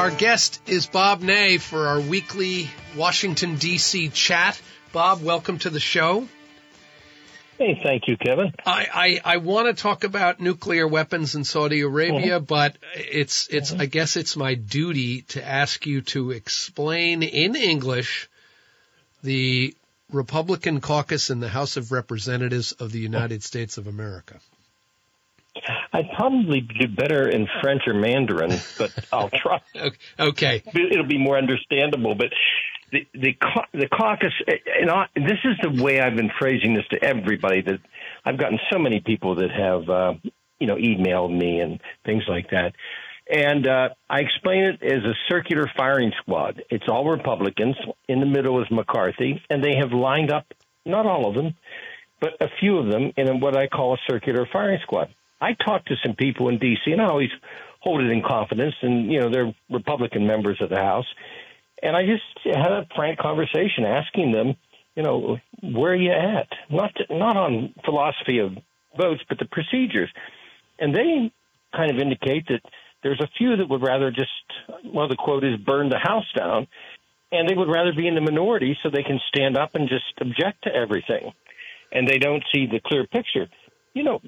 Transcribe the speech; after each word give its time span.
our 0.00 0.10
guest 0.10 0.62
is 0.66 0.86
Bob 0.86 1.20
Ney 1.20 1.58
for 1.58 1.86
our 1.86 2.00
weekly 2.00 2.70
Washington, 2.96 3.56
D.C. 3.56 4.08
chat. 4.08 4.58
Bob, 4.94 5.22
welcome 5.22 5.58
to 5.58 5.68
the 5.68 5.78
show. 5.78 6.26
Hey, 7.58 7.78
thank 7.82 8.08
you, 8.08 8.16
Kevin. 8.16 8.54
I, 8.64 9.20
I, 9.24 9.34
I 9.34 9.36
want 9.36 9.66
to 9.66 9.74
talk 9.74 10.04
about 10.04 10.40
nuclear 10.40 10.88
weapons 10.88 11.34
in 11.34 11.44
Saudi 11.44 11.82
Arabia, 11.82 12.36
mm-hmm. 12.36 12.46
but 12.46 12.78
it's, 12.94 13.48
it's, 13.48 13.72
mm-hmm. 13.72 13.82
I 13.82 13.86
guess 13.86 14.16
it's 14.16 14.38
my 14.38 14.54
duty 14.54 15.20
to 15.32 15.46
ask 15.46 15.84
you 15.84 16.00
to 16.00 16.30
explain 16.30 17.22
in 17.22 17.54
English 17.54 18.30
the 19.22 19.76
Republican 20.10 20.80
caucus 20.80 21.28
in 21.28 21.40
the 21.40 21.48
House 21.50 21.76
of 21.76 21.92
Representatives 21.92 22.72
of 22.72 22.90
the 22.90 23.00
United 23.00 23.42
States 23.42 23.76
of 23.76 23.86
America. 23.86 24.40
I'd 25.92 26.10
probably 26.16 26.60
do 26.60 26.86
better 26.88 27.28
in 27.28 27.48
French 27.60 27.82
or 27.86 27.94
Mandarin, 27.94 28.52
but 28.78 28.92
I'll 29.12 29.30
try. 29.34 29.60
okay. 30.18 30.62
It'll 30.72 31.06
be 31.06 31.18
more 31.18 31.36
understandable, 31.36 32.14
but 32.14 32.28
the 32.92 33.06
the 33.14 33.36
the 33.72 33.88
caucus, 33.88 34.32
and 34.80 34.90
I, 34.90 35.06
this 35.14 35.38
is 35.44 35.56
the 35.62 35.82
way 35.82 36.00
I've 36.00 36.16
been 36.16 36.30
phrasing 36.38 36.74
this 36.74 36.86
to 36.90 37.02
everybody. 37.02 37.62
That 37.62 37.80
I've 38.24 38.38
gotten 38.38 38.58
so 38.72 38.78
many 38.78 39.00
people 39.00 39.36
that 39.36 39.50
have 39.50 39.88
uh, 39.88 40.14
you 40.58 40.66
know 40.66 40.76
emailed 40.76 41.36
me 41.36 41.60
and 41.60 41.80
things 42.04 42.24
like 42.28 42.50
that, 42.50 42.72
and 43.30 43.66
uh, 43.66 43.90
I 44.08 44.20
explain 44.20 44.64
it 44.64 44.82
as 44.82 45.04
a 45.04 45.14
circular 45.28 45.70
firing 45.76 46.12
squad. 46.20 46.62
It's 46.70 46.84
all 46.88 47.08
Republicans. 47.08 47.76
In 48.08 48.20
the 48.20 48.26
middle 48.26 48.60
is 48.60 48.68
McCarthy, 48.70 49.42
and 49.48 49.62
they 49.62 49.76
have 49.80 49.92
lined 49.92 50.32
up 50.32 50.46
not 50.84 51.06
all 51.06 51.28
of 51.28 51.34
them, 51.34 51.54
but 52.20 52.30
a 52.40 52.48
few 52.58 52.78
of 52.78 52.90
them 52.90 53.12
in 53.16 53.40
what 53.40 53.56
I 53.56 53.68
call 53.68 53.94
a 53.94 53.98
circular 54.10 54.46
firing 54.52 54.78
squad. 54.82 55.14
I 55.40 55.54
talked 55.54 55.88
to 55.88 55.96
some 56.04 56.14
people 56.14 56.48
in 56.48 56.58
D.C. 56.58 56.92
and 56.92 57.00
I 57.00 57.06
always 57.06 57.30
hold 57.80 58.02
it 58.02 58.10
in 58.10 58.22
confidence, 58.22 58.74
and 58.82 59.10
you 59.10 59.20
know 59.20 59.30
they're 59.30 59.54
Republican 59.70 60.26
members 60.26 60.58
of 60.60 60.68
the 60.70 60.76
House 60.76 61.06
and 61.82 61.96
I 61.96 62.04
just 62.04 62.22
had 62.44 62.72
a 62.72 62.86
frank 62.94 63.18
conversation 63.18 63.84
asking 63.86 64.32
them, 64.32 64.54
you 64.94 65.02
know, 65.02 65.38
where 65.62 65.92
are 65.92 65.96
you 65.96 66.12
at? 66.12 66.48
Not 66.70 66.94
to, 66.96 67.16
not 67.16 67.36
on 67.36 67.74
philosophy 67.84 68.38
of 68.38 68.52
votes, 68.96 69.22
but 69.28 69.38
the 69.38 69.46
procedures. 69.46 70.10
And 70.78 70.94
they 70.94 71.32
kind 71.74 71.90
of 71.90 71.98
indicate 71.98 72.48
that 72.48 72.60
there's 73.02 73.20
a 73.20 73.28
few 73.38 73.56
that 73.56 73.68
would 73.68 73.82
rather 73.82 74.10
just, 74.10 74.30
well, 74.84 75.08
the 75.08 75.16
quote 75.16 75.44
is 75.44 75.56
burn 75.56 75.88
the 75.88 75.98
house 75.98 76.26
down, 76.36 76.66
and 77.32 77.48
they 77.48 77.54
would 77.54 77.68
rather 77.68 77.92
be 77.94 78.06
in 78.06 78.14
the 78.14 78.20
minority 78.20 78.76
so 78.82 78.90
they 78.90 79.02
can 79.02 79.20
stand 79.28 79.56
up 79.56 79.74
and 79.74 79.88
just 79.88 80.04
object 80.20 80.64
to 80.64 80.74
everything, 80.74 81.32
and 81.92 82.06
they 82.06 82.18
don't 82.18 82.44
see 82.54 82.66
the 82.66 82.80
clear 82.84 83.06
picture. 83.06 83.48
You 83.94 84.02
know, 84.02 84.20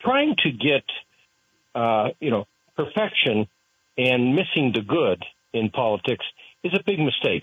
trying 0.00 0.34
to 0.42 0.50
get, 0.50 0.84
uh, 1.74 2.08
you 2.20 2.30
know, 2.30 2.46
perfection 2.76 3.46
and 3.96 4.34
missing 4.34 4.72
the 4.74 4.82
good 4.82 5.22
in 5.52 5.70
politics 5.70 6.24
is 6.62 6.72
a 6.74 6.82
big 6.84 6.98
mistake. 6.98 7.42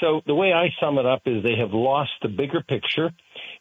So 0.00 0.22
the 0.26 0.34
way 0.34 0.52
I 0.52 0.68
sum 0.80 0.98
it 0.98 1.04
up 1.04 1.22
is 1.26 1.42
they 1.42 1.56
have 1.56 1.72
lost 1.72 2.12
the 2.22 2.28
bigger 2.28 2.62
picture. 2.62 3.10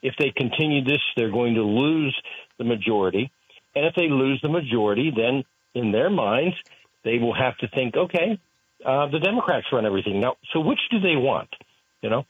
If 0.02 0.16
they 0.18 0.32
continue 0.36 0.84
this, 0.84 1.02
they're 1.18 1.32
going 1.32 1.56
to 1.56 1.64
lose 1.64 2.18
the 2.58 2.64
majority. 2.64 3.32
And 3.76 3.86
if 3.86 3.96
they 3.96 4.08
lose 4.08 4.40
the 4.42 4.50
majority, 4.50 5.12
then 5.16 5.44
in 5.76 5.92
their 5.92 6.10
minds, 6.10 6.56
they 7.04 7.18
will 7.18 7.34
have 7.34 7.58
to 7.58 7.68
think, 7.68 7.96
okay, 7.96 8.40
uh, 8.86 9.08
the 9.08 9.20
Democrats 9.20 9.68
run 9.72 9.86
everything. 9.86 10.22
Now, 10.22 10.38
so 10.54 10.62
which 10.62 10.80
do 10.90 11.00
they 11.00 11.16
want? 11.16 11.50
You 12.02 12.10
know, 12.10 12.26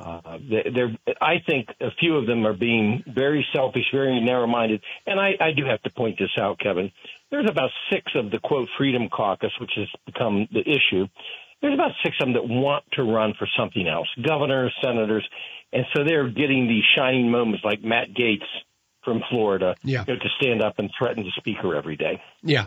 uh, 0.00 0.38
they're, 0.48 0.96
I 1.20 1.34
think 1.46 1.68
a 1.80 1.90
few 1.98 2.16
of 2.16 2.26
them 2.26 2.46
are 2.46 2.54
being 2.54 3.04
very 3.06 3.46
selfish, 3.54 3.84
very 3.92 4.20
narrow-minded. 4.20 4.80
And 5.06 5.20
I, 5.20 5.32
I 5.40 5.52
do 5.52 5.64
have 5.66 5.82
to 5.82 5.90
point 5.90 6.18
this 6.18 6.30
out, 6.40 6.58
Kevin. 6.58 6.90
There's 7.30 7.48
about 7.48 7.70
six 7.92 8.12
of 8.14 8.30
the 8.30 8.38
quote 8.38 8.68
Freedom 8.78 9.08
Caucus, 9.08 9.52
which 9.60 9.72
has 9.76 9.88
become 10.06 10.48
the 10.52 10.60
issue, 10.60 11.06
there's 11.60 11.74
about 11.74 11.92
six 12.02 12.16
of 12.20 12.26
them 12.26 12.34
that 12.34 12.48
want 12.48 12.84
to 12.92 13.02
run 13.02 13.34
for 13.38 13.46
something 13.58 13.86
else, 13.86 14.08
governors, 14.26 14.74
senators, 14.82 15.28
and 15.72 15.84
so 15.94 16.04
they're 16.04 16.28
getting 16.28 16.66
these 16.66 16.84
shining 16.96 17.30
moments 17.30 17.64
like 17.64 17.82
Matt 17.82 18.08
Gaetz 18.12 18.46
from 19.04 19.22
Florida 19.30 19.74
yeah. 19.82 20.04
you 20.06 20.14
know, 20.14 20.20
to 20.20 20.28
stand 20.40 20.62
up 20.62 20.78
and 20.78 20.90
threaten 20.98 21.22
the 21.22 21.30
speaker 21.36 21.74
every 21.76 21.96
day. 21.96 22.20
Yeah. 22.42 22.66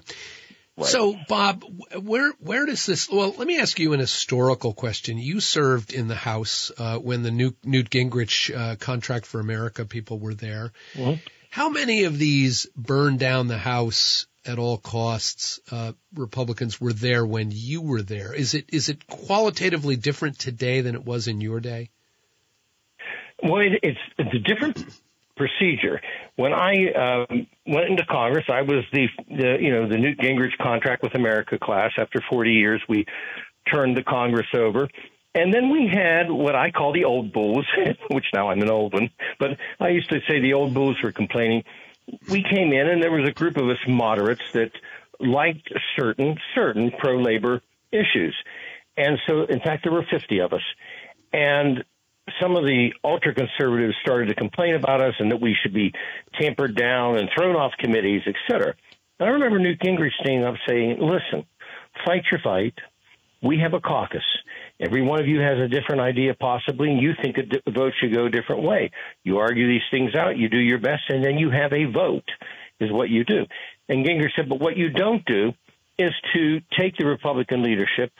Right. 0.76 0.88
So, 0.88 1.16
Bob, 1.28 1.64
where 2.02 2.32
where 2.40 2.66
does 2.66 2.86
this? 2.86 3.08
Well, 3.10 3.36
let 3.38 3.48
me 3.48 3.60
ask 3.60 3.80
you 3.80 3.94
an 3.94 4.00
historical 4.00 4.74
question. 4.74 5.20
You 5.20 5.40
served 5.40 5.94
in 5.94 6.08
the 6.08 6.16
House 6.16 6.72
uh, 6.78 6.98
when 6.98 7.22
the 7.22 7.30
Newt, 7.30 7.58
Newt 7.64 7.92
Gingrich 7.92 8.56
uh, 8.56 8.76
contract 8.78 9.28
for 9.28 9.40
America 9.40 9.86
people 9.86 10.18
were 10.18 10.34
there. 10.34 10.74
Mm-hmm. 10.96 11.20
How 11.52 11.70
many 11.70 12.06
of 12.06 12.18
these 12.18 12.66
burned 12.76 13.20
down 13.20 13.48
the 13.48 13.58
House 13.60 14.26
at 14.46 14.60
all 14.60 14.78
costs 14.78 15.60
uh, 15.72 15.94
Republicans 16.14 16.80
were 16.80 16.94
there 16.94 17.26
when 17.26 17.50
you 17.52 17.82
were 17.82 18.02
there. 18.02 18.34
Is 18.34 18.54
it 18.54 18.66
is 18.70 18.90
it 18.90 19.08
qualitatively 19.08 19.96
different 19.96 20.40
today 20.40 20.82
than 20.82 20.96
it 20.96 21.06
was 21.06 21.28
in 21.28 21.42
your 21.42 21.60
day? 21.60 21.90
Well, 23.42 23.62
it's 23.62 24.00
it's 24.18 24.34
a 24.34 24.40
different 24.40 24.86
procedure. 25.36 26.02
When 26.36 26.54
I 26.54 26.92
um, 26.94 27.48
went 27.66 27.90
into 27.90 28.06
Congress, 28.06 28.46
I 28.50 28.62
was 28.62 28.84
the, 28.92 29.08
the 29.30 29.58
you 29.60 29.72
know 29.72 29.88
the 29.88 29.98
Newt 29.98 30.20
Gingrich 30.20 30.58
contract 30.62 31.04
with 31.04 31.16
America 31.16 31.58
class. 31.58 31.92
After 31.98 32.22
40 32.30 32.52
years, 32.52 32.82
we 32.88 33.06
turned 33.72 33.98
the 33.98 34.04
Congress 34.04 34.48
over. 34.56 34.90
And 35.36 35.52
then 35.52 35.72
we 35.72 35.90
had 35.92 36.30
what 36.30 36.56
I 36.56 36.70
call 36.70 36.94
the 36.94 37.06
old 37.06 37.34
bulls, 37.34 37.66
which 38.12 38.26
now 38.36 38.50
I'm 38.50 38.62
an 38.62 38.70
old 38.70 38.94
one, 38.94 39.10
but 39.40 39.58
I 39.80 39.90
used 39.90 40.10
to 40.12 40.20
say 40.28 40.40
the 40.40 40.54
old 40.54 40.76
bulls 40.76 40.98
were 41.02 41.12
complaining 41.12 41.64
we 42.30 42.44
came 42.44 42.74
in 42.74 42.88
and 42.88 43.02
there 43.02 43.12
was 43.12 43.28
a 43.28 43.34
group 43.34 43.58
of 43.58 43.70
us 43.70 43.78
moderates 43.88 44.42
that 44.54 44.72
liked 45.20 45.72
certain 45.98 46.38
certain 46.56 46.92
pro 46.98 47.18
labor 47.18 47.62
issues. 47.92 48.36
And 48.98 49.18
so 49.28 49.44
in 49.44 49.60
fact 49.60 49.84
there 49.84 49.94
were 49.94 50.06
50 50.10 50.40
of 50.40 50.54
us. 50.54 50.62
And 51.32 51.84
some 52.42 52.56
of 52.56 52.64
the 52.64 52.94
ultra 53.04 53.34
conservatives 53.34 53.96
started 54.02 54.30
to 54.30 54.36
complain 54.36 54.76
about 54.76 55.02
us 55.02 55.14
and 55.20 55.32
that 55.32 55.42
we 55.42 55.56
should 55.62 55.74
be 55.74 55.94
tampered 56.40 56.76
down 56.76 57.18
and 57.18 57.30
thrown 57.36 57.56
off 57.56 57.74
committees, 57.80 58.22
et 58.26 58.36
cetera. 58.50 58.74
And 59.20 59.30
I 59.30 59.32
remember 59.34 59.60
Newt 59.60 59.80
Gingrich 59.80 60.14
standing 60.22 60.46
up 60.46 60.56
saying, 60.68 60.98
listen, 61.00 61.46
fight 62.06 62.24
your 62.32 62.40
fight. 62.42 62.74
We 63.42 63.60
have 63.60 63.74
a 63.74 63.82
caucus. 63.82 64.24
Every 64.80 65.02
one 65.02 65.20
of 65.20 65.28
you 65.28 65.42
has 65.42 65.60
a 65.60 65.68
different 65.68 66.02
idea, 66.02 66.34
possibly, 66.34 66.92
and 66.92 67.02
you 67.02 67.12
think 67.22 67.38
a 67.38 67.72
vote 67.72 67.94
should 68.00 68.14
go 68.14 68.26
a 68.26 68.30
different 68.30 68.64
way. 68.64 68.92
You 69.24 69.40
argue 69.40 69.68
these 69.68 69.82
things 69.92 70.16
out, 70.16 70.38
you 70.38 70.48
do 70.48 70.58
your 70.58 70.80
best, 70.80 71.04
and 71.10 71.24
then 71.24 71.38
you 71.38 71.50
have 71.52 71.74
a 71.74 71.86
vote, 71.86 72.28
is 72.80 72.92
what 72.92 73.10
you 73.10 73.26
do. 73.26 73.46
And 73.90 74.06
Gingrich 74.06 74.32
said, 74.36 74.48
but 74.48 74.62
what 74.62 74.78
you 74.78 74.90
don't 74.90 75.26
do 75.26 75.52
is 76.00 76.12
to 76.34 76.62
take 76.80 76.98
the 76.98 77.06
Republican 77.06 77.64
leadership 77.64 78.12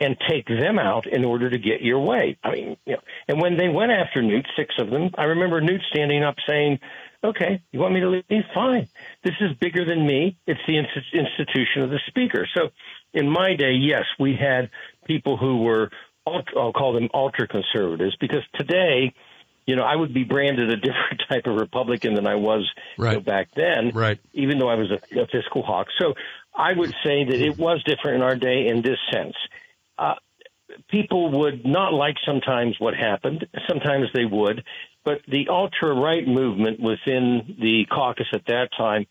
and 0.00 0.16
take 0.28 0.46
them 0.46 0.78
out 0.78 1.06
in 1.06 1.24
order 1.24 1.50
to 1.50 1.58
get 1.58 1.82
your 1.82 2.00
way. 2.00 2.38
I 2.42 2.50
mean, 2.52 2.76
you 2.86 2.94
know, 2.94 3.00
and 3.28 3.40
when 3.40 3.56
they 3.56 3.68
went 3.68 3.92
after 3.92 4.22
Newt, 4.22 4.46
six 4.56 4.74
of 4.78 4.90
them, 4.90 5.10
I 5.16 5.24
remember 5.24 5.60
Newt 5.60 5.82
standing 5.90 6.24
up 6.24 6.36
saying, 6.48 6.78
okay, 7.22 7.62
you 7.70 7.80
want 7.80 7.94
me 7.94 8.00
to 8.00 8.08
leave? 8.08 8.44
Fine. 8.54 8.88
This 9.22 9.34
is 9.40 9.56
bigger 9.58 9.84
than 9.84 10.06
me. 10.06 10.38
It's 10.46 10.60
the 10.66 10.78
institution 10.78 11.82
of 11.82 11.90
the 11.90 12.00
speaker. 12.06 12.48
So 12.56 12.70
in 13.12 13.28
my 13.28 13.54
day, 13.56 13.72
yes, 13.72 14.04
we 14.18 14.36
had 14.36 14.70
people 15.06 15.36
who 15.36 15.58
were 15.58 15.90
I'll 16.26 16.72
call 16.72 16.92
them 16.92 17.08
ultra 17.12 17.48
conservatives 17.48 18.16
because 18.20 18.42
today, 18.54 19.14
you 19.66 19.76
know, 19.76 19.82
I 19.82 19.96
would 19.96 20.14
be 20.14 20.24
branded 20.24 20.70
a 20.70 20.76
different 20.76 21.22
type 21.28 21.46
of 21.46 21.56
Republican 21.56 22.14
than 22.14 22.26
I 22.26 22.36
was 22.36 22.70
right. 22.98 23.12
you 23.12 23.16
know, 23.16 23.22
back 23.22 23.48
then, 23.54 23.90
right. 23.94 24.18
even 24.32 24.58
though 24.58 24.68
I 24.68 24.74
was 24.74 24.90
a, 24.90 25.20
a, 25.20 25.26
fiscal 25.26 25.62
hawk. 25.62 25.88
So 25.98 26.14
I 26.54 26.72
would 26.72 26.90
say 27.04 27.24
that 27.24 27.40
it 27.40 27.58
was 27.58 27.82
different 27.84 28.16
in 28.16 28.22
our 28.22 28.36
day 28.36 28.68
in 28.68 28.82
this 28.82 28.98
sense. 29.12 29.34
Uh, 30.00 30.14
people 30.90 31.40
would 31.40 31.64
not 31.64 31.92
like 31.92 32.16
sometimes 32.26 32.76
what 32.78 32.94
happened. 32.94 33.46
Sometimes 33.68 34.06
they 34.14 34.24
would. 34.24 34.64
But 35.04 35.18
the 35.28 35.48
ultra 35.48 35.94
right 35.94 36.26
movement 36.26 36.80
within 36.80 37.56
the 37.60 37.84
caucus 37.90 38.26
at 38.32 38.46
that 38.46 38.68
time 38.76 39.06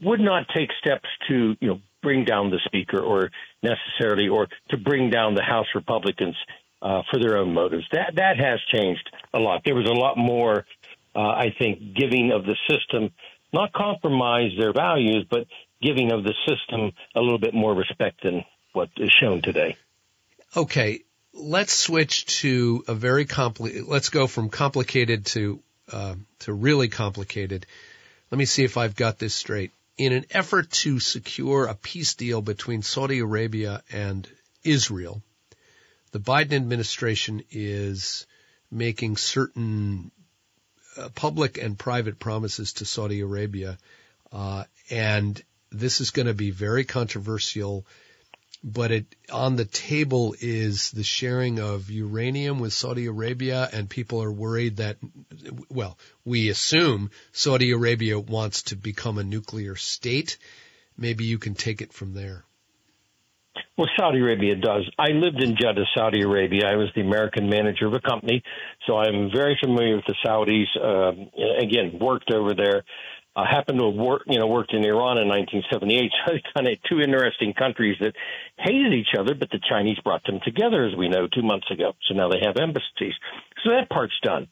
would 0.00 0.20
not 0.20 0.46
take 0.54 0.70
steps 0.80 1.08
to, 1.28 1.56
you 1.60 1.68
know, 1.68 1.80
bring 2.02 2.24
down 2.24 2.50
the 2.50 2.60
speaker 2.64 2.98
or 3.00 3.30
necessarily 3.62 4.28
or 4.28 4.48
to 4.70 4.76
bring 4.76 5.10
down 5.10 5.34
the 5.34 5.42
House 5.42 5.66
Republicans 5.74 6.36
uh, 6.80 7.02
for 7.10 7.20
their 7.20 7.36
own 7.36 7.54
motives. 7.54 7.84
That 7.92 8.14
that 8.16 8.38
has 8.38 8.60
changed 8.72 9.08
a 9.32 9.38
lot. 9.38 9.62
There 9.64 9.74
was 9.74 9.88
a 9.88 9.92
lot 9.92 10.16
more, 10.16 10.66
uh, 11.14 11.20
I 11.20 11.54
think, 11.56 11.94
giving 11.94 12.32
of 12.32 12.44
the 12.44 12.56
system, 12.68 13.10
not 13.52 13.72
compromise 13.72 14.50
their 14.58 14.72
values, 14.72 15.24
but 15.30 15.46
giving 15.80 16.12
of 16.12 16.24
the 16.24 16.34
system 16.48 16.92
a 17.14 17.20
little 17.20 17.38
bit 17.38 17.54
more 17.54 17.74
respect 17.74 18.24
than 18.24 18.44
what 18.72 18.88
is 18.96 19.10
shown 19.20 19.42
today. 19.42 19.76
Okay, 20.54 21.00
let's 21.32 21.72
switch 21.72 22.26
to 22.40 22.84
a 22.86 22.94
very 22.94 23.24
complicated. 23.24 23.86
Let's 23.86 24.10
go 24.10 24.26
from 24.26 24.50
complicated 24.50 25.24
to 25.26 25.62
uh, 25.90 26.14
to 26.40 26.52
really 26.52 26.88
complicated. 26.88 27.64
Let 28.30 28.38
me 28.38 28.44
see 28.44 28.64
if 28.64 28.76
I've 28.76 28.94
got 28.94 29.18
this 29.18 29.34
straight. 29.34 29.72
In 29.96 30.12
an 30.12 30.26
effort 30.30 30.70
to 30.70 31.00
secure 31.00 31.66
a 31.66 31.74
peace 31.74 32.14
deal 32.14 32.42
between 32.42 32.82
Saudi 32.82 33.20
Arabia 33.20 33.82
and 33.90 34.28
Israel, 34.62 35.22
the 36.10 36.20
Biden 36.20 36.52
administration 36.52 37.42
is 37.50 38.26
making 38.70 39.16
certain 39.16 40.10
uh, 40.98 41.08
public 41.14 41.56
and 41.56 41.78
private 41.78 42.18
promises 42.18 42.74
to 42.74 42.84
Saudi 42.84 43.20
Arabia, 43.20 43.78
uh, 44.32 44.64
and 44.90 45.42
this 45.70 46.02
is 46.02 46.10
going 46.10 46.26
to 46.26 46.34
be 46.34 46.50
very 46.50 46.84
controversial 46.84 47.86
but 48.64 48.90
it 48.90 49.16
on 49.30 49.56
the 49.56 49.64
table 49.64 50.34
is 50.40 50.90
the 50.92 51.02
sharing 51.02 51.58
of 51.58 51.90
uranium 51.90 52.60
with 52.60 52.72
Saudi 52.72 53.06
Arabia, 53.06 53.68
and 53.72 53.88
people 53.88 54.22
are 54.22 54.32
worried 54.32 54.76
that, 54.76 54.98
well, 55.68 55.98
we 56.24 56.48
assume 56.48 57.10
Saudi 57.32 57.72
Arabia 57.72 58.18
wants 58.18 58.62
to 58.64 58.76
become 58.76 59.18
a 59.18 59.24
nuclear 59.24 59.74
state. 59.74 60.38
Maybe 60.96 61.24
you 61.24 61.38
can 61.38 61.54
take 61.54 61.82
it 61.82 61.92
from 61.92 62.14
there. 62.14 62.44
Well, 63.76 63.88
Saudi 63.98 64.18
Arabia 64.18 64.56
does. 64.56 64.88
I 64.98 65.08
lived 65.08 65.42
in 65.42 65.56
Jeddah, 65.56 65.84
Saudi 65.94 66.22
Arabia. 66.22 66.66
I 66.66 66.76
was 66.76 66.88
the 66.94 67.00
American 67.00 67.48
manager 67.48 67.86
of 67.86 67.94
a 67.94 68.00
company, 68.00 68.42
so 68.86 68.96
I'm 68.96 69.30
very 69.34 69.58
familiar 69.62 69.96
with 69.96 70.04
the 70.06 70.14
Saudis. 70.24 70.68
Um, 70.80 71.30
again, 71.60 71.98
worked 72.00 72.30
over 72.32 72.54
there. 72.54 72.84
I 73.34 73.42
uh, 73.42 73.46
happened 73.46 73.78
to 73.78 73.86
have 73.86 73.94
worked, 73.94 74.26
you 74.28 74.38
know, 74.38 74.46
worked 74.46 74.74
in 74.74 74.84
Iran 74.84 75.16
in 75.18 75.28
1978. 75.28 76.12
So 76.26 76.34
kind 76.54 76.68
of 76.68 76.76
two 76.88 77.00
interesting 77.00 77.54
countries 77.54 77.96
that 78.00 78.14
hated 78.58 78.92
each 78.92 79.14
other, 79.18 79.34
but 79.34 79.50
the 79.50 79.60
Chinese 79.68 79.98
brought 80.04 80.24
them 80.24 80.40
together, 80.44 80.84
as 80.84 80.94
we 80.96 81.08
know, 81.08 81.26
two 81.26 81.42
months 81.42 81.70
ago. 81.70 81.94
So 82.06 82.14
now 82.14 82.28
they 82.28 82.40
have 82.44 82.56
embassies. 82.56 83.14
So 83.64 83.70
that 83.70 83.88
part's 83.88 84.18
done. 84.22 84.48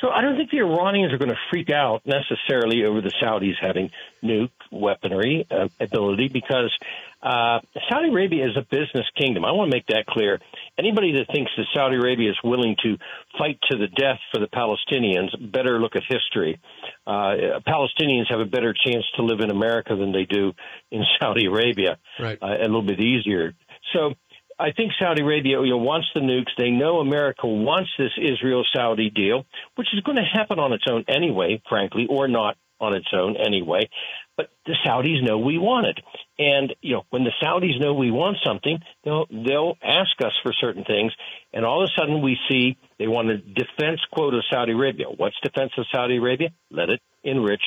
So 0.00 0.10
I 0.10 0.22
don't 0.22 0.36
think 0.36 0.50
the 0.50 0.58
Iranians 0.58 1.12
are 1.12 1.18
going 1.18 1.30
to 1.30 1.38
freak 1.50 1.70
out 1.70 2.02
necessarily 2.06 2.84
over 2.84 3.00
the 3.00 3.12
Saudis 3.20 3.54
having 3.60 3.90
nuke 4.22 4.50
weaponry 4.70 5.46
uh, 5.50 5.68
ability 5.80 6.28
because 6.28 6.72
uh, 7.20 7.58
Saudi 7.88 8.08
Arabia 8.08 8.46
is 8.46 8.56
a 8.56 8.62
business 8.62 9.06
kingdom. 9.18 9.44
I 9.44 9.50
want 9.50 9.72
to 9.72 9.76
make 9.76 9.86
that 9.86 10.06
clear. 10.06 10.38
Anybody 10.78 11.14
that 11.14 11.26
thinks 11.32 11.50
that 11.56 11.66
Saudi 11.74 11.96
Arabia 11.96 12.30
is 12.30 12.38
willing 12.44 12.76
to 12.84 12.96
fight 13.36 13.58
to 13.72 13.76
the 13.76 13.88
death 13.88 14.20
for 14.32 14.38
the 14.38 14.46
Palestinians 14.46 15.30
better 15.50 15.80
look 15.80 15.96
at 15.96 16.02
history. 16.08 16.60
Uh, 17.04 17.58
Palestinians 17.66 18.30
have 18.30 18.38
a 18.38 18.46
better 18.46 18.72
chance 18.72 19.04
to 19.16 19.22
live 19.22 19.40
in 19.40 19.50
America 19.50 19.96
than 19.96 20.12
they 20.12 20.26
do 20.26 20.52
in 20.92 21.02
Saudi 21.20 21.46
Arabia. 21.46 21.98
Right. 22.20 22.38
Uh, 22.40 22.58
a 22.58 22.62
little 22.62 22.82
bit 22.82 23.00
easier. 23.00 23.54
So 23.92 24.14
I 24.58 24.72
think 24.72 24.92
Saudi 24.98 25.22
Arabia 25.22 25.62
you 25.62 25.70
know, 25.70 25.78
wants 25.78 26.08
the 26.14 26.20
nukes. 26.20 26.50
They 26.56 26.70
know 26.70 26.98
America 26.98 27.46
wants 27.46 27.90
this 27.98 28.10
Israel 28.20 28.64
Saudi 28.74 29.10
deal, 29.10 29.46
which 29.76 29.88
is 29.94 30.00
going 30.00 30.16
to 30.16 30.38
happen 30.38 30.58
on 30.58 30.72
its 30.72 30.84
own 30.90 31.04
anyway, 31.08 31.62
frankly, 31.68 32.06
or 32.08 32.26
not 32.26 32.56
on 32.80 32.94
its 32.94 33.08
own 33.12 33.36
anyway. 33.36 33.88
But 34.36 34.50
the 34.66 34.74
Saudis 34.86 35.22
know 35.26 35.38
we 35.38 35.58
want 35.58 35.86
it. 35.86 35.98
And, 36.38 36.74
you 36.80 36.94
know, 36.94 37.02
when 37.10 37.24
the 37.24 37.32
Saudis 37.42 37.80
know 37.80 37.94
we 37.94 38.10
want 38.10 38.36
something, 38.44 38.78
they'll, 39.04 39.26
they'll 39.30 39.76
ask 39.82 40.10
us 40.24 40.32
for 40.42 40.52
certain 40.60 40.84
things. 40.84 41.12
And 41.52 41.64
all 41.64 41.82
of 41.82 41.90
a 41.90 42.00
sudden 42.00 42.22
we 42.22 42.36
see 42.48 42.76
they 42.98 43.08
want 43.08 43.30
a 43.30 43.38
defense 43.38 44.00
quota 44.12 44.38
of 44.38 44.44
Saudi 44.50 44.72
Arabia. 44.72 45.06
What's 45.06 45.36
defense 45.42 45.72
of 45.76 45.86
Saudi 45.92 46.18
Arabia? 46.18 46.50
Let 46.70 46.88
it 46.88 47.00
enrich, 47.24 47.62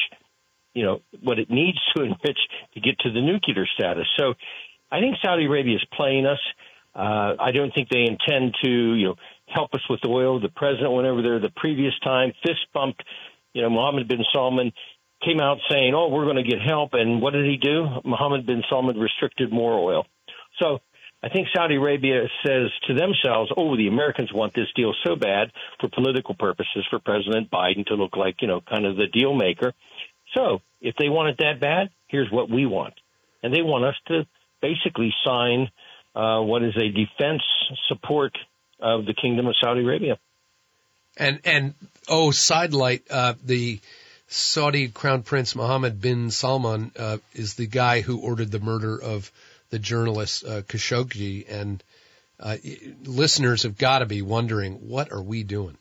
you 0.74 0.86
know, 0.86 1.02
what 1.22 1.40
it 1.40 1.50
needs 1.50 1.80
to 1.96 2.04
enrich 2.04 2.40
to 2.74 2.80
get 2.80 3.00
to 3.00 3.12
the 3.12 3.22
nuclear 3.22 3.66
status. 3.78 4.08
So 4.18 4.36
I 4.90 5.00
think 5.00 5.16
Saudi 5.24 5.46
Arabia 5.46 5.76
is 5.76 5.86
playing 5.94 6.26
us. 6.26 6.40
Uh, 6.94 7.36
I 7.40 7.52
don't 7.54 7.74
think 7.74 7.90
they 7.90 8.02
intend 8.02 8.56
to, 8.64 8.70
you 8.70 9.08
know, 9.08 9.16
help 9.48 9.74
us 9.74 9.82
with 9.90 10.02
oil. 10.06 10.40
The 10.40 10.50
president 10.50 10.92
went 10.92 11.08
over 11.08 11.22
there 11.22 11.40
the 11.40 11.52
previous 11.56 11.94
time, 12.04 12.34
fist 12.44 12.66
bumped, 12.74 13.04
you 13.54 13.62
know, 13.62 13.70
Mohammed 13.70 14.08
bin 14.08 14.24
Salman 14.34 14.72
came 15.24 15.40
out 15.40 15.58
saying, 15.70 15.94
"Oh, 15.94 16.10
we're 16.10 16.26
going 16.26 16.44
to 16.44 16.50
get 16.50 16.62
help," 16.62 16.94
and 16.94 17.22
what 17.22 17.34
did 17.34 17.46
he 17.46 17.58
do? 17.58 17.86
Mohammed 18.04 18.46
bin 18.46 18.64
Salman 18.70 18.98
restricted 18.98 19.52
more 19.52 19.78
oil. 19.78 20.06
So 20.62 20.80
I 21.24 21.30
think 21.30 21.48
Saudi 21.56 21.76
Arabia 21.76 22.24
says 22.46 22.70
to 22.88 22.94
themselves, 22.94 23.52
"Oh, 23.56 23.76
the 23.76 23.88
Americans 23.88 24.34
want 24.34 24.54
this 24.54 24.68
deal 24.76 24.94
so 25.06 25.16
bad 25.16 25.52
for 25.80 25.90
political 25.90 26.36
purposes 26.36 26.86
for 26.90 27.00
President 27.00 27.52
Biden 27.52 27.86
to 27.88 27.96
look 27.96 28.18
like 28.18 28.42
you 28.42 28.48
know 28.48 28.62
kind 28.62 28.86
of 28.86 28.96
the 28.96 29.08
deal 29.08 29.36
maker." 29.36 29.74
So 30.36 30.62
if 30.80 30.96
they 30.98 31.10
want 31.10 31.30
it 31.30 31.38
that 31.40 31.60
bad, 31.60 31.90
here's 32.08 32.32
what 32.32 32.50
we 32.50 32.66
want, 32.66 32.94
and 33.44 33.54
they 33.54 33.62
want 33.62 33.86
us 33.86 33.96
to 34.08 34.26
basically 34.62 35.14
sign 35.26 35.70
uh, 36.16 36.42
what 36.42 36.64
is 36.64 36.76
a 36.78 36.90
defense 36.90 37.42
support 37.88 38.38
of 38.80 39.06
the 39.06 39.14
Kingdom 39.14 39.48
of 39.48 39.56
Saudi 39.62 39.82
Arabia. 39.82 40.18
And 41.18 41.40
and 41.44 41.74
oh, 42.08 42.32
sidelight 42.32 43.04
uh, 43.10 43.34
the 43.44 43.80
Saudi 44.28 44.88
Crown 44.88 45.24
Prince 45.24 45.56
Mohammed 45.56 46.02
bin 46.02 46.32
Salman 46.32 46.92
uh, 46.98 47.18
is 47.34 47.56
the 47.56 47.68
guy 47.68 48.02
who 48.02 48.20
ordered 48.20 48.50
the 48.50 48.60
murder 48.60 48.98
of 49.02 49.32
the 49.72 49.80
journalist 49.80 50.46
uh, 50.46 50.62
Khashoggi, 50.62 51.46
and 51.50 51.84
uh, 52.40 52.58
listeners 53.04 53.64
have 53.64 53.78
got 53.78 54.00
to 54.00 54.06
be 54.06 54.22
wondering, 54.22 54.88
what 54.88 55.12
are 55.12 55.22
we 55.22 55.44
doing? 55.44 55.78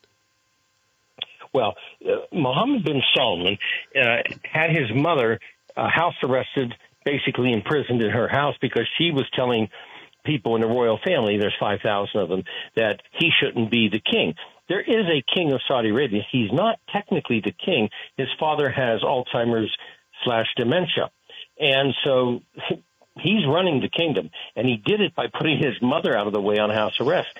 Well, 1.53 1.75
uh, 2.05 2.27
Mohammed 2.33 2.85
bin 2.85 3.03
Salman 3.15 3.59
uh, 3.97 4.17
had 4.43 4.71
his 4.71 4.91
mother 4.95 5.39
uh, 5.77 5.89
house 5.89 6.15
arrested, 6.23 6.75
basically 7.05 7.53
imprisoned 7.53 8.03
in 8.03 8.11
her 8.11 8.29
house 8.29 8.57
because 8.61 8.87
she 8.99 9.11
was 9.11 9.27
telling 9.35 9.69
people 10.25 10.55
in 10.55 10.63
the 10.63 10.67
royal 10.67 10.99
family, 11.05 11.39
there's 11.39 11.57
5,000 11.59 12.21
of 12.21 12.29
them, 12.29 12.45
that 12.77 13.01
he 13.13 13.31
shouldn't 13.41 13.71
be 13.71 13.89
the 13.89 14.01
king. 14.01 14.35
There 14.69 14.81
is 14.81 15.07
a 15.07 15.25
king 15.35 15.53
of 15.53 15.61
Saudi 15.67 15.91
Arabia. 15.91 16.23
He's 16.31 16.53
not 16.53 16.79
technically 16.93 17.41
the 17.41 17.53
king. 17.53 17.91
His 18.17 18.29
father 18.39 18.71
has 18.71 19.01
Alzheimer's 19.03 19.77
slash 20.25 20.47
dementia. 20.57 21.11
And 21.59 21.95
so 22.05 22.41
he's 23.19 23.47
running 23.47 23.81
the 23.81 23.89
kingdom. 23.89 24.31
And 24.55 24.67
he 24.67 24.77
did 24.77 25.01
it 25.01 25.15
by 25.15 25.27
putting 25.27 25.59
his 25.59 25.81
mother 25.83 26.17
out 26.17 26.27
of 26.27 26.33
the 26.33 26.41
way 26.41 26.59
on 26.59 26.71
house 26.71 27.01
arrest. 27.01 27.31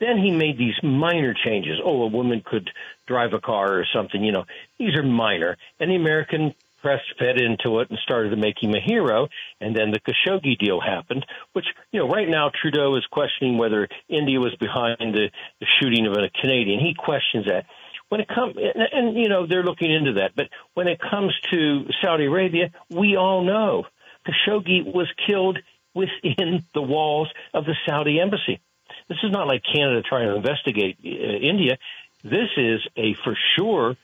Then 0.00 0.18
he 0.18 0.30
made 0.30 0.56
these 0.56 0.80
minor 0.82 1.34
changes. 1.34 1.80
Oh, 1.84 2.02
a 2.02 2.06
woman 2.06 2.42
could 2.44 2.70
drive 3.06 3.32
a 3.32 3.40
car 3.40 3.80
or 3.80 3.84
something, 3.92 4.22
you 4.22 4.30
know. 4.30 4.44
These 4.78 4.94
are 4.94 5.02
minor. 5.02 5.56
And 5.80 5.90
the 5.90 5.96
American 5.96 6.54
press 6.82 7.00
fed 7.18 7.40
into 7.40 7.80
it 7.80 7.90
and 7.90 7.98
started 8.02 8.30
to 8.30 8.36
make 8.36 8.62
him 8.62 8.74
a 8.74 8.80
hero. 8.80 9.28
And 9.60 9.74
then 9.74 9.90
the 9.90 10.00
Khashoggi 10.00 10.58
deal 10.58 10.80
happened, 10.80 11.26
which, 11.52 11.66
you 11.92 12.00
know, 12.00 12.08
right 12.08 12.28
now 12.28 12.50
Trudeau 12.50 12.96
is 12.96 13.06
questioning 13.10 13.58
whether 13.58 13.88
India 14.08 14.38
was 14.40 14.54
behind 14.56 14.96
the, 15.00 15.30
the 15.60 15.66
shooting 15.80 16.06
of 16.06 16.12
a 16.12 16.30
Canadian. 16.40 16.80
He 16.80 16.94
questions 16.94 17.46
that. 17.46 17.66
When 18.08 18.22
it 18.22 18.28
comes, 18.28 18.56
and, 18.56 18.84
and, 18.90 19.16
you 19.18 19.28
know, 19.28 19.46
they're 19.46 19.62
looking 19.64 19.92
into 19.92 20.14
that. 20.14 20.30
But 20.34 20.46
when 20.74 20.88
it 20.88 20.98
comes 20.98 21.34
to 21.50 21.84
Saudi 22.00 22.24
Arabia, 22.24 22.70
we 22.88 23.16
all 23.16 23.44
know 23.44 23.84
Khashoggi 24.26 24.84
was 24.84 25.08
killed 25.26 25.58
within 25.94 26.64
the 26.74 26.82
walls 26.82 27.28
of 27.52 27.64
the 27.64 27.74
Saudi 27.86 28.20
embassy. 28.20 28.60
This 29.08 29.18
is 29.22 29.30
not 29.30 29.46
like 29.46 29.62
Canada 29.62 30.02
trying 30.02 30.28
to 30.28 30.36
investigate 30.36 30.98
uh, 31.04 31.08
India. 31.08 31.76
This 32.22 32.48
is 32.56 32.80
a 32.96 33.14
for 33.24 33.36
sure 33.56 33.96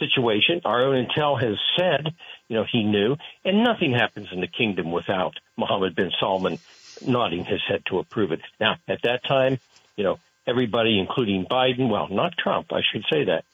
situation. 0.00 0.62
Our 0.64 0.82
own 0.82 1.06
intel 1.06 1.40
has 1.40 1.56
said, 1.78 2.12
you 2.48 2.56
know, 2.56 2.64
he 2.70 2.82
knew, 2.82 3.16
and 3.44 3.62
nothing 3.62 3.92
happens 3.92 4.28
in 4.32 4.40
the 4.40 4.48
kingdom 4.48 4.90
without 4.90 5.34
Mohammed 5.56 5.94
bin 5.94 6.10
Salman 6.18 6.58
nodding 7.06 7.44
his 7.44 7.60
head 7.68 7.82
to 7.86 8.00
approve 8.00 8.32
it. 8.32 8.40
Now, 8.58 8.76
at 8.88 9.02
that 9.02 9.20
time, 9.24 9.60
you 9.96 10.02
know, 10.02 10.18
everybody, 10.46 10.98
including 10.98 11.46
Biden, 11.46 11.88
well, 11.88 12.08
not 12.10 12.34
Trump, 12.36 12.72
I 12.72 12.80
should 12.92 13.04
say 13.10 13.24
that, 13.24 13.44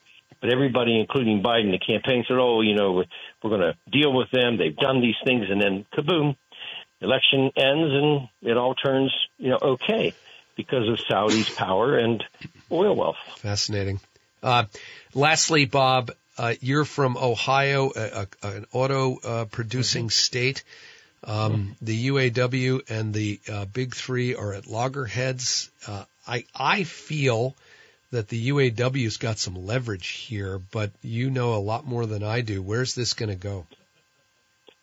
but 0.40 0.52
everybody, 0.52 0.98
including 0.98 1.42
Biden, 1.42 1.70
the 1.70 1.78
campaign 1.78 2.24
said, 2.26 2.38
oh, 2.38 2.62
you 2.62 2.74
know, 2.74 3.04
we're 3.42 3.50
going 3.50 3.60
to 3.60 3.76
deal 3.90 4.12
with 4.12 4.30
them. 4.30 4.56
They've 4.56 4.76
done 4.76 5.00
these 5.00 5.16
things, 5.24 5.46
and 5.50 5.60
then 5.60 5.84
kaboom, 5.94 6.36
election 7.00 7.50
ends, 7.56 7.92
and 7.94 8.28
it 8.42 8.56
all 8.56 8.74
turns, 8.74 9.12
you 9.38 9.50
know, 9.50 9.58
okay 9.62 10.14
because 10.56 10.88
of 10.88 10.98
Saudi's 11.08 11.50
power 11.50 11.98
and 11.98 12.24
oil 12.72 12.96
wealth. 12.96 13.16
Fascinating. 13.36 14.00
Uh, 14.42 14.64
lastly, 15.14 15.66
Bob, 15.66 16.10
uh, 16.38 16.54
you're 16.60 16.84
from 16.84 17.16
Ohio, 17.16 17.90
a, 17.94 18.26
a, 18.42 18.48
an 18.48 18.66
auto 18.72 19.18
uh, 19.18 19.44
producing 19.46 20.04
mm-hmm. 20.04 20.10
state. 20.10 20.64
Um. 21.24 21.76
The 21.82 22.08
UAW 22.08 22.88
and 22.88 23.12
the 23.12 23.40
uh, 23.50 23.64
Big 23.64 23.94
Three 23.94 24.34
are 24.34 24.52
at 24.52 24.66
loggerheads. 24.66 25.70
Uh, 25.86 26.04
I 26.26 26.44
I 26.54 26.84
feel 26.84 27.56
that 28.10 28.28
the 28.28 28.50
UAW's 28.50 29.16
got 29.16 29.38
some 29.38 29.66
leverage 29.66 30.08
here, 30.08 30.58
but 30.58 30.90
you 31.02 31.30
know 31.30 31.54
a 31.54 31.58
lot 31.58 31.86
more 31.86 32.06
than 32.06 32.22
I 32.22 32.42
do. 32.42 32.62
Where's 32.62 32.94
this 32.94 33.14
going 33.14 33.30
to 33.30 33.36
go? 33.36 33.66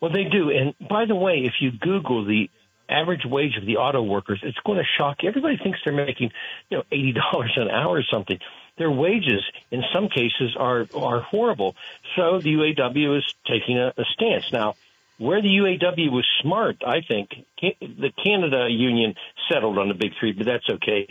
Well, 0.01 0.11
they 0.11 0.25
do. 0.25 0.49
And 0.49 0.75
by 0.89 1.05
the 1.05 1.15
way, 1.15 1.43
if 1.45 1.53
you 1.61 1.71
Google 1.71 2.25
the 2.25 2.49
average 2.89 3.25
wage 3.25 3.55
of 3.57 3.65
the 3.65 3.77
auto 3.77 4.03
workers, 4.03 4.41
it's 4.43 4.57
going 4.65 4.77
to 4.77 4.83
shock 4.97 5.23
you. 5.23 5.29
Everybody 5.29 5.57
thinks 5.57 5.79
they're 5.85 5.93
making, 5.93 6.31
you 6.69 6.77
know, 6.77 6.83
eighty 6.91 7.13
dollars 7.13 7.53
an 7.55 7.69
hour 7.69 7.97
or 7.97 8.03
something 8.11 8.37
their 8.77 8.91
wages 8.91 9.41
in 9.71 9.83
some 9.93 10.09
cases 10.09 10.55
are 10.57 10.87
are 10.95 11.21
horrible. 11.21 11.75
So 12.15 12.39
the 12.39 12.53
UAW 12.53 13.17
is 13.17 13.35
taking 13.45 13.77
a, 13.77 13.93
a 13.97 14.05
stance 14.13 14.51
now. 14.51 14.75
Where 15.19 15.41
the 15.41 15.47
UAW 15.47 16.11
was 16.11 16.25
smart, 16.41 16.77
I 16.85 17.01
think, 17.07 17.29
the 17.61 18.11
Canada 18.23 18.67
Union 18.69 19.13
settled 19.49 19.77
on 19.77 19.87
the 19.87 19.93
big 19.93 20.11
three, 20.19 20.31
but 20.33 20.45
that's 20.45 20.67
okay. 20.67 21.07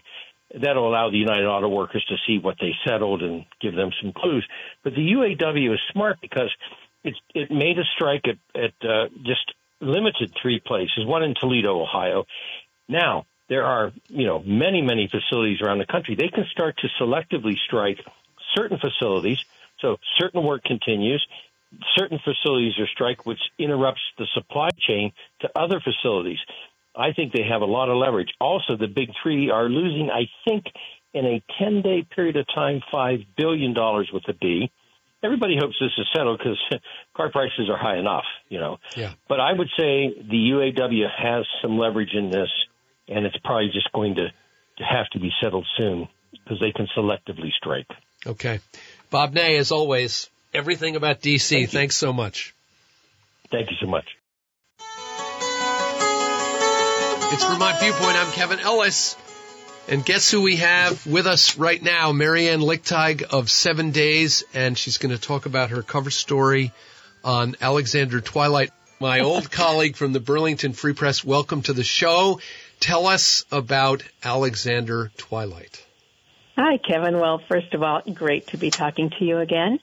That'll 0.61 0.89
allow 0.89 1.09
the 1.09 1.17
United 1.17 1.47
Auto 1.47 1.69
Workers 1.69 2.05
to 2.07 2.17
see 2.27 2.39
what 2.39 2.57
they 2.61 2.75
settled 2.85 3.23
and 3.23 3.47
give 3.61 3.75
them 3.75 3.91
some 4.03 4.13
clues. 4.13 4.47
But 4.83 4.95
the 4.95 5.13
UAW 5.13 5.73
is 5.73 5.81
smart 5.93 6.19
because 6.21 6.51
it 7.05 7.15
it 7.35 7.51
made 7.51 7.79
a 7.79 7.85
strike 7.95 8.27
at, 8.27 8.61
at 8.61 8.75
uh, 8.89 9.09
just 9.25 9.55
limited 9.81 10.33
three 10.41 10.61
places, 10.61 11.07
one 11.07 11.23
in 11.23 11.35
Toledo, 11.35 11.81
Ohio. 11.81 12.25
Now, 12.89 13.27
there 13.53 13.67
are, 13.67 13.93
you 14.09 14.27
know, 14.27 14.43
many, 14.47 14.81
many 14.81 15.11
facilities 15.11 15.61
around 15.61 15.77
the 15.77 15.85
country. 15.85 16.15
They 16.15 16.29
can 16.29 16.47
start 16.51 16.75
to 16.79 16.89
selectively 16.99 17.53
strike 17.67 17.99
certain 18.57 18.79
facilities. 18.79 19.37
So 19.81 19.99
certain 20.19 20.43
work 20.43 20.65
continues. 20.65 21.23
Certain 21.95 22.19
facilities 22.25 22.73
are 22.79 22.87
strike, 22.87 23.27
which 23.27 23.41
interrupts 23.59 24.01
the 24.17 24.27
supply 24.33 24.69
chain 24.89 25.13
to 25.43 25.51
other 25.55 25.81
facilities. 25.81 26.39
I 26.97 27.13
think 27.13 27.35
they 27.35 27.43
have 27.43 27.61
a 27.61 27.67
lot 27.67 27.91
of 27.91 27.99
leverage. 27.99 28.31
Also, 28.41 28.79
the 28.79 28.87
big 28.87 29.11
three 29.23 29.51
are 29.51 29.69
losing, 29.69 30.09
I 30.11 30.31
think, 30.49 30.65
in 31.13 31.27
a 31.27 31.43
10 31.59 31.83
day 31.83 32.07
period 32.15 32.39
of 32.39 32.47
time, 32.55 32.81
$5 32.91 33.27
billion 33.37 33.75
with 34.15 34.29
a 34.29 34.35
B. 34.41 34.71
Everybody 35.23 35.57
hopes 35.61 35.77
this 35.79 35.93
is 35.99 36.07
settled 36.17 36.39
because 36.39 36.59
car 37.17 37.31
prices 37.31 37.69
are 37.71 37.79
high 37.79 37.99
enough, 37.99 38.25
you 38.49 38.59
know. 38.59 38.79
Yeah. 38.97 39.13
But 39.29 39.41
I 39.41 39.53
would 39.53 39.69
say 39.79 40.15
the 40.31 40.51
UAW 40.55 41.05
has 41.17 41.45
some 41.61 41.79
leverage 41.79 42.15
in 42.15 42.31
this, 42.31 42.49
and 43.09 43.27
it's 43.27 43.37
probably 43.45 43.71
just 43.73 43.91
going 43.93 44.15
to, 44.17 44.29
to 44.79 44.85
have 44.85 45.09
to 45.13 45.21
be 45.21 45.31
settled 45.43 45.67
soon 45.77 46.09
because 46.33 46.61
they 46.61 46.73
can 46.73 46.89
selectively 46.97 47.51
strike. 47.57 47.89
Okay. 48.27 48.61
Bob 49.11 49.35
Ney, 49.35 49.57
as 49.57 49.73
always, 49.73 50.31
everything 50.55 50.97
about 50.97 51.21
DC. 51.21 51.49
Thank 51.49 51.71
Thanks 51.71 51.97
so 51.97 52.13
much. 52.13 52.55
Thank 53.51 53.71
you 53.71 53.77
so 53.81 53.87
much. 53.87 54.07
It's 57.33 57.45
Vermont 57.45 57.81
Viewpoint. 57.81 58.17
I'm 58.17 58.31
Kevin 58.33 58.61
Ellis. 58.61 59.17
And 59.89 60.05
guess 60.05 60.31
who 60.31 60.43
we 60.43 60.57
have 60.57 61.07
with 61.07 61.27
us 61.27 61.59
right 61.59 61.83
now? 61.83 62.13
Mary 62.13 62.49
Ann 62.49 62.61
Lickteig 62.61 63.23
of 63.23 63.51
Seven 63.51 63.91
Days, 63.91 64.45
and 64.55 64.79
she's 64.79 64.99
going 64.99 65.15
to 65.15 65.21
talk 65.21 65.47
about 65.47 65.71
her 65.71 65.83
cover 65.83 66.11
story 66.11 66.73
on 67.25 67.57
Alexander 67.61 68.21
Twilight. 68.21 68.71
My 69.01 69.21
old 69.21 69.51
colleague 69.51 69.97
from 69.97 70.13
the 70.13 70.21
Burlington 70.21 70.73
Free 70.73 70.93
Press, 70.93 71.25
welcome 71.25 71.63
to 71.63 71.73
the 71.73 71.83
show. 71.83 72.39
Tell 72.83 73.07
us 73.07 73.45
about 73.53 74.03
Alexander 74.25 75.13
Twilight. 75.17 75.87
Hi, 76.57 76.79
Kevin. 76.79 77.17
Well, 77.17 77.41
first 77.49 77.75
of 77.75 77.83
all, 77.85 78.03
great 78.13 78.49
to 78.49 78.57
be 78.57 78.71
talking 78.71 79.11
to 79.21 79.25
you 79.25 79.39
again. 79.39 79.79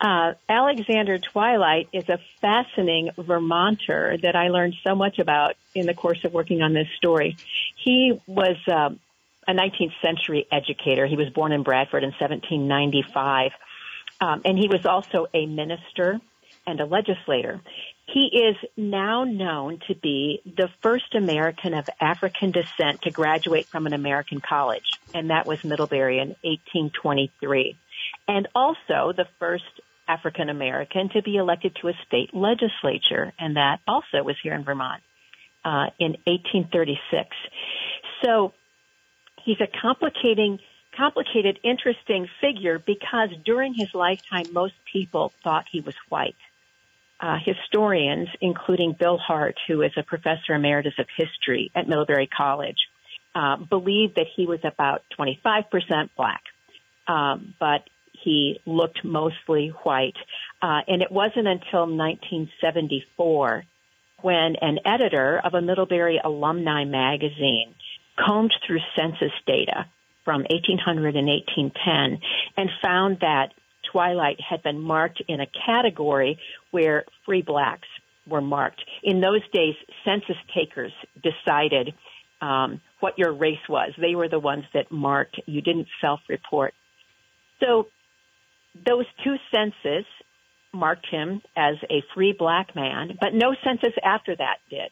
Uh, 0.00 0.34
Alexander 0.48 1.18
Twilight 1.18 1.88
is 1.92 2.08
a 2.08 2.20
fascinating 2.40 3.10
Vermonter 3.18 4.16
that 4.22 4.36
I 4.36 4.50
learned 4.50 4.76
so 4.84 4.94
much 4.94 5.18
about 5.18 5.56
in 5.74 5.86
the 5.86 5.94
course 5.94 6.22
of 6.22 6.32
working 6.32 6.62
on 6.62 6.72
this 6.72 6.86
story. 6.96 7.36
He 7.84 8.20
was 8.28 8.56
um, 8.72 9.00
a 9.48 9.52
19th 9.52 10.00
century 10.00 10.46
educator. 10.52 11.04
He 11.06 11.16
was 11.16 11.30
born 11.30 11.50
in 11.50 11.64
Bradford 11.64 12.04
in 12.04 12.10
1795, 12.10 13.50
um, 14.20 14.42
and 14.44 14.56
he 14.56 14.68
was 14.68 14.86
also 14.86 15.26
a 15.34 15.46
minister 15.46 16.20
and 16.64 16.80
a 16.80 16.84
legislator. 16.84 17.60
He 18.06 18.30
is 18.32 18.56
now 18.76 19.24
known 19.24 19.80
to 19.88 19.94
be 19.94 20.40
the 20.44 20.68
first 20.80 21.14
American 21.14 21.74
of 21.74 21.88
African 22.00 22.52
descent 22.52 23.02
to 23.02 23.10
graduate 23.10 23.66
from 23.66 23.86
an 23.86 23.92
American 23.92 24.40
college, 24.40 24.88
and 25.12 25.30
that 25.30 25.46
was 25.46 25.64
Middlebury 25.64 26.18
in 26.18 26.28
1823. 26.42 27.76
And 28.28 28.48
also 28.54 29.12
the 29.16 29.26
first 29.40 29.64
African 30.06 30.48
American 30.48 31.08
to 31.10 31.22
be 31.22 31.36
elected 31.36 31.76
to 31.80 31.88
a 31.88 31.92
state 32.06 32.32
legislature, 32.32 33.32
and 33.38 33.56
that 33.56 33.80
also 33.88 34.22
was 34.22 34.36
here 34.40 34.54
in 34.54 34.62
Vermont 34.62 35.02
uh, 35.64 35.86
in 35.98 36.12
1836. 36.26 37.28
So 38.24 38.52
he's 39.44 39.60
a 39.60 39.66
complicating, 39.82 40.60
complicated, 40.96 41.58
interesting 41.64 42.28
figure 42.40 42.78
because 42.78 43.30
during 43.44 43.74
his 43.74 43.88
lifetime, 43.94 44.52
most 44.52 44.74
people 44.92 45.32
thought 45.42 45.64
he 45.70 45.80
was 45.80 45.96
white. 46.08 46.36
Uh, 47.18 47.38
historians, 47.42 48.28
including 48.42 48.94
Bill 48.98 49.16
Hart, 49.16 49.56
who 49.66 49.80
is 49.80 49.92
a 49.96 50.02
professor 50.02 50.52
emeritus 50.54 50.92
of 50.98 51.06
history 51.16 51.70
at 51.74 51.88
Middlebury 51.88 52.26
College, 52.26 52.76
uh, 53.34 53.56
believe 53.56 54.14
that 54.16 54.26
he 54.34 54.46
was 54.46 54.60
about 54.64 55.02
25% 55.18 56.10
black. 56.16 56.42
Um, 57.08 57.54
but 57.58 57.88
he 58.12 58.60
looked 58.66 59.04
mostly 59.04 59.68
white. 59.82 60.16
Uh, 60.60 60.80
and 60.88 61.02
it 61.02 61.10
wasn't 61.10 61.46
until 61.46 61.86
1974 61.86 63.64
when 64.22 64.56
an 64.60 64.78
editor 64.84 65.40
of 65.42 65.54
a 65.54 65.60
Middlebury 65.60 66.20
alumni 66.22 66.84
magazine 66.84 67.74
combed 68.18 68.54
through 68.66 68.80
census 68.96 69.32
data 69.46 69.86
from 70.24 70.42
1800 70.50 71.16
and 71.16 71.28
1810 71.28 72.20
and 72.56 72.70
found 72.82 73.18
that 73.20 73.52
Twilight 73.90 74.40
had 74.40 74.62
been 74.62 74.80
marked 74.80 75.22
in 75.28 75.40
a 75.40 75.46
category 75.66 76.38
where 76.70 77.04
free 77.24 77.42
blacks 77.42 77.88
were 78.26 78.40
marked. 78.40 78.82
In 79.02 79.20
those 79.20 79.42
days, 79.52 79.74
census 80.04 80.36
takers 80.54 80.92
decided 81.22 81.94
um, 82.40 82.80
what 83.00 83.18
your 83.18 83.32
race 83.32 83.66
was. 83.68 83.92
They 83.98 84.14
were 84.14 84.28
the 84.28 84.38
ones 84.38 84.64
that 84.74 84.90
marked. 84.90 85.40
You 85.46 85.62
didn't 85.62 85.88
self-report. 86.00 86.74
So 87.60 87.88
those 88.74 89.06
two 89.24 89.36
census 89.54 90.06
marked 90.72 91.06
him 91.10 91.40
as 91.56 91.76
a 91.90 92.02
free 92.14 92.34
black 92.38 92.74
man, 92.74 93.16
but 93.20 93.32
no 93.32 93.54
census 93.64 93.94
after 94.02 94.36
that 94.36 94.56
did. 94.68 94.90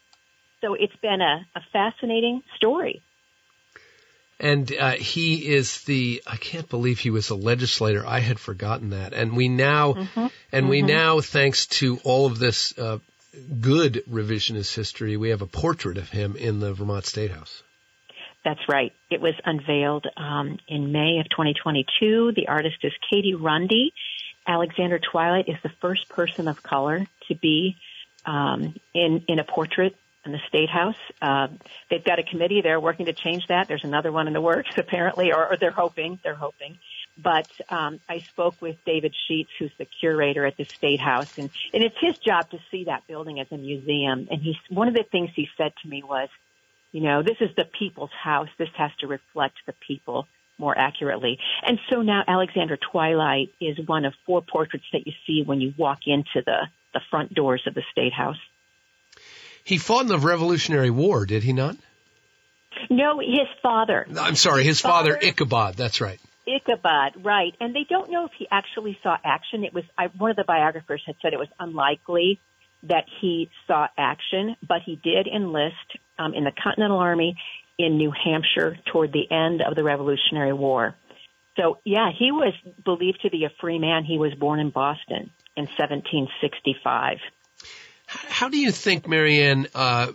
So 0.60 0.74
it's 0.74 0.96
been 1.02 1.20
a, 1.20 1.46
a 1.54 1.60
fascinating 1.72 2.42
story. 2.56 3.02
And 4.40 4.72
uh, 4.72 4.92
he 4.92 5.54
is 5.54 5.82
the 5.82 6.22
I 6.26 6.36
can't 6.36 6.68
believe 6.68 6.98
he 6.98 7.10
was 7.10 7.30
a 7.30 7.36
legislator. 7.36 8.04
I 8.06 8.18
had 8.18 8.38
forgotten 8.38 8.90
that. 8.90 9.12
And 9.12 9.36
we 9.36 9.48
now 9.48 9.94
mm-hmm. 9.94 10.26
and 10.50 10.68
we 10.68 10.78
mm-hmm. 10.78 10.88
now 10.88 11.20
thanks 11.20 11.66
to 11.66 11.98
all 12.04 12.26
of 12.26 12.38
this 12.38 12.76
uh, 12.78 12.98
good 13.60 14.02
revisionist 14.10 14.74
history, 14.74 15.16
we 15.16 15.30
have 15.30 15.42
a 15.42 15.46
portrait 15.46 15.98
of 15.98 16.08
him 16.08 16.36
in 16.36 16.60
the 16.60 16.72
Vermont 16.72 17.06
State 17.06 17.30
House. 17.30 17.62
That's 18.44 18.60
right. 18.68 18.92
It 19.10 19.20
was 19.20 19.34
unveiled 19.44 20.06
um, 20.16 20.58
in 20.68 20.92
May 20.92 21.18
of 21.18 21.30
2022. 21.30 22.32
The 22.36 22.48
artist 22.48 22.76
is 22.82 22.92
Katie 23.10 23.34
Runde. 23.34 23.92
Alexander 24.46 24.98
Twilight 24.98 25.48
is 25.48 25.56
the 25.62 25.70
first 25.80 26.08
person 26.10 26.48
of 26.48 26.62
color 26.62 27.06
to 27.28 27.34
be 27.34 27.76
um, 28.26 28.74
in 28.92 29.24
in 29.28 29.38
a 29.38 29.44
portrait 29.44 29.96
in 30.24 30.32
the 30.32 30.40
State 30.48 30.70
House. 30.70 30.96
Uh, 31.20 31.48
they've 31.90 32.04
got 32.04 32.18
a 32.18 32.22
committee. 32.22 32.60
They're 32.62 32.80
working 32.80 33.06
to 33.06 33.12
change 33.12 33.46
that. 33.48 33.68
There's 33.68 33.84
another 33.84 34.12
one 34.12 34.26
in 34.26 34.32
the 34.32 34.40
works, 34.40 34.70
apparently, 34.76 35.32
or, 35.32 35.52
or 35.52 35.56
they're 35.56 35.70
hoping. 35.70 36.18
They're 36.22 36.34
hoping. 36.34 36.78
But 37.16 37.48
um, 37.68 38.00
I 38.08 38.20
spoke 38.20 38.60
with 38.60 38.76
David 38.84 39.14
Sheets, 39.28 39.50
who's 39.58 39.70
the 39.78 39.86
curator 40.00 40.44
at 40.46 40.56
the 40.56 40.64
State 40.64 41.00
House, 41.00 41.38
and, 41.38 41.48
and 41.72 41.84
it's 41.84 41.96
his 42.00 42.18
job 42.18 42.50
to 42.50 42.58
see 42.70 42.84
that 42.84 43.06
building 43.06 43.38
as 43.38 43.46
a 43.52 43.56
museum. 43.56 44.26
And 44.30 44.42
he's 44.42 44.56
one 44.68 44.88
of 44.88 44.94
the 44.94 45.04
things 45.04 45.30
he 45.34 45.48
said 45.56 45.72
to 45.82 45.88
me 45.88 46.02
was, 46.02 46.28
you 46.90 47.00
know, 47.00 47.22
this 47.22 47.36
is 47.40 47.50
the 47.56 47.64
people's 47.64 48.12
house. 48.12 48.48
This 48.58 48.68
has 48.76 48.90
to 49.00 49.06
reflect 49.06 49.56
the 49.66 49.74
people 49.86 50.26
more 50.58 50.76
accurately. 50.76 51.38
And 51.66 51.78
so 51.90 52.02
now 52.02 52.22
Alexander 52.26 52.76
Twilight 52.76 53.50
is 53.60 53.76
one 53.86 54.04
of 54.04 54.14
four 54.26 54.42
portraits 54.42 54.84
that 54.92 55.06
you 55.06 55.12
see 55.26 55.42
when 55.44 55.60
you 55.60 55.74
walk 55.76 56.00
into 56.06 56.42
the, 56.44 56.68
the 56.92 57.00
front 57.10 57.34
doors 57.34 57.62
of 57.66 57.74
the 57.74 57.82
State 57.90 58.12
House. 58.12 58.38
He 59.64 59.78
fought 59.78 60.02
in 60.02 60.08
the 60.08 60.18
Revolutionary 60.18 60.90
War, 60.90 61.24
did 61.24 61.42
he 61.42 61.52
not? 61.52 61.76
No, 62.90 63.18
his 63.18 63.48
father. 63.62 64.06
I'm 64.18 64.36
sorry, 64.36 64.62
his, 64.62 64.76
his 64.76 64.80
father, 64.80 65.14
father, 65.14 65.26
Ichabod. 65.26 65.74
That's 65.76 66.00
right. 66.00 66.20
Ichabod, 66.46 67.24
right? 67.24 67.54
And 67.60 67.74
they 67.74 67.86
don't 67.88 68.10
know 68.10 68.26
if 68.26 68.32
he 68.38 68.46
actually 68.50 68.98
saw 69.02 69.16
action. 69.24 69.64
It 69.64 69.72
was 69.72 69.84
I, 69.96 70.08
one 70.18 70.30
of 70.30 70.36
the 70.36 70.44
biographers 70.44 71.02
had 71.06 71.16
said 71.22 71.32
it 71.32 71.38
was 71.38 71.48
unlikely 71.58 72.40
that 72.82 73.04
he 73.20 73.50
saw 73.66 73.88
action, 73.96 74.56
but 74.66 74.82
he 74.84 74.96
did 74.96 75.26
enlist 75.26 75.96
um, 76.18 76.34
in 76.34 76.44
the 76.44 76.52
Continental 76.52 76.98
Army 76.98 77.36
in 77.78 77.96
New 77.96 78.12
Hampshire 78.12 78.78
toward 78.92 79.12
the 79.12 79.30
end 79.30 79.62
of 79.62 79.74
the 79.74 79.82
Revolutionary 79.82 80.52
War. 80.52 80.94
So, 81.56 81.78
yeah, 81.84 82.10
he 82.16 82.32
was 82.32 82.52
believed 82.84 83.22
to 83.22 83.30
be 83.30 83.44
a 83.44 83.52
free 83.60 83.78
man. 83.78 84.04
He 84.04 84.18
was 84.18 84.34
born 84.34 84.60
in 84.60 84.70
Boston 84.70 85.30
in 85.56 85.64
1765. 85.64 87.18
How 88.28 88.48
do 88.48 88.58
you 88.58 88.70
think, 88.70 89.08
Mary 89.08 89.42
Ann, 89.42 89.66
uh, 89.74 90.12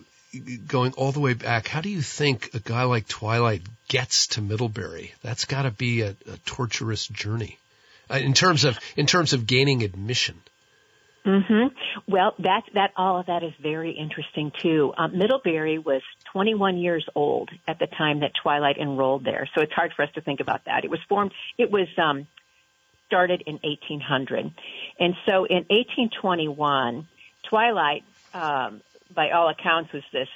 going 0.68 0.94
all 0.94 1.12
the 1.12 1.20
way 1.20 1.34
back, 1.34 1.68
how 1.68 1.82
do 1.82 1.90
you 1.90 2.02
think 2.02 2.52
a 2.54 2.60
guy 2.60 2.84
like 2.84 3.08
Twilight 3.08 3.62
gets 3.88 4.28
to 4.28 4.42
Middlebury? 4.42 5.14
That's 5.22 5.46
got 5.46 5.64
to 5.64 5.72
be 5.72 6.02
a, 6.02 6.10
a, 6.10 6.38
torturous 6.46 7.08
journey 7.08 7.58
uh, 8.10 8.16
in 8.16 8.34
terms 8.34 8.64
of 8.64 8.78
in 8.96 9.06
terms 9.06 9.34
of 9.34 9.48
gaining 9.48 9.84
admission. 9.84 10.42
Mm-hmm. 11.26 11.68
Well, 12.08 12.34
that 12.40 12.64
that 12.76 12.92
all 12.96 13.20
of 13.20 13.26
that 13.26 13.44
is 13.44 13.54
very 13.62 13.92
interesting 13.92 14.52
too. 14.62 14.94
Um, 14.98 15.18
Middlebury 15.18 15.78
was 15.78 16.02
21 16.32 16.78
years 16.78 17.06
old 17.14 17.50
at 17.68 17.80
the 17.80 17.88
time 17.88 18.22
that 18.22 18.32
Twilight 18.42 18.78
enrolled 18.78 19.26
there, 19.26 19.50
so 19.56 19.62
it's 19.62 19.74
hard 19.74 19.94
for 19.96 20.04
us 20.04 20.10
to 20.16 20.22
think 20.22 20.40
about 20.40 20.66
that. 20.66 20.86
It 20.86 20.90
was 20.90 21.00
formed. 21.10 21.32
It 21.58 21.72
was 21.72 21.88
um, 21.98 22.28
started 23.08 23.44
in 23.46 23.60
1800, 23.64 24.52
and 25.00 25.14
so 25.26 25.46
in 25.46 25.66
1821, 25.70 27.08
Twilight, 27.50 28.04
um, 28.34 28.82
by 29.14 29.32
all 29.32 29.50
accounts, 29.50 29.92
was 29.92 30.04
this 30.14 30.30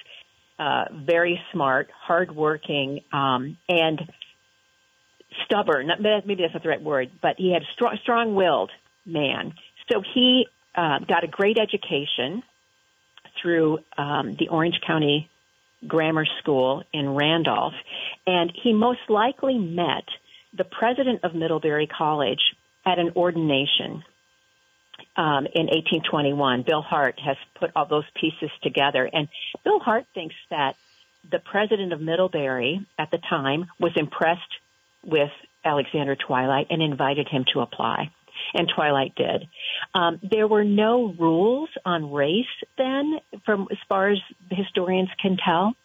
uh, 0.59 0.85
very 0.91 1.39
smart, 1.51 1.89
hardworking, 1.95 3.01
um, 3.11 3.57
and 3.69 4.11
stubborn. 5.45 5.91
Maybe 5.99 6.35
that's 6.41 6.53
not 6.53 6.63
the 6.63 6.69
right 6.69 6.81
word, 6.81 7.11
but 7.21 7.35
he 7.37 7.51
had 7.51 7.63
a 7.63 7.71
strong, 7.73 7.97
strong-willed 8.01 8.71
man. 9.05 9.53
So 9.91 10.01
he 10.13 10.47
uh, 10.75 10.99
got 10.99 11.23
a 11.23 11.27
great 11.27 11.57
education 11.57 12.43
through 13.41 13.79
um, 13.97 14.35
the 14.35 14.49
Orange 14.49 14.79
County 14.85 15.29
Grammar 15.87 16.25
School 16.39 16.83
in 16.93 17.09
Randolph, 17.13 17.73
and 18.25 18.51
he 18.63 18.73
most 18.73 19.01
likely 19.09 19.57
met 19.57 20.05
the 20.55 20.63
president 20.63 21.23
of 21.23 21.35
Middlebury 21.35 21.87
College 21.87 22.55
at 22.85 22.99
an 22.99 23.11
ordination 23.15 24.03
um, 25.15 25.45
in 25.45 25.67
1821. 25.67 26.63
Bill 26.63 26.81
Hart 26.81 27.19
has 27.23 27.37
put 27.59 27.71
all 27.75 27.85
those 27.85 28.05
pieces 28.19 28.49
together, 28.61 29.09
and 29.11 29.27
Bill 29.63 29.79
Hart 29.79 30.05
thinks 30.13 30.35
that 30.49 30.75
the 31.29 31.39
president 31.39 31.93
of 31.93 32.01
Middlebury 32.01 32.85
at 32.97 33.11
the 33.11 33.17
time 33.17 33.67
was 33.79 33.93
impressed 33.95 34.41
with 35.05 35.31
Alexander 35.63 36.15
Twilight 36.15 36.67
and 36.69 36.81
invited 36.81 37.27
him 37.29 37.45
to 37.53 37.61
apply. 37.61 38.11
And 38.53 38.67
Twilight 38.73 39.13
did. 39.15 39.47
Um, 39.93 40.19
there 40.23 40.47
were 40.47 40.63
no 40.63 41.13
rules 41.17 41.69
on 41.85 42.11
race 42.11 42.45
then, 42.77 43.19
from 43.45 43.67
as 43.71 43.77
far 43.87 44.09
as 44.09 44.17
historians 44.49 45.09
can 45.21 45.37
tell. 45.37 45.75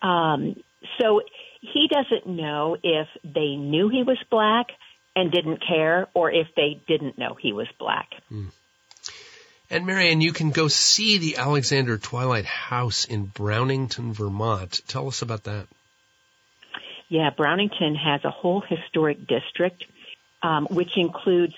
Um, 0.00 0.56
so 1.00 1.22
he 1.60 1.88
doesn't 1.90 2.26
know 2.26 2.76
if 2.82 3.08
they 3.24 3.56
knew 3.56 3.88
he 3.88 4.04
was 4.04 4.18
black 4.30 4.68
and 5.16 5.32
didn't 5.32 5.60
care, 5.66 6.06
or 6.14 6.30
if 6.30 6.46
they 6.54 6.80
didn't 6.86 7.18
know 7.18 7.36
he 7.38 7.52
was 7.52 7.66
black. 7.78 8.08
Mm. 8.30 8.52
And 9.70 9.86
Mary 9.86 10.10
Ann, 10.10 10.20
you 10.20 10.32
can 10.32 10.50
go 10.50 10.68
see 10.68 11.18
the 11.18 11.36
Alexander 11.36 11.98
Twilight 11.98 12.46
House 12.46 13.04
in 13.04 13.28
Brownington, 13.28 14.12
Vermont. 14.12 14.80
Tell 14.88 15.08
us 15.08 15.20
about 15.20 15.44
that. 15.44 15.66
Yeah, 17.08 17.30
Brownington 17.36 17.96
has 17.96 18.24
a 18.24 18.30
whole 18.30 18.62
historic 18.66 19.26
district, 19.26 19.84
um, 20.42 20.66
which 20.70 20.96
includes 20.96 21.54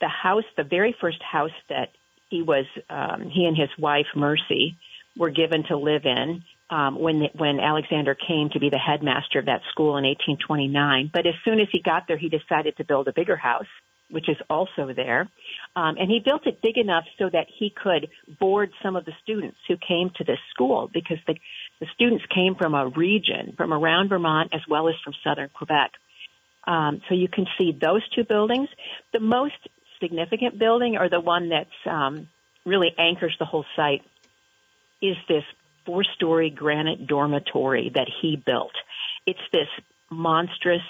the 0.00 0.08
house, 0.08 0.44
the 0.56 0.64
very 0.64 0.94
first 1.00 1.22
house 1.22 1.50
that 1.68 1.90
he 2.28 2.42
was, 2.42 2.66
um, 2.90 3.30
he 3.30 3.46
and 3.46 3.56
his 3.56 3.70
wife 3.78 4.06
Mercy 4.14 4.76
were 5.16 5.30
given 5.30 5.64
to 5.68 5.76
live 5.76 6.04
in 6.04 6.42
um, 6.68 6.98
when 6.98 7.28
when 7.34 7.60
Alexander 7.60 8.14
came 8.14 8.50
to 8.50 8.60
be 8.60 8.70
the 8.70 8.78
headmaster 8.78 9.38
of 9.38 9.46
that 9.46 9.62
school 9.70 9.96
in 9.96 10.04
1829. 10.04 11.10
But 11.12 11.26
as 11.26 11.34
soon 11.44 11.60
as 11.60 11.68
he 11.70 11.80
got 11.80 12.08
there, 12.08 12.18
he 12.18 12.28
decided 12.28 12.76
to 12.76 12.84
build 12.84 13.08
a 13.08 13.12
bigger 13.12 13.36
house, 13.36 13.68
which 14.10 14.28
is 14.28 14.36
also 14.48 14.92
there, 14.94 15.28
um, 15.74 15.96
and 15.98 16.10
he 16.10 16.20
built 16.24 16.46
it 16.46 16.62
big 16.62 16.76
enough 16.78 17.04
so 17.18 17.28
that 17.32 17.46
he 17.58 17.70
could 17.70 18.08
board 18.38 18.70
some 18.82 18.96
of 18.96 19.04
the 19.04 19.12
students 19.22 19.58
who 19.66 19.76
came 19.76 20.10
to 20.16 20.24
this 20.24 20.38
school 20.54 20.90
because 20.92 21.18
the 21.26 21.34
the 21.80 21.86
students 21.94 22.24
came 22.34 22.54
from 22.54 22.74
a 22.74 22.88
region 22.88 23.54
from 23.56 23.72
around 23.72 24.08
Vermont 24.08 24.54
as 24.54 24.62
well 24.68 24.88
as 24.88 24.94
from 25.04 25.12
southern 25.22 25.50
Quebec. 25.50 25.90
Um, 26.66 27.02
so 27.08 27.14
you 27.14 27.28
can 27.28 27.46
see 27.58 27.72
those 27.72 28.02
two 28.14 28.24
buildings. 28.24 28.68
The 29.12 29.20
most 29.20 29.54
significant 30.00 30.58
building, 30.58 30.96
or 30.96 31.08
the 31.08 31.20
one 31.20 31.48
that's 31.48 31.70
um, 31.84 32.28
really 32.64 32.92
anchors 32.98 33.36
the 33.38 33.44
whole 33.44 33.64
site, 33.76 34.02
is 35.00 35.16
this 35.28 35.44
four-story 35.84 36.50
granite 36.50 37.06
dormitory 37.06 37.92
that 37.94 38.08
he 38.20 38.36
built. 38.36 38.72
It's 39.26 39.38
this 39.52 39.68
monstrous 40.10 40.82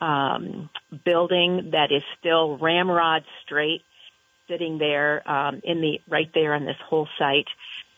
um, 0.00 0.70
building 1.04 1.70
that 1.72 1.90
is 1.90 2.02
still 2.18 2.58
ramrod 2.58 3.24
straight, 3.44 3.82
sitting 4.48 4.78
there 4.78 5.28
um, 5.28 5.60
in 5.64 5.80
the 5.80 6.00
right 6.08 6.30
there 6.34 6.54
on 6.54 6.64
this 6.64 6.76
whole 6.84 7.08
site. 7.18 7.48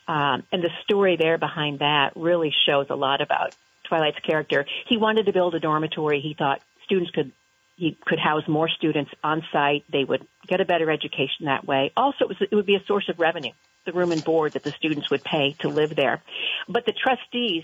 Um, 0.07 0.43
and 0.51 0.63
the 0.63 0.71
story 0.83 1.17
there 1.17 1.37
behind 1.37 1.79
that 1.79 2.13
really 2.15 2.53
shows 2.65 2.87
a 2.89 2.95
lot 2.95 3.21
about 3.21 3.55
Twilight's 3.87 4.19
character. 4.19 4.65
He 4.87 4.97
wanted 4.97 5.27
to 5.27 5.33
build 5.33 5.55
a 5.55 5.59
dormitory. 5.59 6.19
He 6.21 6.33
thought 6.33 6.61
students 6.85 7.11
could 7.11 7.31
he 7.75 7.97
could 8.05 8.19
house 8.19 8.45
more 8.45 8.67
students 8.67 9.09
on 9.23 9.41
site. 9.53 9.85
They 9.89 10.03
would 10.03 10.27
get 10.47 10.59
a 10.59 10.65
better 10.65 10.91
education 10.91 11.45
that 11.45 11.65
way. 11.65 11.93
Also, 11.95 12.25
it, 12.25 12.27
was, 12.27 12.37
it 12.41 12.53
would 12.53 12.65
be 12.65 12.75
a 12.75 12.83
source 12.85 13.07
of 13.07 13.19
revenue 13.19 13.53
the 13.85 13.93
room 13.93 14.11
and 14.11 14.23
board 14.23 14.53
that 14.53 14.63
the 14.63 14.71
students 14.71 15.09
would 15.09 15.23
pay 15.23 15.55
to 15.59 15.69
live 15.69 15.95
there. 15.95 16.21
But 16.67 16.85
the 16.85 16.91
trustees 16.91 17.63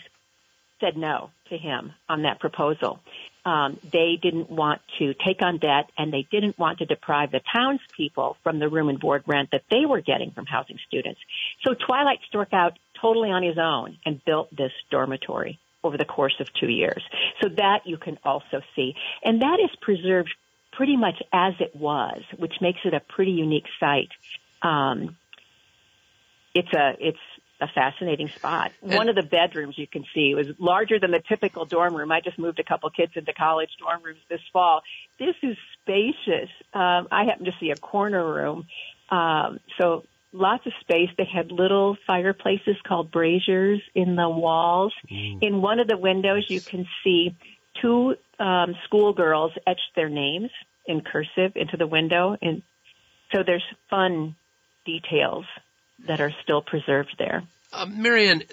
said 0.80 0.98
no 0.98 1.30
to 1.50 1.58
him 1.58 1.94
on 2.10 2.24
that 2.24 2.40
proposal. 2.40 3.00
Um, 3.46 3.80
they 3.84 4.18
didn't 4.22 4.50
want 4.50 4.82
to 4.98 5.14
take 5.14 5.42
on 5.42 5.60
debt 5.60 5.92
and 5.98 6.12
they 6.12 6.28
didn't 6.32 6.58
want 6.58 6.80
to 6.80 6.86
deprive 6.86 7.32
the 7.32 7.42
townspeople 7.54 8.38
from 8.44 8.60
the 8.60 8.68
room 8.68 8.90
and 8.90 9.00
board 9.00 9.24
rent 9.28 9.50
that 9.52 9.64
they 9.70 9.86
were 9.86 10.02
getting 10.02 10.32
from 10.32 10.46
housing 10.46 10.80
students. 10.88 11.20
So 11.64 11.76
Twilight 11.76 12.20
struck 12.28 12.54
out 12.54 12.78
totally 13.00 13.30
on 13.30 13.44
his 13.44 13.58
own 13.60 13.98
and 14.06 14.24
built 14.26 14.56
this 14.56 14.72
dormitory 14.90 15.60
over 15.84 15.98
the 15.98 16.06
course 16.06 16.36
of 16.40 16.48
two 16.60 16.70
years. 16.70 17.04
So 17.42 17.50
that 17.50 17.82
you 17.86 17.98
can 17.98 18.18
also 18.24 18.62
see. 18.76 18.96
And 19.24 19.44
that 19.44 19.60
is 19.64 19.70
preserved 19.80 20.34
pretty 20.72 20.98
much 20.98 21.22
as 21.32 21.54
it 21.60 21.76
was, 21.76 22.22
which 22.38 22.54
makes 22.62 22.80
it 22.84 22.94
a 22.94 23.00
pretty 23.00 23.32
unique 23.32 23.68
site. 23.80 24.10
Um, 24.62 25.16
it's 26.56 26.74
a 26.74 26.96
it's 27.00 27.20
a 27.62 27.68
fascinating 27.68 28.30
spot. 28.30 28.72
And 28.82 28.96
One 28.96 29.10
of 29.10 29.16
the 29.16 29.24
bedrooms 29.24 29.78
you 29.78 29.88
can 29.88 30.06
see 30.14 30.36
was 30.36 30.48
larger 30.60 31.00
than 31.00 31.12
the 31.12 31.22
typical 31.28 31.66
dorm 31.66 31.96
room. 31.96 32.12
I 32.12 32.22
just 32.22 32.38
moved 32.38 32.60
a 32.60 32.64
couple 32.64 32.90
kids 32.90 33.14
into 33.16 33.34
college 33.34 33.70
dorm 33.80 34.04
rooms 34.04 34.20
this 34.30 34.42
fall. 34.52 34.82
This 35.20 35.36
is 35.42 35.58
spacious. 35.82 36.50
Um, 36.74 37.08
I 37.12 37.26
happen 37.26 37.46
to 37.46 37.54
see 37.60 37.72
a 37.72 37.76
corner 37.76 38.34
room, 38.34 38.68
um, 39.10 39.60
so 39.78 40.04
lots 40.34 40.66
of 40.66 40.74
space. 40.82 41.10
They 41.18 41.28
had 41.32 41.52
little 41.52 41.98
fireplaces 42.06 42.76
called 42.86 43.12
braziers 43.12 43.82
in 43.94 44.16
the 44.16 44.30
walls. 44.30 44.94
Mm. 45.10 45.42
In 45.42 45.62
one 45.62 45.80
of 45.80 45.88
the 45.88 45.98
windows, 45.98 46.46
you 46.50 46.60
can 46.60 46.86
see 47.04 47.36
two 47.82 48.16
um, 48.40 48.76
schoolgirls 48.86 49.54
etched 49.66 49.96
their 49.96 50.10
names 50.10 50.50
in 50.86 51.02
cursive 51.02 51.54
into 51.56 51.78
the 51.78 51.88
window, 51.88 52.36
and 52.42 52.62
so 53.34 53.44
there's 53.46 53.64
fun 53.90 54.36
details 54.86 55.46
that 56.08 56.22
are 56.22 56.34
still 56.44 56.62
preserved 56.62 57.16
there. 57.18 57.44
Uh, 57.74 57.86
Mary 57.86 58.28
Ann, 58.28 58.44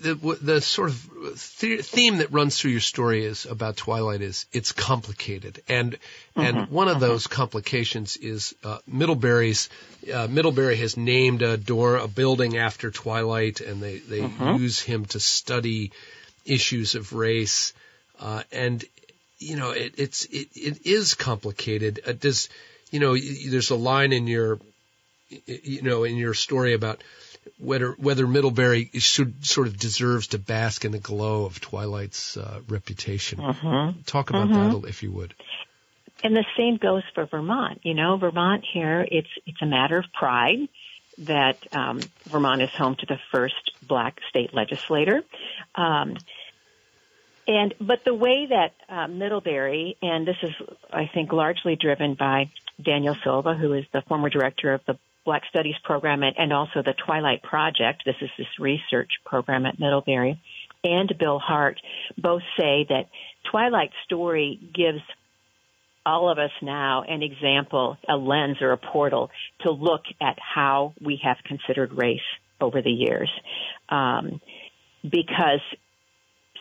the 0.00 0.14
the 0.40 0.60
sort 0.60 0.90
of 0.90 0.96
theme 1.36 2.18
that 2.18 2.32
runs 2.32 2.58
through 2.58 2.70
your 2.72 2.80
story 2.80 3.24
is 3.24 3.46
about 3.46 3.76
Twilight 3.76 4.22
is 4.22 4.46
it's 4.52 4.72
complicated, 4.72 5.62
and 5.68 5.92
mm-hmm. 5.92 6.40
and 6.40 6.70
one 6.70 6.88
of 6.88 6.94
mm-hmm. 6.94 7.06
those 7.06 7.26
complications 7.26 8.16
is 8.16 8.54
uh, 8.62 8.78
Middlebury's 8.86 9.68
uh, 10.12 10.28
Middlebury 10.28 10.76
has 10.76 10.96
named 10.96 11.42
a 11.42 11.56
door 11.56 11.96
a 11.96 12.08
building 12.08 12.56
after 12.56 12.90
Twilight, 12.90 13.60
and 13.60 13.82
they 13.82 13.98
they 13.98 14.20
mm-hmm. 14.20 14.62
use 14.62 14.80
him 14.80 15.06
to 15.06 15.20
study 15.20 15.92
issues 16.44 16.94
of 16.94 17.12
race, 17.12 17.72
uh, 18.20 18.42
and 18.52 18.84
you 19.38 19.56
know 19.56 19.70
it, 19.70 19.94
it's 19.96 20.24
it, 20.26 20.48
it 20.54 20.86
is 20.86 21.14
complicated. 21.14 22.00
Uh, 22.06 22.12
does 22.12 22.48
you 22.90 23.00
know 23.00 23.16
there's 23.16 23.70
a 23.70 23.76
line 23.76 24.12
in 24.12 24.26
your 24.26 24.60
you 25.46 25.82
know, 25.82 26.04
in 26.04 26.16
your 26.16 26.34
story 26.34 26.74
about 26.74 27.02
whether 27.58 27.92
whether 27.92 28.26
Middlebury 28.26 28.90
should 28.94 29.44
sort 29.46 29.66
of 29.66 29.78
deserves 29.78 30.28
to 30.28 30.38
bask 30.38 30.84
in 30.84 30.92
the 30.92 30.98
glow 30.98 31.44
of 31.44 31.60
Twilight's 31.60 32.36
uh, 32.36 32.60
reputation. 32.68 33.38
Mm-hmm. 33.38 34.02
Talk 34.02 34.30
about 34.30 34.48
mm-hmm. 34.48 34.80
that 34.80 34.88
if 34.88 35.02
you 35.02 35.12
would. 35.12 35.34
And 36.22 36.36
the 36.36 36.44
same 36.56 36.76
goes 36.76 37.02
for 37.14 37.24
Vermont. 37.26 37.80
You 37.82 37.94
know, 37.94 38.16
Vermont 38.16 38.64
here, 38.70 39.06
it's 39.10 39.30
it's 39.46 39.62
a 39.62 39.66
matter 39.66 39.98
of 39.98 40.04
pride 40.12 40.68
that 41.18 41.58
um, 41.72 42.00
Vermont 42.24 42.62
is 42.62 42.70
home 42.70 42.96
to 42.96 43.06
the 43.06 43.18
first 43.32 43.72
black 43.86 44.18
state 44.28 44.54
legislator. 44.54 45.22
Um, 45.74 46.16
and 47.46 47.74
but 47.80 48.04
the 48.04 48.14
way 48.14 48.46
that 48.46 48.74
uh, 48.88 49.08
Middlebury, 49.08 49.96
and 50.02 50.26
this 50.26 50.36
is, 50.42 50.52
I 50.92 51.10
think, 51.12 51.32
largely 51.32 51.76
driven 51.76 52.14
by 52.14 52.50
Daniel 52.80 53.16
Silva, 53.24 53.54
who 53.54 53.72
is 53.72 53.84
the 53.92 54.02
former 54.02 54.28
director 54.28 54.72
of 54.72 54.82
the 54.86 54.98
Black 55.24 55.42
Studies 55.50 55.76
program 55.84 56.22
and, 56.22 56.36
and 56.38 56.52
also 56.52 56.82
the 56.82 56.94
Twilight 57.06 57.42
Project. 57.42 58.02
This 58.04 58.16
is 58.20 58.30
this 58.38 58.46
research 58.58 59.10
program 59.24 59.66
at 59.66 59.78
Middlebury. 59.78 60.40
And 60.82 61.12
Bill 61.18 61.38
Hart 61.38 61.80
both 62.16 62.42
say 62.58 62.86
that 62.88 63.08
Twilight 63.50 63.90
story 64.06 64.58
gives 64.74 65.02
all 66.06 66.30
of 66.30 66.38
us 66.38 66.50
now 66.62 67.02
an 67.02 67.22
example, 67.22 67.98
a 68.08 68.16
lens 68.16 68.56
or 68.62 68.72
a 68.72 68.78
portal 68.78 69.30
to 69.60 69.70
look 69.70 70.02
at 70.20 70.38
how 70.40 70.94
we 71.00 71.20
have 71.22 71.36
considered 71.44 71.92
race 71.92 72.20
over 72.60 72.80
the 72.80 72.90
years. 72.90 73.30
Um, 73.88 74.40
because 75.02 75.60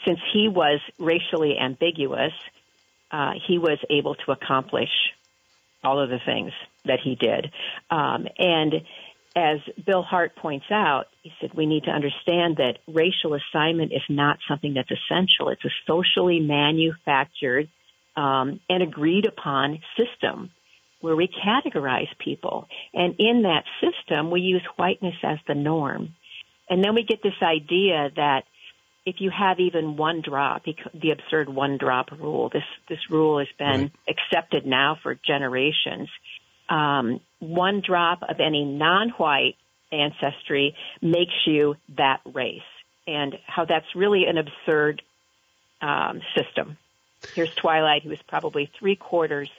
since 0.06 0.20
he 0.34 0.50
was 0.50 0.82
racially 0.98 1.58
ambiguous, 1.58 2.34
uh, 3.12 3.32
he 3.48 3.58
was 3.58 3.80
able 3.90 4.16
to 4.16 4.32
accomplish 4.32 4.90
all 5.84 6.00
of 6.02 6.10
the 6.10 6.20
things 6.26 6.52
that 6.86 7.00
he 7.04 7.16
did. 7.16 7.52
Um, 7.90 8.28
and 8.38 8.74
as 9.36 9.60
Bill 9.86 10.02
Hart 10.02 10.36
points 10.36 10.66
out, 10.72 11.08
he 11.22 11.32
said 11.40 11.54
we 11.54 11.66
need 11.66 11.84
to 11.84 11.92
understand 11.92 12.58
that 12.58 12.80
racial 12.88 13.36
assignment 13.36 13.94
is 13.94 14.02
not 14.10 14.40
something 14.48 14.74
that's 14.74 14.90
essential. 14.92 15.50
It's 15.50 15.64
a 15.64 15.70
socially 15.88 16.40
manufactured 16.40 17.70
um, 18.16 18.60
and 18.70 18.84
agreed 18.84 19.26
upon 19.26 19.80
system 19.98 20.52
where 21.02 21.16
we 21.16 21.28
categorize 21.30 22.10
people. 22.18 22.68
And 22.94 23.16
in 23.20 23.44
that 23.44 23.64
system, 23.80 24.32
we 24.32 24.42
use 24.42 24.64
whiteness 24.76 25.16
as 25.24 25.38
the 25.48 25.56
norm. 25.56 26.16
And 26.70 26.84
then 26.84 26.94
we 26.94 27.04
get 27.04 27.24
this 27.24 27.42
idea 27.42 28.12
that 28.16 28.44
if 29.06 29.16
you 29.20 29.32
have 29.32 29.60
even 29.60 29.96
one 29.96 30.22
drop, 30.22 30.66
the 30.66 31.12
absurd 31.12 31.50
one 31.50 31.78
drop 31.78 32.12
rule, 32.12 32.50
this, 32.50 32.64
this 32.90 33.00
rule 33.10 33.40
has 33.40 33.48
been 33.58 33.82
right. 33.82 33.92
accepted 34.08 34.66
now 34.66 34.98
for 35.02 35.16
generations. 35.16 36.10
Um, 36.70 37.20
one 37.40 37.82
drop 37.86 38.22
of 38.24 38.40
any 38.40 38.64
non-white 38.64 39.56
ancestry 39.92 40.76
makes 41.02 41.34
you 41.46 41.76
that 41.98 42.22
race 42.26 42.62
and 43.08 43.38
how 43.48 43.66
that's 43.66 43.96
really 43.96 44.26
an 44.26 44.38
absurd 44.38 45.02
um, 45.82 46.22
system. 46.36 46.78
Here's 47.34 47.54
Twilight, 47.56 48.04
who 48.04 48.10
was 48.10 48.22
probably 48.22 48.72
three 48.78 48.96
quarters 48.96 49.50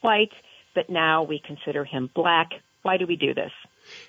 white, 0.00 0.32
but 0.74 0.88
now 0.88 1.24
we 1.24 1.38
consider 1.38 1.84
him 1.84 2.10
black. 2.14 2.52
Why 2.82 2.96
do 2.96 3.06
we 3.06 3.16
do 3.16 3.34
this? 3.34 3.52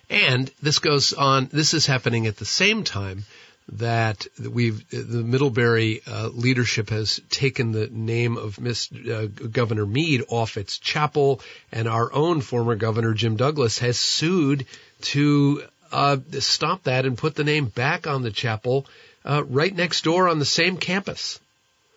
And 0.10 0.52
this 0.62 0.80
goes 0.80 1.13
on, 1.13 1.49
this 1.52 1.73
is 1.73 1.86
happening 1.86 2.28
at 2.28 2.38
the 2.38 2.45
same 2.45 2.84
time 2.84 3.25
that 3.74 4.28
we've 4.40 4.88
the 4.90 5.24
Middlebury 5.24 6.02
uh, 6.08 6.30
leadership 6.30 6.90
has 6.90 7.20
taken 7.30 7.72
the 7.72 7.88
name 7.88 8.38
of 8.38 8.60
Miss 8.60 8.92
uh, 8.92 9.28
Governor 9.52 9.86
Mead 9.86 10.24
off 10.30 10.58
its 10.58 10.78
chapel, 10.78 11.42
and 11.72 11.88
our 11.88 12.12
own 12.14 12.42
former 12.42 12.76
governor 12.76 13.14
Jim 13.14 13.36
Douglas 13.36 13.80
has 13.80 13.98
sued 13.98 14.66
to 15.02 15.64
uh, 15.92 16.18
stop 16.40 16.84
that 16.84 17.06
and 17.06 17.18
put 17.18 17.36
the 17.36 17.44
name 17.44 17.66
back 17.66 18.08
on 18.08 18.22
the 18.22 18.32
chapel 18.32 18.86
uh, 19.26 19.44
right 19.46 19.76
next 19.76 20.04
door 20.04 20.28
on 20.28 20.40
the 20.40 20.46
same 20.46 20.78
campus. 20.78 21.40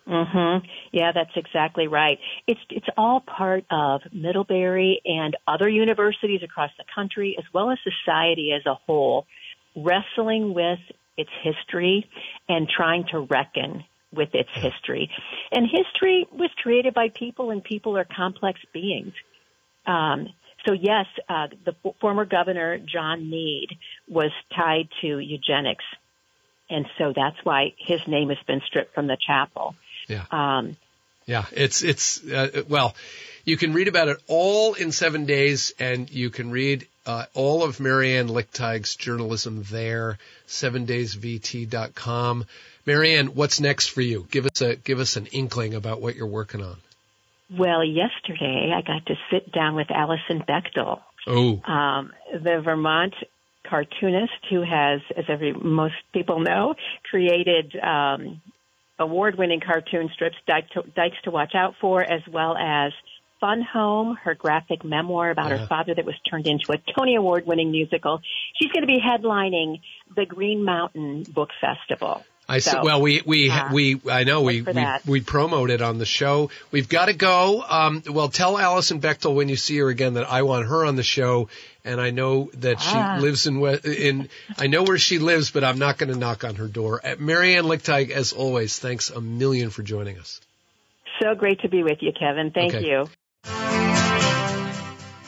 Mhm. 0.06 0.62
Yeah, 0.90 1.12
that's 1.12 1.36
exactly 1.36 1.86
right. 1.86 2.18
It's 2.48 2.60
it's 2.70 2.88
all 2.96 3.20
part 3.20 3.64
of 3.70 4.02
Middlebury 4.12 5.00
and 5.04 5.36
other 5.46 5.68
universities 5.68 6.42
across 6.42 6.70
the 6.76 6.84
country 6.92 7.36
as 7.38 7.44
well 7.52 7.70
as 7.70 7.78
society 7.84 8.52
as 8.52 8.66
a 8.66 8.74
whole 8.74 9.26
wrestling 9.76 10.54
with 10.54 10.80
its 11.16 11.30
history 11.42 12.08
and 12.48 12.68
trying 12.68 13.04
to 13.12 13.20
reckon 13.20 13.84
with 14.12 14.34
its 14.34 14.50
history. 14.54 15.10
And 15.50 15.66
history 15.66 16.26
was 16.30 16.50
created 16.62 16.94
by 16.94 17.08
people 17.08 17.50
and 17.50 17.62
people 17.62 17.96
are 17.96 18.04
complex 18.04 18.60
beings. 18.72 19.14
Um, 19.86 20.28
so 20.66 20.72
yes, 20.72 21.06
uh, 21.28 21.48
the 21.64 21.74
former 22.00 22.24
governor 22.24 22.78
John 22.78 23.28
Mead 23.28 23.68
was 24.08 24.30
tied 24.54 24.88
to 25.00 25.18
eugenics, 25.18 25.84
and 26.70 26.86
so 26.98 27.12
that's 27.14 27.36
why 27.42 27.74
his 27.78 28.00
name 28.06 28.28
has 28.28 28.38
been 28.46 28.60
stripped 28.66 28.94
from 28.94 29.08
the 29.08 29.16
chapel. 29.26 29.74
Yeah. 30.08 30.24
Um, 30.30 30.76
yeah, 31.26 31.46
it's 31.52 31.82
it's 31.82 32.24
uh, 32.24 32.62
well, 32.68 32.94
you 33.44 33.56
can 33.56 33.72
read 33.72 33.88
about 33.88 34.08
it 34.08 34.18
all 34.28 34.74
in 34.74 34.92
seven 34.92 35.26
days, 35.26 35.72
and 35.78 36.10
you 36.10 36.30
can 36.30 36.50
read 36.50 36.86
uh, 37.06 37.24
all 37.34 37.62
of 37.62 37.80
Mary 37.80 38.16
Ann 38.16 38.28
Lickteig's 38.28 38.96
journalism 38.96 39.64
there. 39.70 40.18
SevenDaysVT.com. 40.48 42.44
Marianne, 42.86 43.28
what's 43.28 43.60
next 43.60 43.88
for 43.88 44.00
you? 44.00 44.26
Give 44.30 44.46
us 44.46 44.60
a 44.60 44.76
give 44.76 44.98
us 44.98 45.16
an 45.16 45.26
inkling 45.26 45.74
about 45.74 46.00
what 46.00 46.16
you're 46.16 46.26
working 46.26 46.62
on. 46.62 46.76
Well, 47.50 47.84
yesterday 47.84 48.72
I 48.74 48.80
got 48.82 49.06
to 49.06 49.14
sit 49.30 49.52
down 49.52 49.74
with 49.74 49.90
Alison 49.90 50.42
Bechdel, 50.48 51.00
Oh. 51.26 51.60
Um, 51.64 52.12
the 52.32 52.60
Vermont 52.64 53.14
cartoonist 53.64 54.32
who 54.50 54.62
has, 54.62 55.00
as 55.16 55.24
every 55.28 55.52
most 55.52 55.94
people 56.12 56.40
know, 56.40 56.74
created 57.08 57.76
um, 57.76 58.40
award-winning 58.98 59.60
cartoon 59.60 60.10
strips, 60.12 60.36
Dykes 60.46 60.70
to, 60.72 60.82
Dykes 60.94 61.16
to 61.24 61.30
Watch 61.30 61.54
Out 61.54 61.74
For, 61.80 62.02
as 62.02 62.22
well 62.30 62.56
as 62.56 62.92
Fun 63.42 63.60
Home, 63.72 64.16
her 64.22 64.36
graphic 64.36 64.84
memoir 64.84 65.32
about 65.32 65.50
her 65.50 65.66
father 65.66 65.92
that 65.96 66.04
was 66.04 66.14
turned 66.30 66.46
into 66.46 66.70
a 66.70 66.76
Tony 66.96 67.16
Award 67.16 67.44
winning 67.44 67.72
musical. 67.72 68.20
She's 68.54 68.70
going 68.70 68.82
to 68.82 68.86
be 68.86 69.00
headlining 69.04 69.80
the 70.14 70.24
Green 70.24 70.64
Mountain 70.64 71.24
Book 71.24 71.50
Festival. 71.60 72.24
I 72.48 72.60
so, 72.60 72.84
well, 72.84 73.02
we 73.02 73.20
we 73.26 73.50
uh, 73.50 73.72
we 73.72 74.00
I 74.08 74.22
know 74.22 74.42
we 74.42 74.62
we, 74.62 74.86
we 75.06 75.20
promoted 75.22 75.82
on 75.82 75.98
the 75.98 76.06
show. 76.06 76.50
We've 76.70 76.88
got 76.88 77.06
to 77.06 77.14
go. 77.14 77.64
Um, 77.68 78.04
well, 78.08 78.28
tell 78.28 78.56
Alison 78.56 79.00
Bechdel 79.00 79.34
when 79.34 79.48
you 79.48 79.56
see 79.56 79.76
her 79.78 79.88
again 79.88 80.14
that 80.14 80.30
I 80.30 80.42
want 80.42 80.68
her 80.68 80.84
on 80.84 80.94
the 80.94 81.02
show, 81.02 81.48
and 81.84 82.00
I 82.00 82.10
know 82.10 82.48
that 82.54 82.76
ah. 82.78 83.16
she 83.18 83.22
lives 83.24 83.46
in 83.48 83.60
in. 83.84 84.28
I 84.56 84.68
know 84.68 84.84
where 84.84 84.98
she 84.98 85.18
lives, 85.18 85.50
but 85.50 85.64
I'm 85.64 85.80
not 85.80 85.98
going 85.98 86.12
to 86.12 86.18
knock 86.18 86.44
on 86.44 86.54
her 86.56 86.68
door. 86.68 87.00
Mary 87.18 87.56
Ann 87.56 87.64
Lickteig, 87.64 88.10
as 88.10 88.32
always, 88.32 88.78
thanks 88.78 89.10
a 89.10 89.20
million 89.20 89.70
for 89.70 89.82
joining 89.82 90.18
us. 90.18 90.40
So 91.20 91.34
great 91.34 91.60
to 91.62 91.68
be 91.68 91.82
with 91.82 91.98
you, 92.02 92.12
Kevin. 92.12 92.52
Thank 92.52 92.74
okay. 92.74 92.86
you. 92.86 93.06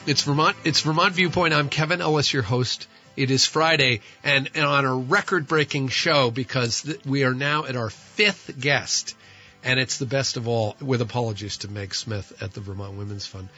It's 0.06 0.20
Vermont. 0.20 0.54
It's 0.64 0.82
Vermont 0.82 1.14
Viewpoint. 1.14 1.54
I'm 1.54 1.70
Kevin 1.70 2.02
Ellis, 2.02 2.30
your 2.30 2.42
host. 2.42 2.88
It 3.16 3.30
is 3.30 3.46
Friday, 3.46 4.02
and, 4.22 4.50
and 4.54 4.66
on 4.66 4.84
a 4.84 4.94
record-breaking 4.94 5.88
show 5.88 6.30
because 6.30 6.82
th- 6.82 7.06
we 7.06 7.24
are 7.24 7.32
now 7.32 7.64
at 7.64 7.74
our 7.74 7.88
fifth 7.88 8.60
guest, 8.60 9.16
and 9.62 9.80
it's 9.80 9.96
the 9.96 10.04
best 10.04 10.36
of 10.36 10.46
all. 10.46 10.76
With 10.78 11.00
apologies 11.00 11.56
to 11.58 11.68
Meg 11.68 11.94
Smith 11.94 12.34
at 12.42 12.52
the 12.52 12.60
Vermont 12.60 12.98
Women's 12.98 13.24
Fund. 13.24 13.48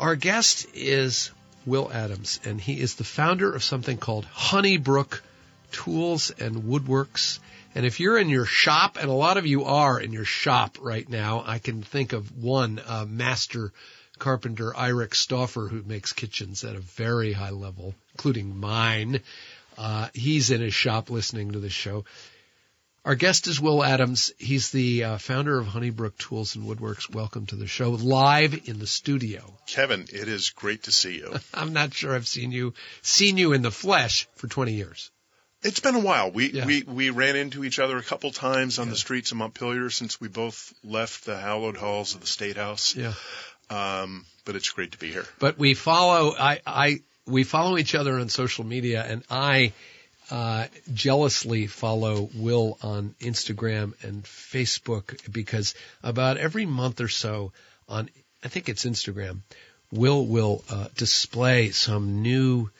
Our 0.00 0.16
guest 0.16 0.66
is 0.74 1.30
Will 1.64 1.88
Adams, 1.92 2.40
and 2.44 2.60
he 2.60 2.80
is 2.80 2.96
the 2.96 3.04
founder 3.04 3.54
of 3.54 3.62
something 3.62 3.96
called 3.96 4.24
Honey 4.24 4.76
Brook 4.76 5.22
Tools 5.70 6.32
and 6.32 6.64
Woodworks. 6.64 7.38
And 7.76 7.86
if 7.86 8.00
you're 8.00 8.18
in 8.18 8.28
your 8.28 8.44
shop, 8.44 8.96
and 9.00 9.08
a 9.08 9.14
lot 9.14 9.36
of 9.36 9.46
you 9.46 9.66
are 9.66 10.00
in 10.00 10.12
your 10.12 10.24
shop 10.24 10.78
right 10.80 11.08
now, 11.08 11.44
I 11.46 11.60
can 11.60 11.82
think 11.82 12.12
of 12.12 12.42
one 12.42 12.80
uh, 12.84 13.06
master 13.08 13.72
carpenter 14.20 14.72
Eirik 14.72 15.16
Stauffer, 15.16 15.66
who 15.66 15.82
makes 15.82 16.12
kitchens 16.12 16.62
at 16.62 16.76
a 16.76 16.80
very 16.80 17.32
high 17.32 17.50
level, 17.50 17.94
including 18.12 18.56
mine. 18.56 19.20
Uh, 19.76 20.08
he's 20.14 20.50
in 20.52 20.60
his 20.60 20.74
shop 20.74 21.10
listening 21.10 21.52
to 21.52 21.58
the 21.58 21.70
show. 21.70 22.04
Our 23.04 23.14
guest 23.14 23.46
is 23.46 23.58
Will 23.58 23.82
Adams. 23.82 24.30
He's 24.38 24.70
the 24.70 25.04
uh, 25.04 25.18
founder 25.18 25.58
of 25.58 25.66
Honey 25.66 25.88
Brook 25.88 26.18
Tools 26.18 26.54
and 26.54 26.66
Woodworks. 26.66 27.12
Welcome 27.12 27.46
to 27.46 27.56
the 27.56 27.66
show, 27.66 27.90
live 27.90 28.68
in 28.68 28.78
the 28.78 28.86
studio. 28.86 29.42
Kevin, 29.66 30.02
it 30.12 30.28
is 30.28 30.50
great 30.50 30.82
to 30.82 30.92
see 30.92 31.16
you. 31.16 31.34
I'm 31.54 31.72
not 31.72 31.94
sure 31.94 32.14
I've 32.14 32.28
seen 32.28 32.52
you 32.52 32.74
seen 33.00 33.38
you 33.38 33.54
in 33.54 33.62
the 33.62 33.70
flesh 33.70 34.28
for 34.34 34.48
20 34.48 34.74
years. 34.74 35.10
It's 35.62 35.80
been 35.80 35.94
a 35.94 36.00
while. 36.00 36.30
We 36.30 36.50
yeah. 36.52 36.64
we 36.64 36.82
we 36.82 37.10
ran 37.10 37.36
into 37.36 37.64
each 37.64 37.78
other 37.78 37.98
a 37.98 38.02
couple 38.02 38.30
times 38.32 38.78
on 38.78 38.86
yeah. 38.86 38.92
the 38.92 38.98
streets 38.98 39.30
of 39.30 39.38
Montpelier 39.38 39.90
since 39.90 40.20
we 40.20 40.28
both 40.28 40.72
left 40.82 41.26
the 41.26 41.36
hallowed 41.36 41.76
halls 41.76 42.14
of 42.14 42.22
the 42.22 42.26
State 42.26 42.56
House. 42.56 42.96
Yeah. 42.96 43.12
Um, 43.70 44.26
but 44.44 44.56
it's 44.56 44.70
great 44.70 44.92
to 44.92 44.98
be 44.98 45.10
here. 45.10 45.24
But 45.38 45.58
we 45.58 45.74
follow, 45.74 46.34
I, 46.36 46.60
I, 46.66 47.00
we 47.26 47.44
follow 47.44 47.78
each 47.78 47.94
other 47.94 48.18
on 48.18 48.28
social 48.28 48.64
media 48.64 49.04
and 49.06 49.22
I, 49.30 49.72
uh, 50.30 50.66
jealously 50.92 51.66
follow 51.66 52.28
Will 52.34 52.78
on 52.82 53.14
Instagram 53.20 53.94
and 54.04 54.22
Facebook 54.22 55.32
because 55.32 55.74
about 56.02 56.36
every 56.36 56.66
month 56.66 57.00
or 57.00 57.08
so 57.08 57.52
on, 57.88 58.10
I 58.44 58.48
think 58.48 58.68
it's 58.68 58.84
Instagram, 58.84 59.40
Will 59.92 60.24
will, 60.24 60.64
uh, 60.70 60.86
display 60.96 61.70
some 61.70 62.22
new, 62.22 62.70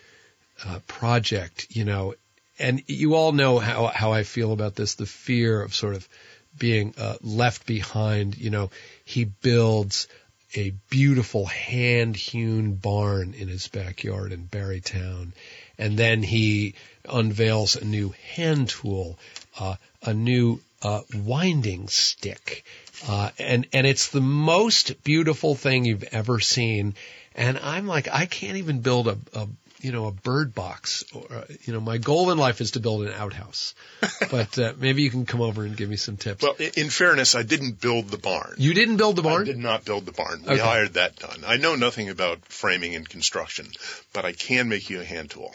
uh, 0.65 0.79
project, 0.87 1.67
you 1.71 1.85
know, 1.85 2.15
and 2.59 2.83
you 2.87 3.15
all 3.15 3.33
know 3.33 3.59
how, 3.59 3.87
how 3.87 4.13
I 4.13 4.23
feel 4.23 4.53
about 4.53 4.77
this, 4.77 4.95
the 4.95 5.07
fear 5.07 5.61
of 5.63 5.75
sort 5.75 5.95
of 5.95 6.09
being, 6.57 6.95
uh, 6.99 7.17
left 7.21 7.67
behind, 7.67 8.39
you 8.39 8.51
know, 8.51 8.71
he 9.05 9.25
builds, 9.25 10.07
a 10.55 10.71
beautiful 10.89 11.47
hand 11.47 12.17
hewn 12.17 12.75
barn 12.75 13.35
in 13.35 13.49
his 13.49 13.69
backyard 13.69 14.33
in 14.33 14.45
Barre 14.45 14.81
Town. 14.81 15.33
And 15.79 15.97
then 15.97 16.23
he 16.23 16.75
unveils 17.09 17.77
a 17.77 17.85
new 17.85 18.15
hand 18.35 18.69
tool, 18.69 19.19
uh, 19.59 19.77
a 20.03 20.15
new 20.15 20.61
uh, 20.83 21.03
winding 21.15 21.89
stick. 21.89 22.65
Uh, 23.09 23.31
and, 23.39 23.67
and 23.73 23.87
it's 23.87 24.09
the 24.09 24.21
most 24.21 25.03
beautiful 25.05 25.55
thing 25.55 25.85
you've 25.85 26.05
ever 26.13 26.41
seen. 26.41 26.95
And 27.41 27.59
I'm 27.59 27.87
like, 27.87 28.07
I 28.13 28.27
can't 28.27 28.59
even 28.59 28.81
build 28.81 29.09
a, 29.09 29.17
a 29.33 29.49
you 29.81 29.93
know, 29.93 30.07
a 30.09 30.13
bird 30.13 30.55
box. 30.55 31.05
Or, 31.15 31.25
uh, 31.31 31.45
you 31.63 31.73
know, 31.73 31.81
my 31.81 31.97
goal 31.97 32.31
in 32.31 32.37
life 32.37 32.61
is 32.61 32.73
to 32.73 32.81
build 32.81 33.07
an 33.07 33.15
outhouse. 33.15 33.75
but 34.31 34.59
uh, 34.59 34.75
maybe 34.79 35.03
you 35.03 35.11
can 35.11 35.25
come 35.25 35.41
over 35.41 35.65
and 35.65 35.75
give 35.75 35.89
me 35.89 35.97
some 35.97 36.19
tips. 36.19 36.43
Well, 36.43 36.55
in 36.77 36.91
fairness, 36.91 37.35
I 37.35 37.43
didn't 37.43 37.81
build 37.81 38.09
the 38.09 38.19
barn. 38.19 38.57
You 38.59 38.75
didn't 38.75 38.99
build 38.99 39.17
the 39.17 39.23
barn? 39.23 39.41
I 39.41 39.45
did 39.47 39.57
not 39.57 39.87
build 39.87 40.05
the 40.05 40.13
barn. 40.13 40.43
We 40.43 40.53
okay. 40.53 40.63
hired 40.63 40.95
that 40.95 41.17
done. 41.17 41.43
I 41.47 41.57
know 41.57 41.77
nothing 41.77 42.11
about 42.11 42.45
framing 42.45 42.95
and 42.95 43.09
construction, 43.09 43.69
but 44.13 44.27
I 44.27 44.33
can 44.33 44.69
make 44.69 44.91
you 44.91 45.01
a 45.01 45.05
hand 45.05 45.31
tool. 45.31 45.55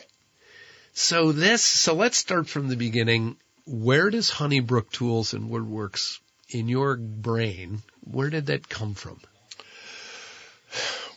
So 0.94 1.34
this, 1.34 1.62
so 1.62 1.94
let's 1.94 2.18
start 2.18 2.50
from 2.50 2.68
the 2.68 2.78
beginning. 2.78 3.38
Where 3.68 4.10
does 4.10 4.32
Honey 4.32 4.60
Brook 4.60 4.92
Tools 4.92 5.36
and 5.36 5.52
Woodworks 5.52 6.18
in 6.50 6.68
your 6.68 6.96
brain, 6.96 7.84
where 8.02 8.32
did 8.32 8.48
that 8.48 8.70
come 8.70 8.96
from? 8.96 9.20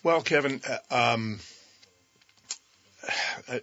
Well, 0.02 0.22
Kevin, 0.22 0.60
uh, 0.90 1.14
um, 1.14 1.40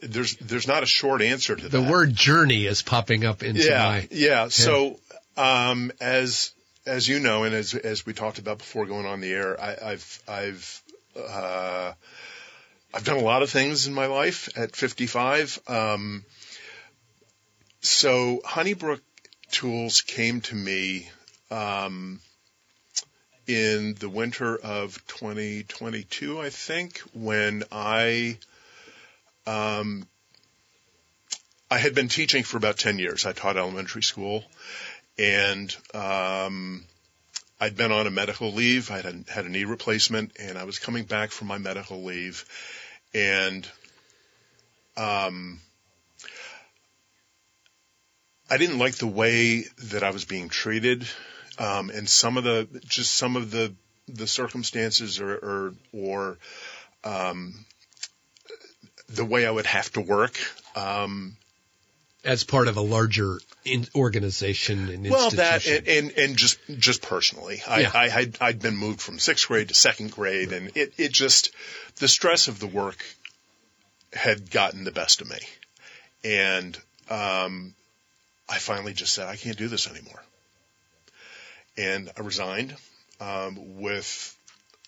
there's 0.01 0.35
there's 0.37 0.67
not 0.67 0.83
a 0.83 0.87
short 0.87 1.21
answer 1.21 1.55
to 1.55 1.63
the 1.63 1.69
that. 1.69 1.77
The 1.77 1.91
word 1.91 2.13
journey 2.13 2.65
is 2.65 2.81
popping 2.81 3.25
up 3.25 3.43
into 3.43 3.63
yeah, 3.63 3.83
my 3.83 4.07
yeah. 4.11 4.41
Head. 4.43 4.51
So 4.51 4.99
um, 5.37 5.91
as 5.99 6.51
as 6.85 7.07
you 7.07 7.19
know, 7.19 7.43
and 7.43 7.53
as 7.53 7.73
as 7.73 8.05
we 8.05 8.13
talked 8.13 8.39
about 8.39 8.59
before 8.59 8.85
going 8.85 9.05
on 9.05 9.21
the 9.21 9.31
air, 9.31 9.59
I, 9.59 9.91
have 9.91 10.19
I've 10.27 10.83
uh, 11.15 11.93
I've 12.93 13.03
done 13.03 13.17
a 13.17 13.23
lot 13.23 13.43
of 13.43 13.49
things 13.49 13.87
in 13.87 13.93
my 13.93 14.07
life 14.07 14.49
at 14.57 14.75
55. 14.75 15.59
Um, 15.67 16.25
so 17.81 18.41
Honey 18.45 18.73
Brook 18.73 19.01
Tools 19.51 20.01
came 20.01 20.41
to 20.41 20.55
me 20.55 21.09
um, 21.51 22.19
in 23.47 23.95
the 23.95 24.09
winter 24.09 24.55
of 24.55 25.05
2022, 25.07 26.39
I 26.41 26.49
think, 26.49 26.99
when 27.13 27.63
I 27.71 28.37
um, 29.47 30.07
I 31.69 31.77
had 31.77 31.95
been 31.95 32.09
teaching 32.09 32.43
for 32.43 32.57
about 32.57 32.77
10 32.77 32.99
years. 32.99 33.25
I 33.25 33.33
taught 33.33 33.57
elementary 33.57 34.03
school 34.03 34.43
and, 35.17 35.75
um, 35.93 36.85
I'd 37.59 37.77
been 37.77 37.91
on 37.91 38.05
a 38.05 38.11
medical 38.11 38.51
leave. 38.51 38.91
I 38.91 39.01
had, 39.01 39.25
had 39.27 39.45
a 39.45 39.49
knee 39.49 39.63
replacement 39.65 40.33
and 40.39 40.57
I 40.57 40.65
was 40.65 40.77
coming 40.77 41.05
back 41.05 41.31
from 41.31 41.47
my 41.47 41.57
medical 41.57 42.03
leave 42.03 42.45
and, 43.13 43.67
um, 44.95 45.59
I 48.49 48.57
didn't 48.57 48.77
like 48.77 48.95
the 48.95 49.07
way 49.07 49.65
that 49.89 50.03
I 50.03 50.11
was 50.11 50.25
being 50.25 50.49
treated, 50.49 51.07
um, 51.57 51.89
and 51.89 52.07
some 52.07 52.37
of 52.37 52.43
the 52.43 52.67
just 52.85 53.13
some 53.13 53.35
of 53.35 53.51
the 53.51 53.73
the 54.07 54.27
circumstances 54.27 55.19
or 55.19 55.35
or, 55.35 55.73
or 55.93 56.37
um, 57.03 57.65
the 59.09 59.25
way 59.25 59.45
I 59.45 59.51
would 59.51 59.65
have 59.65 59.91
to 59.93 60.01
work. 60.01 60.39
Um, 60.75 61.37
as 62.23 62.43
part 62.43 62.67
of 62.67 62.75
a 62.75 62.81
larger 62.81 63.39
in 63.63 63.85
organization 63.95 64.89
and 64.89 65.05
institution. 65.05 65.11
well, 65.11 65.29
that 65.31 65.67
and, 65.67 65.87
and, 65.87 66.11
and 66.17 66.37
just 66.37 66.57
just 66.77 67.01
personally, 67.01 67.61
I, 67.67 67.81
Yeah. 67.81 67.91
I 67.93 68.09
had 68.09 68.37
I'd 68.41 68.59
been 68.59 68.75
moved 68.75 68.99
from 68.99 69.19
sixth 69.19 69.47
grade 69.47 69.69
to 69.69 69.75
second 69.75 70.11
grade, 70.11 70.51
and 70.51 70.71
it 70.75 70.93
it 70.97 71.11
just 71.11 71.51
the 71.97 72.07
stress 72.07 72.47
of 72.47 72.59
the 72.59 72.67
work 72.67 73.05
had 74.11 74.49
gotten 74.49 74.83
the 74.85 74.91
best 74.91 75.21
of 75.21 75.29
me, 75.29 75.37
and 76.23 76.75
um, 77.09 77.75
I 78.49 78.57
finally 78.57 78.93
just 78.93 79.13
said 79.13 79.27
I 79.27 79.35
can't 79.35 79.57
do 79.57 79.67
this 79.67 79.87
anymore, 79.87 80.23
and 81.77 82.11
I 82.17 82.21
resigned 82.21 82.75
um, 83.19 83.79
with 83.79 84.35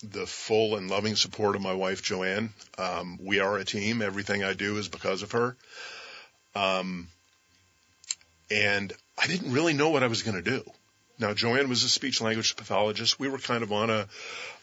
the 0.03 0.25
full 0.25 0.75
and 0.75 0.89
loving 0.89 1.15
support 1.15 1.55
of 1.55 1.61
my 1.61 1.73
wife 1.73 2.03
Joanne. 2.03 2.51
Um, 2.77 3.19
we 3.21 3.39
are 3.39 3.57
a 3.57 3.65
team. 3.65 4.01
Everything 4.01 4.43
I 4.43 4.53
do 4.53 4.77
is 4.77 4.87
because 4.87 5.23
of 5.23 5.31
her. 5.31 5.57
Um, 6.55 7.07
and 8.49 8.93
I 9.17 9.27
didn't 9.27 9.51
really 9.51 9.73
know 9.73 9.89
what 9.89 10.03
I 10.03 10.07
was 10.07 10.23
going 10.23 10.41
to 10.41 10.49
do. 10.49 10.63
Now, 11.19 11.33
Joanne 11.33 11.67
was 11.67 11.83
a 11.83 11.89
speech 11.89 12.21
language 12.21 12.55
pathologist. 12.55 13.19
We 13.19 13.27
were 13.27 13.39
kind 13.39 13.63
of 13.63 13.71
on 13.71 13.89
a, 13.89 14.07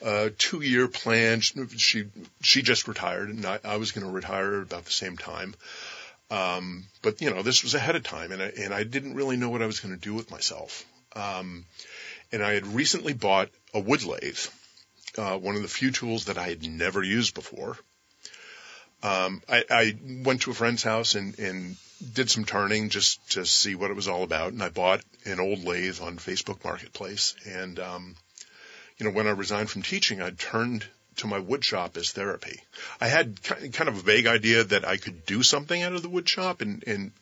a 0.02 0.30
two 0.30 0.60
year 0.60 0.86
plan. 0.86 1.40
She 1.40 2.04
she 2.42 2.62
just 2.62 2.86
retired, 2.86 3.28
and 3.28 3.44
I, 3.44 3.58
I 3.64 3.76
was 3.76 3.90
going 3.90 4.06
to 4.06 4.12
retire 4.12 4.62
about 4.62 4.84
the 4.84 4.92
same 4.92 5.16
time. 5.16 5.54
Um, 6.30 6.84
but 7.02 7.20
you 7.20 7.30
know, 7.30 7.42
this 7.42 7.64
was 7.64 7.74
ahead 7.74 7.96
of 7.96 8.04
time, 8.04 8.30
and 8.30 8.40
I, 8.40 8.46
and 8.46 8.72
I 8.72 8.84
didn't 8.84 9.14
really 9.14 9.36
know 9.36 9.50
what 9.50 9.62
I 9.62 9.66
was 9.66 9.80
going 9.80 9.94
to 9.94 10.00
do 10.00 10.14
with 10.14 10.30
myself. 10.30 10.84
Um, 11.16 11.64
and 12.34 12.44
I 12.44 12.54
had 12.54 12.66
recently 12.66 13.12
bought 13.12 13.48
a 13.72 13.78
wood 13.78 14.04
lathe, 14.04 14.44
uh, 15.16 15.38
one 15.38 15.54
of 15.54 15.62
the 15.62 15.68
few 15.68 15.92
tools 15.92 16.24
that 16.24 16.36
I 16.36 16.48
had 16.48 16.66
never 16.66 17.00
used 17.00 17.32
before. 17.32 17.78
Um, 19.04 19.40
I, 19.48 19.64
I 19.70 19.96
went 20.02 20.42
to 20.42 20.50
a 20.50 20.54
friend's 20.54 20.82
house 20.82 21.14
and, 21.14 21.38
and 21.38 21.76
did 22.12 22.28
some 22.28 22.44
turning 22.44 22.88
just 22.88 23.32
to 23.32 23.46
see 23.46 23.76
what 23.76 23.92
it 23.92 23.96
was 23.96 24.08
all 24.08 24.24
about. 24.24 24.52
And 24.52 24.62
I 24.64 24.68
bought 24.68 25.04
an 25.24 25.38
old 25.38 25.62
lathe 25.62 26.00
on 26.00 26.16
Facebook 26.16 26.64
Marketplace. 26.64 27.36
And, 27.46 27.78
um, 27.78 28.16
you 28.98 29.06
know, 29.06 29.12
when 29.12 29.28
I 29.28 29.30
resigned 29.30 29.70
from 29.70 29.82
teaching, 29.82 30.20
I 30.20 30.30
turned 30.30 30.84
to 31.18 31.28
my 31.28 31.38
wood 31.38 31.64
shop 31.64 31.96
as 31.96 32.10
therapy. 32.10 32.60
I 33.00 33.06
had 33.06 33.40
kind 33.44 33.88
of 33.88 33.96
a 33.96 34.02
vague 34.02 34.26
idea 34.26 34.64
that 34.64 34.84
I 34.84 34.96
could 34.96 35.24
do 35.24 35.44
something 35.44 35.80
out 35.80 35.92
of 35.92 36.02
the 36.02 36.08
wood 36.08 36.28
shop 36.28 36.62
and, 36.62 36.82
and 36.84 37.12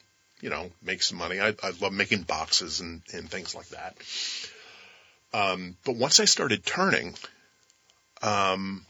you 0.41 0.49
know, 0.49 0.71
make 0.83 1.03
some 1.03 1.19
money. 1.19 1.39
I, 1.39 1.49
I 1.63 1.73
love 1.83 1.93
making 1.93 2.23
boxes 2.23 2.81
and, 2.81 3.03
and 3.13 3.31
things 3.31 3.55
like 3.55 3.69
that. 3.69 3.95
Um, 5.35 5.77
but 5.85 5.97
once 5.97 6.21
I 6.21 6.25
started 6.27 6.65
turning, 6.65 7.15
um, 8.23 8.85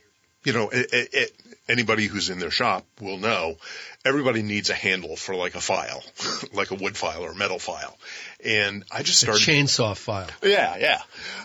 you 0.45 0.53
know, 0.53 0.69
it, 0.71 0.93
it, 0.93 1.09
it, 1.13 1.33
anybody 1.69 2.07
who's 2.07 2.29
in 2.31 2.39
their 2.39 2.51
shop 2.51 2.85
will 3.01 3.19
know 3.19 3.57
everybody 4.05 4.43
needs 4.43 4.71
a 4.71 4.75
handle 4.75 5.17
for 5.17 5.35
like 5.35 5.55
a 5.55 5.61
file, 5.61 6.03
like 6.53 6.71
a 6.71 6.75
wood 6.75 6.97
file 6.97 7.23
or 7.25 7.31
a 7.33 7.35
metal 7.37 7.59
file. 7.59 7.97
And 8.45 8.85
I 8.91 9.03
just 9.03 9.23
a 9.23 9.27
started. 9.27 9.43
chainsaw 9.43 9.97
file. 9.97 10.29
Yeah, 10.43 10.77
yeah. 10.77 11.03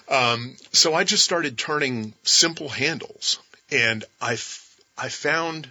Um, 0.09 0.55
so 0.73 0.93
I 0.93 1.03
just 1.03 1.23
started 1.23 1.57
turning 1.57 2.13
simple 2.23 2.69
handles, 2.69 3.39
and 3.71 4.03
I, 4.19 4.33
f- 4.33 4.79
I 4.97 5.09
found 5.09 5.69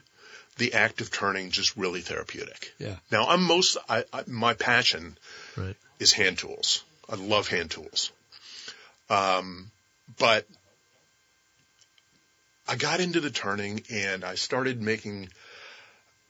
the 0.58 0.74
act 0.74 1.00
of 1.00 1.10
turning 1.10 1.50
just 1.50 1.76
really 1.76 2.00
therapeutic. 2.00 2.72
Yeah. 2.78 2.96
Now 3.10 3.26
I'm 3.28 3.42
most 3.42 3.76
I, 3.88 4.04
I, 4.12 4.22
my 4.26 4.54
passion 4.54 5.18
Right. 5.56 5.76
is 5.98 6.12
hand 6.12 6.38
tools. 6.38 6.82
I 7.10 7.16
love 7.16 7.48
hand 7.48 7.70
tools. 7.70 8.10
Um, 9.08 9.70
but 10.18 10.46
I 12.68 12.76
got 12.76 13.00
into 13.00 13.20
the 13.20 13.30
turning 13.30 13.82
and 13.90 14.24
I 14.24 14.34
started 14.34 14.82
making 14.82 15.28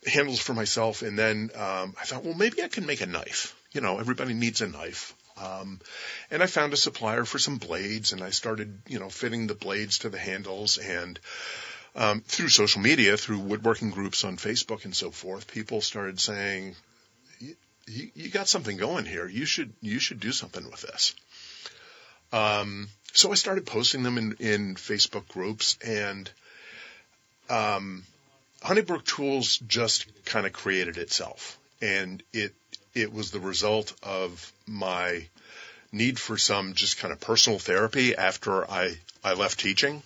handles 0.06 0.40
for 0.40 0.54
myself. 0.54 1.02
And 1.02 1.18
then 1.18 1.50
um, 1.54 1.94
I 2.00 2.04
thought, 2.04 2.24
well, 2.24 2.34
maybe 2.34 2.62
I 2.62 2.68
can 2.68 2.86
make 2.86 3.00
a 3.00 3.06
knife. 3.06 3.54
You 3.72 3.80
know, 3.80 3.98
everybody 3.98 4.34
needs 4.34 4.60
a 4.60 4.68
knife. 4.68 5.14
Um, 5.42 5.80
and 6.30 6.42
I 6.42 6.46
found 6.46 6.72
a 6.72 6.78
supplier 6.78 7.24
for 7.24 7.38
some 7.38 7.58
blades 7.58 8.12
and 8.12 8.22
I 8.22 8.30
started, 8.30 8.80
you 8.86 8.98
know, 8.98 9.10
fitting 9.10 9.46
the 9.46 9.54
blades 9.54 9.98
to 9.98 10.08
the 10.08 10.18
handles 10.18 10.78
and 10.78 11.18
um, 11.94 12.20
through 12.20 12.48
social 12.48 12.80
media, 12.80 13.16
through 13.16 13.38
woodworking 13.38 13.90
groups 13.90 14.24
on 14.24 14.36
Facebook 14.36 14.84
and 14.84 14.94
so 14.94 15.10
forth, 15.10 15.50
people 15.50 15.80
started 15.80 16.20
saying, 16.20 16.74
you, 17.40 18.10
you 18.14 18.28
got 18.30 18.48
something 18.48 18.76
going 18.76 19.04
here. 19.04 19.28
You 19.28 19.46
should, 19.46 19.72
you 19.80 19.98
should 19.98 20.20
do 20.20 20.32
something 20.32 20.64
with 20.70 20.82
this. 20.82 21.14
Um, 22.36 22.88
so 23.14 23.32
I 23.32 23.34
started 23.34 23.64
posting 23.64 24.02
them 24.02 24.18
in, 24.18 24.36
in 24.40 24.74
Facebook 24.74 25.26
groups 25.28 25.78
and, 25.82 26.30
um, 27.48 28.04
Honey 28.62 28.82
Brook 28.82 29.06
Tools 29.06 29.58
just 29.58 30.06
kind 30.26 30.44
of 30.44 30.52
created 30.52 30.98
itself 30.98 31.58
and 31.80 32.22
it, 32.34 32.52
it 32.94 33.12
was 33.12 33.30
the 33.30 33.40
result 33.40 33.94
of 34.02 34.52
my 34.66 35.26
need 35.92 36.18
for 36.18 36.36
some 36.36 36.74
just 36.74 36.98
kind 36.98 37.12
of 37.12 37.20
personal 37.20 37.58
therapy 37.58 38.14
after 38.14 38.70
I, 38.70 38.98
I 39.24 39.32
left 39.32 39.58
teaching. 39.58 40.02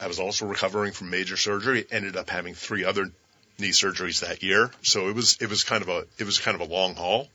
I 0.00 0.06
was 0.06 0.20
also 0.20 0.46
recovering 0.46 0.92
from 0.92 1.10
major 1.10 1.36
surgery, 1.36 1.84
ended 1.90 2.16
up 2.16 2.30
having 2.30 2.54
three 2.54 2.84
other 2.84 3.10
knee 3.58 3.70
surgeries 3.70 4.20
that 4.20 4.42
year. 4.42 4.70
So 4.80 5.08
it 5.08 5.14
was, 5.14 5.36
it 5.40 5.50
was 5.50 5.64
kind 5.64 5.82
of 5.82 5.90
a, 5.90 6.06
it 6.18 6.24
was 6.24 6.38
kind 6.38 6.54
of 6.54 6.66
a 6.66 6.72
long 6.72 6.94
haul, 6.94 7.28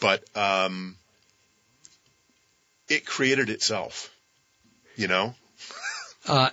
but, 0.00 0.22
um, 0.36 0.96
it 2.88 3.06
created 3.06 3.50
itself, 3.50 4.14
you 4.96 5.08
know? 5.08 5.34
Uh, 6.26 6.50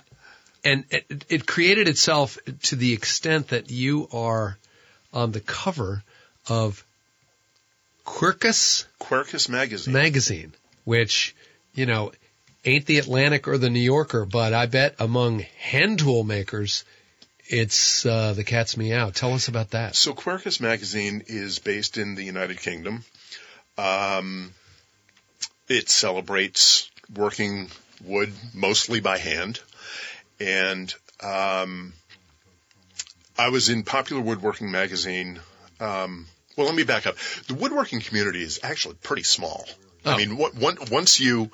and 0.64 0.84
it, 0.90 1.24
it 1.28 1.46
created 1.46 1.86
itself 1.86 2.38
to 2.62 2.76
the 2.76 2.94
extent 2.94 3.48
that 3.48 3.70
you 3.70 4.08
are 4.10 4.56
on 5.12 5.32
the 5.32 5.40
cover 5.40 6.02
of 6.48 6.82
Quirkus 8.06 8.86
Quercus 8.98 9.50
magazine. 9.50 9.92
magazine, 9.92 10.54
which, 10.84 11.34
you 11.74 11.84
know, 11.84 12.12
ain't 12.64 12.86
the 12.86 12.98
Atlantic 12.98 13.48
or 13.48 13.58
the 13.58 13.68
New 13.68 13.80
Yorker, 13.80 14.24
but 14.24 14.54
I 14.54 14.66
bet 14.66 14.94
among 14.98 15.40
hand 15.58 15.98
tool 15.98 16.24
makers, 16.24 16.84
it's 17.48 18.06
uh, 18.06 18.32
the 18.32 18.44
cat's 18.44 18.76
meow. 18.76 19.10
Tell 19.10 19.34
us 19.34 19.48
about 19.48 19.70
that. 19.70 19.94
So 19.94 20.14
Quercus 20.14 20.60
magazine 20.60 21.24
is 21.26 21.58
based 21.58 21.98
in 21.98 22.14
the 22.14 22.24
United 22.24 22.60
Kingdom. 22.60 23.04
Um, 23.78 24.54
it 25.68 25.88
celebrates 25.88 26.90
working 27.14 27.70
wood 28.04 28.32
mostly 28.54 29.00
by 29.00 29.18
hand. 29.18 29.60
And, 30.40 30.92
um, 31.22 31.92
I 33.38 33.48
was 33.50 33.68
in 33.68 33.82
Popular 33.82 34.22
Woodworking 34.22 34.70
magazine. 34.70 35.40
Um, 35.78 36.26
well, 36.56 36.66
let 36.66 36.74
me 36.74 36.84
back 36.84 37.06
up. 37.06 37.16
The 37.48 37.54
woodworking 37.54 38.00
community 38.00 38.42
is 38.42 38.60
actually 38.62 38.94
pretty 38.94 39.24
small. 39.24 39.66
Oh. 40.04 40.12
I 40.12 40.16
mean, 40.16 40.36
what, 40.36 40.54
one, 40.54 40.78
once 40.90 41.20
you, 41.20 41.50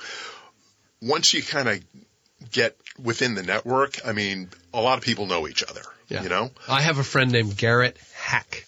once 1.01 1.35
you 1.35 1.43
kind 1.43 1.69
of 1.69 1.81
get 2.53 2.77
within 3.03 3.35
the 3.35 3.43
network, 3.43 4.07
I 4.07 4.13
mean, 4.13 4.49
a 4.73 4.81
lot 4.81 4.99
of 4.99 5.05
people 5.05 5.27
know 5.27 5.49
each 5.49 5.65
other, 5.65 5.83
Yeah. 6.09 6.23
you 6.23 6.29
know? 6.29 6.51
I 6.69 6.83
have 6.83 6.99
a 6.99 7.05
friend 7.05 7.33
named 7.33 7.57
Garrett 7.57 7.97
Hack 8.15 8.67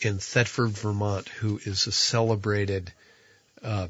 in 0.00 0.18
Thetford, 0.18 0.70
Vermont, 0.70 1.28
who 1.28 1.60
is 1.64 1.86
a 1.86 1.92
celebrated, 1.92 2.92
uh, 3.62 3.88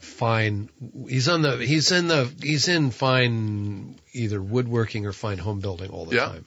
fine. 0.00 0.68
He's 1.08 1.28
on 1.28 1.42
the. 1.42 1.56
He's 1.58 1.92
in 1.92 2.08
the. 2.08 2.30
He's 2.42 2.68
in 2.68 2.90
fine 2.90 3.98
either 4.12 4.40
woodworking 4.40 5.06
or 5.06 5.12
fine 5.12 5.38
home 5.38 5.60
building 5.60 5.90
all 5.90 6.04
the 6.06 6.16
Yeah. 6.16 6.26
time. 6.26 6.44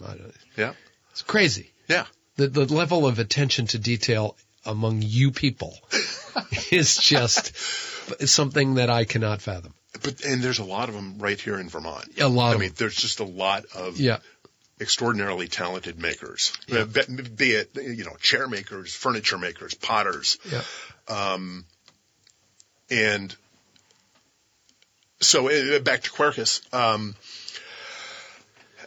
Yeah. 0.58 0.74
it's 1.12 1.22
crazy. 1.22 1.72
Yeah. 1.88 2.06
The 2.38 2.48
the 2.48 2.66
level 2.66 3.06
of 3.06 3.20
attention 3.20 3.68
to 3.68 3.80
detail 3.80 4.36
among 4.66 5.02
you 5.02 5.32
people 5.32 5.78
is 6.72 6.96
just 6.98 7.56
something 8.28 8.76
that 8.76 8.90
I 8.90 9.06
cannot 9.06 9.42
fathom. 9.42 9.74
But 10.04 10.24
and 10.24 10.42
there's 10.42 10.60
a 10.60 10.64
lot 10.64 10.90
of 10.90 10.96
them 10.96 11.18
right 11.20 11.40
here 11.40 11.60
in 11.60 11.68
Vermont. 11.70 12.06
A 12.20 12.28
lot 12.28 12.56
I 12.56 12.60
mean, 12.60 12.72
there's 12.78 12.96
just 12.96 13.20
a 13.20 13.26
lot 13.26 13.66
of 13.76 13.98
Yeah. 14.00 14.20
extraordinarily 14.80 15.48
talented 15.48 16.00
makers. 16.00 16.54
Yeah. 16.68 16.86
Be, 16.86 17.02
be 17.24 17.52
it 17.52 17.72
you 17.76 18.06
know 18.06 18.16
chair 18.22 18.48
makers, 18.48 18.94
furniture 18.96 19.38
makers, 19.38 19.74
potters, 19.74 20.38
Yeah. 20.50 20.64
Um, 21.08 21.66
and 22.89 23.36
so 25.19 25.49
uh, 25.49 25.80
back 25.80 26.04
to 26.04 26.12
Quercus. 26.12 26.62
Um, 26.73 27.15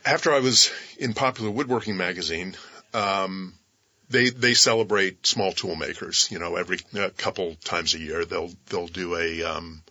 after 0.05 0.33
I 0.33 0.41
was 0.41 0.71
in 0.99 1.13
Popular 1.15 1.51
Woodworking 1.51 1.97
magazine, 1.97 2.57
um, 2.95 3.55
they 4.09 4.31
they 4.31 4.55
celebrate 4.55 5.27
small 5.27 5.53
tool 5.53 5.77
makers. 5.77 6.29
You 6.31 6.39
know, 6.39 6.57
every 6.57 6.79
uh, 6.99 7.11
couple 7.17 7.55
times 7.65 7.95
a 7.95 7.99
year 7.99 8.25
they'll 8.25 8.51
they'll 8.69 8.89
do 8.89 9.17
a 9.17 9.43
um, 9.43 9.83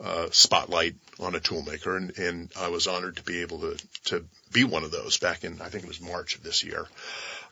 uh, 0.00 0.28
spotlight 0.30 0.94
on 1.20 1.34
a 1.34 1.40
tool 1.40 1.62
maker, 1.62 1.96
and, 1.96 2.18
and 2.18 2.52
I 2.58 2.68
was 2.68 2.86
honored 2.86 3.16
to 3.16 3.22
be 3.22 3.42
able 3.42 3.60
to 3.60 3.76
to 4.04 4.24
be 4.52 4.64
one 4.64 4.84
of 4.84 4.90
those 4.90 5.18
back 5.18 5.44
in 5.44 5.60
I 5.60 5.68
think 5.68 5.84
it 5.84 5.88
was 5.88 6.00
March 6.00 6.36
of 6.36 6.42
this 6.42 6.64
year. 6.64 6.86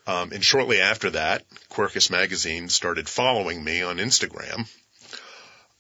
Um, 0.05 0.33
and 0.33 0.43
shortly 0.43 0.81
after 0.81 1.11
that, 1.11 1.45
Quercus 1.71 2.11
magazine 2.11 2.69
started 2.69 3.09
following 3.09 3.63
me 3.63 3.83
on 3.83 3.99
Instagram. 3.99 4.69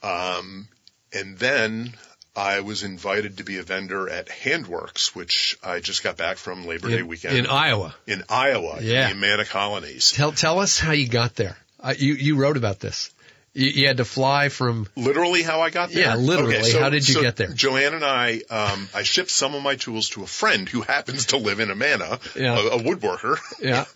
Um, 0.03 0.69
and 1.13 1.39
then 1.39 1.93
I 2.35 2.61
was 2.61 2.83
invited 2.83 3.39
to 3.39 3.45
be 3.45 3.59
a 3.59 3.63
vendor 3.63 4.09
at 4.09 4.29
Handworks, 4.29 5.15
which 5.15 5.59
I 5.63 5.81
just 5.81 6.03
got 6.03 6.17
back 6.17 6.39
from 6.39 6.67
Labor 6.67 6.89
Day 6.89 7.03
weekend 7.03 7.37
in 7.37 7.47
Iowa. 7.47 7.95
in 8.07 8.23
Iowa, 8.29 8.79
Yeah. 8.81 9.11
in 9.11 9.21
the 9.21 9.27
Amana 9.27 9.45
colonies. 9.45 10.13
Tell 10.13 10.33
tell 10.33 10.59
us 10.59 10.79
how 10.79 10.93
you 10.93 11.09
got 11.09 11.35
there. 11.37 11.57
Uh, 11.81 11.95
you 11.97 12.15
you 12.15 12.37
wrote 12.37 12.57
about 12.57 12.81
this. 12.81 13.11
You, 13.55 13.67
you 13.69 13.87
had 13.87 13.99
to 13.99 14.07
fly 14.07 14.49
from. 14.49 14.89
Literally 14.97 15.43
how 15.43 15.61
I 15.61 15.69
got 15.69 15.91
there? 15.91 16.05
Yeah, 16.05 16.15
literally. 16.17 16.57
Okay, 16.57 16.71
so- 16.71 16.81
How 16.81 16.89
did 16.89 17.07
you 17.07 17.15
so 17.17 17.21
get 17.21 17.37
there? 17.37 17.49
Joanne 17.49 17.93
and 17.93 18.05
I, 18.05 18.41
um, 18.49 18.89
I 18.95 19.03
shipped 19.03 19.29
some 19.31 19.55
of 19.55 19.63
my 19.63 19.75
tools 19.77 20.09
to 20.11 20.23
a 20.23 20.27
friend 20.27 20.67
who 20.67 20.81
happens 20.81 21.27
to 21.27 21.37
live 21.37 21.61
in 21.61 21.71
Amana, 21.71 22.19
Yeah. 22.35 22.59
a, 22.59 22.67
a 22.69 22.79
woodworker. 22.81 23.37
Yeah. 23.61 23.85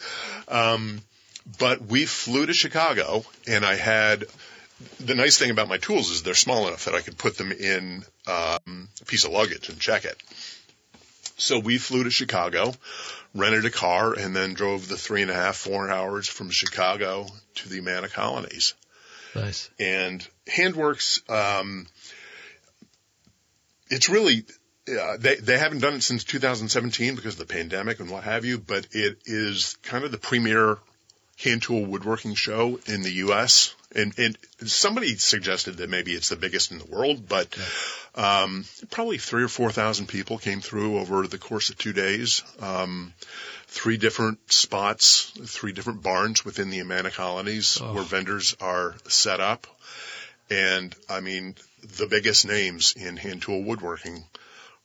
Um, 0.49 1.01
but 1.59 1.81
we 1.87 2.05
flew 2.07 2.47
to 2.47 2.53
Chicago 2.53 3.25
and 3.49 3.65
I 3.65 3.75
had, 3.75 4.27
the 5.01 5.15
nice 5.15 5.39
thing 5.39 5.51
about 5.51 5.69
my 5.69 5.79
tools 5.79 6.11
is 6.11 6.23
they're 6.23 6.35
small 6.35 6.69
enough 6.69 6.85
that 6.85 6.95
I 6.95 7.01
could 7.01 7.17
put 7.17 7.37
them 7.37 7.53
in 7.53 8.05
um, 8.27 8.89
a 9.01 9.05
piece 9.07 9.25
of 9.25 9.33
luggage 9.33 9.69
and 9.69 9.79
check 9.79 10.05
it. 10.05 10.21
So 11.39 11.59
we 11.59 11.79
flew 11.79 12.05
to 12.05 12.11
Chicago, 12.11 12.73
rented 13.35 13.67
a 13.67 13.71
car, 13.71 14.15
and 14.15 14.35
then 14.35 14.55
drove 14.55 14.89
the 14.89 14.97
three 14.97 15.23
and 15.23 15.31
a 15.31 15.35
half, 15.35 15.57
four 15.57 15.91
hours 15.91 16.29
from 16.29 16.51
Chicago 16.51 17.27
to 17.57 17.69
the 17.69 17.79
Amana 17.79 18.09
colonies. 18.09 18.75
Nice. 19.35 19.69
and 19.79 20.27
Handworks, 20.47 21.21
um, 21.29 21.87
it's 23.91 24.09
really 24.09 24.45
uh, 24.89 25.17
they 25.19 25.37
they 25.37 25.59
haven't 25.59 25.81
done 25.81 25.95
it 25.95 26.03
since 26.03 26.25
2017 26.25 27.17
because 27.17 27.39
of 27.39 27.47
the 27.47 27.53
pandemic 27.53 28.01
and 28.01 28.11
what 28.11 28.25
have 28.25 28.45
you, 28.45 28.59
but 28.59 28.87
it 28.93 29.19
is 29.27 29.77
kind 29.83 30.05
of 30.05 30.11
the 30.11 30.19
premier 30.19 30.79
hand 31.43 31.63
tool 31.63 31.85
woodworking 31.85 32.35
show 32.35 32.79
in 32.87 33.03
the 33.03 33.13
U.S. 33.13 33.75
And, 33.95 34.19
and 34.19 34.37
somebody 34.67 35.17
suggested 35.17 35.77
that 35.79 35.91
maybe 35.91 36.13
it's 36.13 36.29
the 36.31 36.37
biggest 36.37 36.71
in 36.73 36.79
the 36.79 36.85
world, 36.87 37.29
but 37.29 37.57
um, 38.15 38.65
probably 38.91 39.19
three 39.19 39.43
or 39.45 39.49
four 39.49 39.71
thousand 39.71 40.07
people 40.09 40.39
came 40.39 40.61
through 40.61 40.99
over 40.99 41.27
the 41.27 41.39
course 41.39 41.71
of 41.71 41.79
two 41.79 41.93
days. 41.93 42.43
Um, 42.61 43.13
three 43.69 43.97
different 43.97 44.39
spots, 44.53 45.33
three 45.45 45.73
different 45.73 46.03
barns 46.03 46.45
within 46.45 46.71
the 46.71 46.81
Amana 46.81 47.11
colonies 47.11 47.79
Oh. 47.83 47.95
where 47.95 48.03
vendors 48.05 48.57
are 48.61 48.95
set 49.09 49.41
up. 49.41 49.67
And 50.51 50.95
I 51.09 51.21
mean, 51.21 51.55
the 51.99 52.07
biggest 52.07 52.47
names 52.47 52.95
in 52.97 53.17
hand 53.17 53.43
tool 53.43 53.63
woodworking 53.63 54.25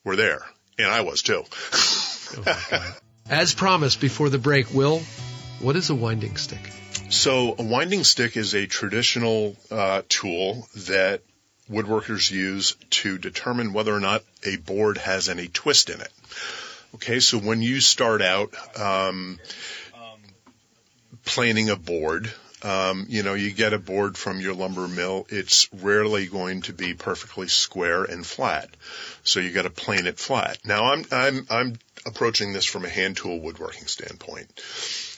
were 0.03 0.15
there. 0.15 0.43
And 0.77 0.87
I 0.87 1.01
was 1.01 1.21
too. 1.21 1.43
Oh. 2.33 2.95
As 3.29 3.53
promised 3.53 3.99
before 3.99 4.29
the 4.29 4.37
break, 4.37 4.73
Will, 4.73 5.01
what 5.61 5.75
is 5.75 5.89
a 5.89 5.95
winding 5.95 6.37
stick? 6.37 6.71
So 7.09 7.55
a 7.57 7.63
winding 7.63 8.03
stick 8.03 8.37
is 8.37 8.53
a 8.53 8.67
traditional 8.67 9.55
uh, 9.69 10.01
tool 10.09 10.67
that 10.75 11.21
woodworkers 11.69 12.31
use 12.31 12.75
to 12.89 13.17
determine 13.17 13.73
whether 13.73 13.93
or 13.93 13.99
not 13.99 14.23
a 14.43 14.57
board 14.57 14.97
has 14.97 15.29
any 15.29 15.47
twist 15.47 15.89
in 15.89 16.01
it. 16.01 16.11
Okay, 16.95 17.19
so 17.19 17.37
when 17.37 17.61
you 17.61 17.79
start 17.79 18.21
out 18.21 18.53
um, 18.79 19.39
planing 21.25 21.69
a 21.69 21.75
board, 21.75 22.31
um, 22.63 23.05
you 23.09 23.23
know, 23.23 23.33
you 23.33 23.51
get 23.51 23.73
a 23.73 23.79
board 23.79 24.17
from 24.17 24.39
your 24.39 24.53
lumber 24.53 24.87
mill. 24.87 25.25
It's 25.29 25.67
rarely 25.73 26.27
going 26.27 26.61
to 26.63 26.73
be 26.73 26.93
perfectly 26.93 27.47
square 27.47 28.03
and 28.03 28.25
flat, 28.25 28.69
so 29.23 29.39
you 29.39 29.51
got 29.51 29.63
to 29.63 29.69
plane 29.69 30.07
it 30.07 30.19
flat. 30.19 30.59
Now, 30.65 30.91
I'm 30.91 31.05
I'm 31.11 31.47
I'm 31.49 31.79
approaching 32.05 32.53
this 32.53 32.65
from 32.65 32.85
a 32.85 32.89
hand 32.89 33.17
tool 33.17 33.39
woodworking 33.39 33.87
standpoint. 33.87 34.59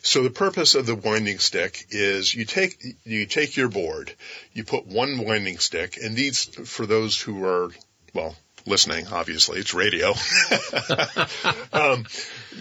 So 0.06 0.24
the 0.24 0.30
purpose 0.30 0.76
of 0.76 0.86
the 0.86 0.96
winding 0.96 1.40
stick 1.40 1.88
is 1.90 2.34
you 2.34 2.46
take 2.46 2.84
you 3.06 3.26
take 3.26 3.56
your 3.56 3.70
board, 3.70 4.14
you 4.54 4.64
put 4.64 4.86
one 4.86 5.18
winding 5.18 5.60
stick, 5.60 5.98
and 5.98 6.16
these 6.16 6.46
for 6.46 6.86
those 6.86 7.20
who 7.20 7.46
are 7.46 7.72
well 8.14 8.36
listening, 8.66 9.08
obviously 9.08 9.60
it's 9.60 9.74
radio. 9.74 10.10
um, 11.74 12.06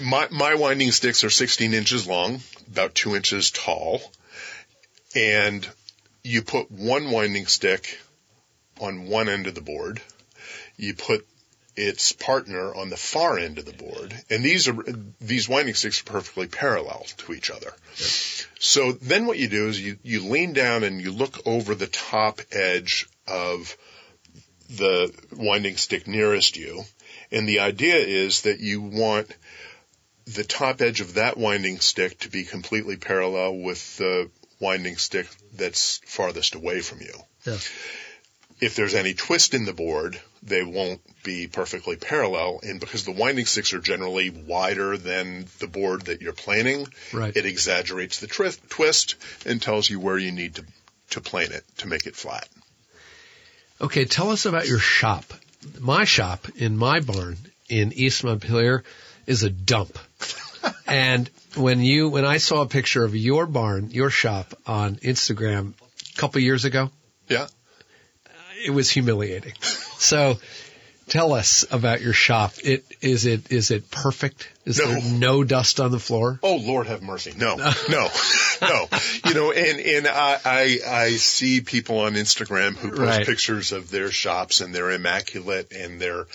my 0.01 0.29
my 0.31 0.55
winding 0.55 0.93
sticks 0.93 1.25
are 1.25 1.31
16 1.31 1.75
inches 1.75 2.07
long, 2.07 2.41
about 2.71 2.95
two 2.95 3.17
inches 3.17 3.51
tall, 3.51 4.01
and 5.15 5.69
you 6.23 6.43
put 6.43 6.71
one 6.71 7.11
winding 7.11 7.47
stick 7.47 7.99
on 8.81 9.07
one 9.07 9.29
end 9.29 9.47
of 9.47 9.55
the 9.55 9.61
board. 9.61 10.01
You 10.77 10.95
put 10.95 11.27
its 11.75 12.13
partner 12.13 12.75
on 12.75 12.91
the 12.91 12.97
far 12.97 13.39
end 13.39 13.59
of 13.59 13.65
the 13.65 13.73
board, 13.73 14.15
and 14.29 14.45
these 14.45 14.69
are 14.69 14.77
these 15.21 15.49
winding 15.49 15.75
sticks 15.75 16.01
are 16.03 16.05
perfectly 16.05 16.47
parallel 16.47 17.07
to 17.19 17.33
each 17.33 17.51
other. 17.51 17.73
So 18.59 18.93
then 18.93 19.27
what 19.27 19.39
you 19.39 19.49
do 19.49 19.69
is 19.69 19.81
you 19.81 19.99
you 20.03 20.29
lean 20.29 20.53
down 20.53 20.85
and 20.85 21.01
you 21.01 21.13
look 21.13 21.47
over 21.47 21.75
the 21.75 21.87
top 21.87 22.41
edge 22.51 23.09
of 23.27 23.77
the 24.69 25.13
winding 25.35 25.77
stick 25.77 26.07
nearest 26.07 26.57
you, 26.57 26.85
and 27.31 27.49
the 27.49 27.61
idea 27.61 27.97
is 27.97 28.43
that 28.43 28.61
you 28.61 28.81
want 28.81 29.35
the 30.27 30.45
top 30.45 30.81
edge 30.81 31.01
of 31.01 31.15
that 31.15 31.37
winding 31.37 31.81
stick 31.81 32.19
to 32.21 32.29
be 32.29 32.45
completely 32.45 32.97
parallel 32.97 33.57
with 33.57 33.97
the 33.97 34.31
winding 34.63 34.97
stick 34.97 35.27
that's 35.55 36.01
farthest 36.07 36.55
away 36.55 36.81
from 36.81 37.01
you. 37.03 37.13
Yeah. 37.45 37.59
If 38.61 38.77
there's 38.77 38.95
any 38.95 39.13
twist 39.13 39.55
in 39.55 39.65
the 39.65 39.73
board, 39.73 40.21
they 40.43 40.63
won't 40.63 41.01
be 41.25 41.49
perfectly 41.49 41.97
parallel. 41.97 42.61
And 42.63 42.79
because 42.79 43.05
the 43.05 43.11
winding 43.11 43.47
sticks 43.47 43.73
are 43.75 43.81
generally 43.81 44.31
wider 44.31 44.97
than 44.97 45.47
the 45.59 45.67
board 45.67 46.03
that 46.03 46.23
you're 46.23 46.33
planing, 46.33 46.87
Right. 47.13 47.37
it 47.37 47.45
exaggerates 47.45 48.21
the 48.21 48.29
tri- 48.29 48.53
twist 48.69 49.17
and 49.45 49.61
tells 49.61 49.91
you 49.91 49.99
where 49.99 50.17
you 50.17 50.31
need 50.31 50.55
to, 50.55 50.65
to 51.11 51.21
plane 51.21 51.51
it 51.51 51.65
to 51.79 51.89
make 51.89 52.07
it 52.07 52.15
flat. 52.15 52.49
Okay, 53.81 54.05
tell 54.05 54.31
us 54.31 54.47
about 54.47 54.69
your 54.69 54.79
shop. 54.79 55.25
My 55.81 56.05
shop 56.05 56.47
in 56.57 56.77
my 56.77 57.01
barn 57.01 57.37
in 57.69 57.93
East 57.93 58.23
Montpelier 58.23 58.85
is 59.27 59.43
a 59.43 59.51
dump. 59.51 59.99
And 60.87 61.29
when 61.57 61.81
you 61.81 62.09
when 62.09 62.25
I 62.25 62.39
saw 62.39 62.63
a 62.63 62.67
picture 62.67 63.05
of 63.05 63.15
your 63.17 63.47
barn, 63.47 63.91
your 63.91 64.11
shop 64.11 64.55
on 64.67 64.97
Instagram 64.97 65.75
a 66.15 66.17
couple 66.19 66.41
years 66.41 66.65
ago, 66.65 66.91
Yeah. 67.29 67.47
it 68.65 68.71
was 68.71 68.91
humiliating. 68.91 69.53
So 69.99 70.39
tell 71.09 71.33
us 71.35 71.65
about 71.71 72.01
your 72.01 72.13
shop. 72.13 72.53
It 72.65 72.85
is 73.01 73.27
it 73.27 73.51
is 73.53 73.71
it 73.71 73.91
perfect? 73.91 74.49
Is 74.65 74.79
No. 74.79 74.87
there 74.87 75.03
no 75.13 75.45
dust 75.45 75.81
on 75.81 75.91
the 75.91 75.99
floor? 75.99 76.39
Oh 76.43 76.57
Lord 76.57 76.87
have 76.87 77.03
mercy. 77.03 77.33
No, 77.37 77.57
no, 77.89 78.09
no. 78.63 78.89
You 79.27 79.35
know, 79.35 79.53
and, 79.53 79.81
and 79.81 80.07
I, 80.09 80.39
I, 80.45 80.79
I 80.87 81.11
see 81.17 81.61
people 81.61 81.99
on 82.01 82.15
Instagram 82.15 82.77
who 82.77 82.89
post 82.91 83.01
Right. 83.01 83.27
pictures 83.27 83.73
of 83.73 83.91
their 83.91 84.11
shops 84.11 84.61
and 84.61 84.75
they're 84.75 84.91
immaculate 84.93 85.73
and 85.73 86.01
they're, 86.01 86.27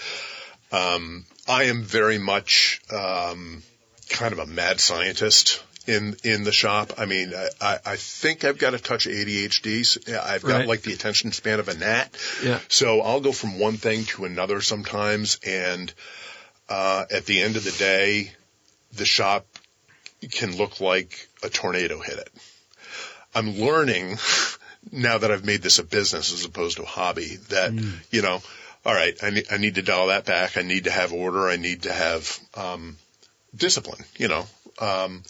um, 0.72 1.26
I 1.48 1.63
am 1.66 1.84
very 1.84 2.18
much, 2.18 2.82
um, 2.92 3.63
kind 4.10 4.34
of 4.34 4.39
a 4.39 4.46
mad 4.46 4.80
scientist 4.80 5.63
in, 5.86 6.15
in 6.24 6.43
the 6.43 6.52
shop. 6.52 6.93
I 6.98 7.06
mean, 7.06 7.34
I- 7.62 7.80
I, 7.86 7.96
think 7.96 8.43
I've 8.43 8.58
got 8.58 8.74
a 8.74 8.80
touch 8.80 9.06
of 9.06 9.13
ADHD. 9.13 9.86
So 9.86 10.00
I've 10.22 10.41
got 10.43 10.58
Right. 10.60 10.67
like 10.67 10.82
the 10.82 10.93
attention 10.93 11.32
span 11.32 11.60
of 11.60 11.67
a 11.70 11.76
gnat. 11.78 12.13
Yeah. 12.43 12.60
So 12.67 13.02
I'll 13.02 13.22
go 13.22 13.32
from 13.32 13.58
one 13.60 13.78
thing 13.78 14.06
to 14.06 14.26
another 14.26 14.62
sometimes. 14.62 15.39
And, 15.46 15.93
uh, 16.70 17.06
at 17.12 17.26
the 17.26 17.41
end 17.41 17.56
of 17.56 17.63
the 17.63 17.72
day, 17.72 18.32
the 18.93 19.06
shop 19.06 19.46
can 20.32 20.58
look 20.58 20.82
like 20.82 21.28
a 21.43 21.50
tornado 21.50 22.00
hit 22.02 22.17
it. 22.17 22.30
I'm 23.36 23.58
learning 23.60 24.17
now 24.91 25.17
that 25.20 25.32
I've 25.32 25.46
made 25.46 25.62
this 25.62 25.80
a 25.80 25.84
business 25.84 26.34
as 26.34 26.43
opposed 26.46 26.78
to 26.78 26.84
a 26.84 26.88
hobby 26.88 27.38
that, 27.50 27.72
you 28.12 28.22
know, 28.22 28.41
all 28.86 28.93
right, 28.93 29.15
I 29.22 29.30
need, 29.32 29.46
I 29.52 29.58
need 29.58 29.76
to 29.76 29.82
dial 29.82 30.08
that 30.08 30.26
back. 30.26 30.58
I 30.58 30.62
need 30.62 30.86
to 30.86 30.91
have 30.91 31.13
order. 31.13 31.48
I 31.50 31.58
need 31.58 31.84
to 31.84 31.93
have, 31.93 32.39
um, 32.56 32.98
discipline, 33.58 34.04
you 34.17 34.28
know, 34.28 34.46
um, 34.80 35.24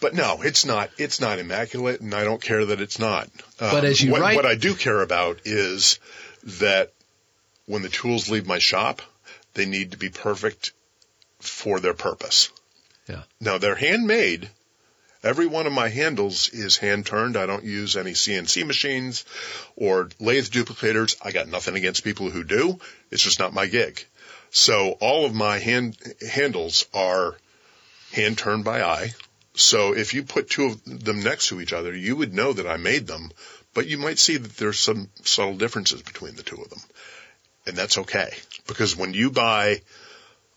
but 0.00 0.14
no, 0.14 0.42
it's 0.42 0.64
not, 0.64 0.90
it's 0.98 1.20
not 1.20 1.38
immaculate 1.38 2.00
and 2.00 2.14
I 2.14 2.24
don't 2.24 2.40
care 2.42 2.64
that 2.66 2.80
it's 2.80 2.98
not. 2.98 3.24
Um, 3.60 3.70
But 3.70 3.84
as 3.84 4.00
you 4.02 4.12
what, 4.12 4.20
write- 4.20 4.36
what 4.36 4.46
I 4.46 4.54
do 4.54 4.74
care 4.74 5.00
about 5.02 5.40
is 5.44 5.98
that 6.44 6.92
when 7.66 7.82
the 7.82 7.88
tools 7.88 8.28
leave 8.30 8.46
my 8.46 8.58
shop, 8.58 9.02
they 9.54 9.66
need 9.66 9.92
to 9.92 9.98
be 9.98 10.08
perfect 10.08 10.72
for 11.38 11.80
their 11.80 11.94
purpose. 11.94 12.50
Yeah. 13.08 13.22
Now 13.40 13.58
they're 13.58 13.74
handmade. 13.74 14.48
Every 15.22 15.46
one 15.46 15.66
of 15.66 15.72
my 15.72 15.88
handles 15.88 16.48
is 16.48 16.78
hand 16.78 17.04
turned. 17.04 17.36
I 17.36 17.44
don't 17.44 17.64
use 17.64 17.96
any 17.96 18.12
CNC 18.12 18.66
machines 18.66 19.24
or 19.76 20.08
lathe 20.18 20.46
duplicators. 20.48 21.14
I 21.20 21.30
got 21.30 21.46
nothing 21.48 21.76
against 21.76 22.04
people 22.04 22.30
who 22.30 22.42
do. 22.42 22.80
It's 23.10 23.22
just 23.22 23.38
not 23.38 23.52
my 23.52 23.66
gig. 23.66 24.04
So 24.50 24.92
all 25.00 25.26
of 25.26 25.34
my 25.34 25.58
hand 25.58 25.98
handles 26.26 26.86
are 26.94 27.36
hand 28.12 28.38
turned 28.38 28.64
by 28.64 28.82
eye. 28.82 29.10
So 29.54 29.94
if 29.94 30.14
you 30.14 30.22
put 30.22 30.50
two 30.50 30.66
of 30.66 31.04
them 31.04 31.22
next 31.22 31.48
to 31.48 31.60
each 31.60 31.72
other, 31.72 31.94
you 31.94 32.16
would 32.16 32.34
know 32.34 32.52
that 32.52 32.66
I 32.66 32.76
made 32.76 33.06
them, 33.06 33.30
but 33.74 33.86
you 33.86 33.98
might 33.98 34.18
see 34.18 34.36
that 34.36 34.56
there's 34.56 34.78
some 34.78 35.10
subtle 35.22 35.56
differences 35.56 36.02
between 36.02 36.36
the 36.36 36.42
two 36.42 36.60
of 36.60 36.70
them. 36.70 36.80
And 37.66 37.76
that's 37.76 37.98
okay 37.98 38.32
because 38.66 38.96
when 38.96 39.12
you 39.12 39.30
buy 39.30 39.82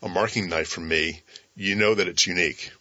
a 0.02 0.08
marking 0.08 0.48
knife 0.48 0.68
from 0.68 0.88
me, 0.88 1.22
you 1.56 1.74
know 1.74 1.94
that 1.94 2.08
it's 2.08 2.26
unique 2.26 2.72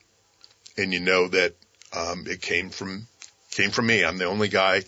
and 0.78 0.93
you 0.93 0.99
know 0.99 1.28
that 1.28 1.55
um, 1.91 2.26
it 2.28 2.41
came 2.41 2.69
from 2.69 3.07
came 3.51 3.71
from 3.71 3.86
me. 3.86 4.03
I'm 4.03 4.17
the 4.17 4.26
only 4.26 4.47
guy 4.47 4.84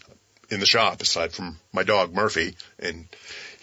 in 0.50 0.60
the 0.60 0.66
shop 0.66 1.02
aside 1.02 1.34
from 1.34 1.60
my 1.72 1.84
dog 1.84 2.14
Murphy, 2.14 2.56
and 2.80 3.08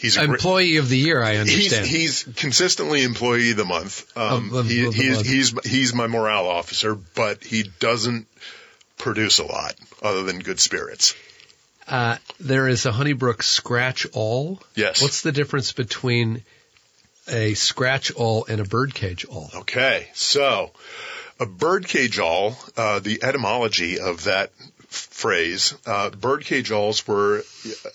he's 0.03 0.17
a 0.19 0.25
Employee 0.25 0.77
of 0.77 0.89
the 0.91 0.99
year, 0.99 1.23
I 1.23 1.33
he's 1.45 1.73
understand. 1.73 1.87
he's 1.87 2.23
consistently 2.37 3.03
employee 3.05 3.53
of 3.53 3.57
the 3.57 3.65
month. 3.65 4.15
Um, 4.17 4.49
Of- 4.49 4.55
of- 4.55 4.67
he, 4.69 4.85
of 4.85 4.93
the 4.95 5.03
he's 5.03 5.15
month. 5.15 5.27
he's 5.27 5.71
he's 5.71 5.95
my 5.95 6.07
morale 6.09 6.47
officer, 6.49 6.95
but 6.95 7.43
he 7.43 7.63
doesn't 7.81 8.27
produce 8.99 9.39
a 9.39 9.45
lot 9.45 9.75
other 10.03 10.23
than 10.25 10.39
good 10.41 10.61
spirits. 10.61 11.15
uh, 11.89 12.17
there 12.39 12.69
is 12.69 12.85
a 12.87 12.93
Honey 12.93 13.13
Brook 13.15 13.43
Scratch 13.43 14.07
Awl. 14.13 14.61
Yes. 14.75 15.01
What's 15.03 15.23
the 15.23 15.33
difference 15.33 15.73
between 15.73 16.45
a 17.29 17.55
Scratch 17.55 18.13
Awl 18.15 18.47
and 18.49 18.61
a 18.61 18.65
Birdcage 18.65 19.25
Awl? 19.29 19.51
Okay, 19.55 20.09
so 20.15 20.71
a 21.41 21.47
birdcage 21.47 22.19
awl, 22.21 22.57
uh, 22.77 22.99
the 23.01 23.23
etymology 23.25 23.99
of 23.99 24.25
that 24.25 24.53
phrase, 24.93 25.75
uh, 25.87 26.11
birdcage 26.11 26.71
awls 26.71 27.07
were 27.07 27.45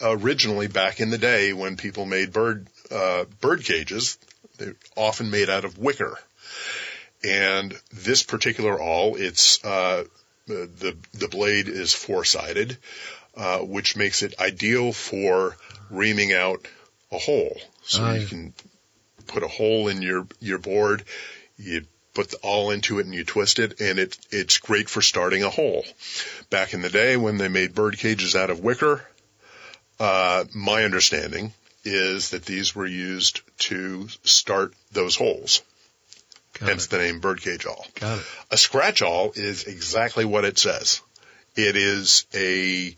originally 0.01 0.67
back 0.67 0.99
in 0.99 1.09
the 1.09 1.17
day 1.17 1.53
when 1.53 1.77
people 1.77 2.05
made 2.05 2.33
bird 2.33 2.67
uh, 2.91 3.25
bird 3.41 3.63
cages. 3.63 4.17
They're 4.57 4.75
often 4.95 5.29
made 5.29 5.49
out 5.49 5.65
of 5.65 5.77
wicker, 5.77 6.17
and 7.23 7.77
this 7.93 8.23
particular 8.23 8.81
awl, 8.81 9.15
it's 9.15 9.63
uh, 9.63 10.05
the 10.47 10.97
the 11.13 11.27
blade 11.27 11.67
is 11.67 11.93
four 11.93 12.25
sided, 12.25 12.77
uh, 13.35 13.59
which 13.59 13.95
makes 13.95 14.23
it 14.23 14.39
ideal 14.39 14.91
for 14.93 15.57
reaming 15.89 16.33
out 16.33 16.67
a 17.11 17.17
hole. 17.17 17.55
So 17.83 18.03
Ah, 18.03 18.13
you 18.13 18.27
can 18.27 18.53
put 19.27 19.43
a 19.43 19.47
hole 19.47 19.87
in 19.87 20.01
your 20.01 20.27
your 20.39 20.57
board. 20.57 21.03
You 21.57 21.85
put 22.17 22.31
the 22.31 22.39
awl 22.41 22.71
into 22.71 22.97
it 22.97 23.05
and 23.05 23.13
you 23.13 23.23
twist 23.23 23.59
it, 23.59 23.79
and 23.79 23.99
it 23.99 24.17
it's 24.31 24.57
great 24.57 24.89
for 24.89 25.03
starting 25.03 25.43
a 25.43 25.51
hole. 25.51 25.85
Back 26.49 26.73
in 26.73 26.81
the 26.81 26.89
day 26.89 27.15
when 27.15 27.37
they 27.37 27.47
made 27.47 27.75
bird 27.75 27.99
cages 27.99 28.35
out 28.35 28.49
of 28.49 28.59
wicker, 28.59 29.07
uh, 29.99 30.45
my 30.55 30.83
understanding 30.83 31.53
is 31.83 32.31
that 32.31 32.43
these 32.43 32.75
were 32.75 32.87
used 32.87 33.41
to 33.59 34.07
start 34.23 34.73
those 34.91 35.15
holes. 35.15 35.61
Got 36.59 36.69
hence 36.69 36.85
it. 36.85 36.89
the 36.89 36.97
name 36.97 37.19
birdcage 37.19 37.67
awl. 37.67 37.85
Got 37.93 38.17
it. 38.17 38.25
A 38.49 38.57
scratch 38.57 39.03
awl 39.03 39.33
is 39.35 39.65
exactly 39.65 40.25
what 40.25 40.43
it 40.43 40.57
says. 40.57 41.01
It 41.55 41.75
is 41.75 42.25
a 42.33 42.95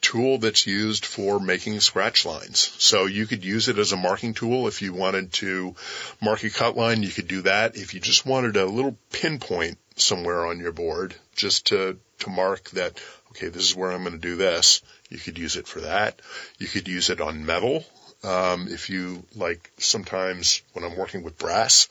tool 0.00 0.38
that's 0.38 0.66
used 0.66 1.04
for 1.04 1.38
making 1.38 1.80
scratch 1.80 2.24
lines. 2.24 2.74
So 2.78 3.06
you 3.06 3.26
could 3.26 3.44
use 3.44 3.68
it 3.68 3.78
as 3.78 3.92
a 3.92 3.96
marking 3.96 4.34
tool 4.34 4.66
if 4.66 4.82
you 4.82 4.92
wanted 4.92 5.32
to 5.34 5.74
mark 6.20 6.42
a 6.44 6.50
cut 6.50 6.76
line, 6.76 7.02
you 7.02 7.10
could 7.10 7.28
do 7.28 7.42
that. 7.42 7.76
If 7.76 7.94
you 7.94 8.00
just 8.00 8.26
wanted 8.26 8.56
a 8.56 8.66
little 8.66 8.96
pinpoint 9.12 9.78
somewhere 9.96 10.46
on 10.46 10.58
your 10.58 10.72
board 10.72 11.14
just 11.34 11.66
to, 11.66 11.98
to 12.20 12.30
mark 12.30 12.70
that, 12.70 13.00
okay, 13.30 13.48
this 13.48 13.64
is 13.64 13.76
where 13.76 13.92
I'm 13.92 14.02
going 14.02 14.14
to 14.14 14.18
do 14.18 14.36
this, 14.36 14.82
you 15.08 15.18
could 15.18 15.38
use 15.38 15.56
it 15.56 15.66
for 15.66 15.80
that. 15.80 16.20
You 16.58 16.66
could 16.66 16.88
use 16.88 17.10
it 17.10 17.20
on 17.20 17.46
metal. 17.46 17.84
Um, 18.22 18.68
if 18.68 18.90
you 18.90 19.24
like, 19.34 19.70
sometimes 19.78 20.62
when 20.72 20.84
I'm 20.84 20.96
working 20.96 21.22
with 21.22 21.38
brass, 21.38 21.88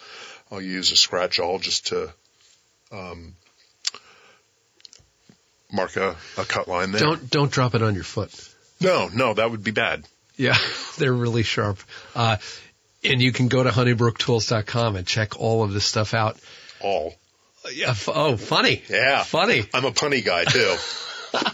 I'll 0.51 0.61
use 0.61 0.91
a 0.91 0.95
scratch 0.95 1.39
awl 1.39 1.59
just 1.59 1.87
to 1.87 2.13
um, 2.91 3.35
mark 5.71 5.95
a, 5.95 6.15
a 6.37 6.45
cut 6.45 6.67
line 6.67 6.91
there. 6.91 7.01
Don't 7.01 7.29
don't 7.29 7.51
drop 7.51 7.75
it 7.75 7.81
on 7.81 7.95
your 7.95 8.03
foot. 8.03 8.31
No, 8.81 9.09
no, 9.13 9.33
that 9.33 9.51
would 9.51 9.63
be 9.63 9.71
bad. 9.71 10.05
Yeah, 10.35 10.57
they're 10.97 11.13
really 11.13 11.43
sharp. 11.43 11.79
Uh, 12.15 12.37
and 13.03 13.21
you 13.21 13.31
can 13.31 13.47
go 13.47 13.63
to 13.63 13.69
honeybrookTools.com 13.69 14.95
and 14.95 15.07
check 15.07 15.39
all 15.39 15.63
of 15.63 15.73
this 15.73 15.85
stuff 15.85 16.13
out. 16.13 16.37
All. 16.81 17.13
Yeah. 17.73 17.89
F- 17.89 18.09
oh, 18.09 18.37
funny. 18.37 18.83
Yeah. 18.89 19.23
Funny. 19.23 19.65
I'm 19.73 19.85
a 19.85 19.91
punny 19.91 20.23
guy 20.23 20.45
too. 20.45 20.75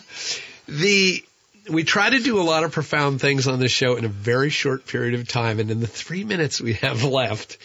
The 0.68 1.24
we 1.70 1.84
try 1.84 2.10
to 2.10 2.20
do 2.20 2.40
a 2.40 2.44
lot 2.44 2.64
of 2.64 2.72
profound 2.72 3.22
things 3.22 3.48
on 3.48 3.60
this 3.60 3.72
show 3.72 3.96
in 3.98 4.06
a 4.06 4.10
very 4.10 4.50
short 4.50 4.86
period 4.86 5.20
of 5.20 5.28
time, 5.28 5.60
and 5.60 5.70
in 5.72 5.80
the 5.80 5.88
three 5.88 6.24
minutes 6.24 6.62
we 6.62 6.74
have 6.74 7.04
left, 7.20 7.58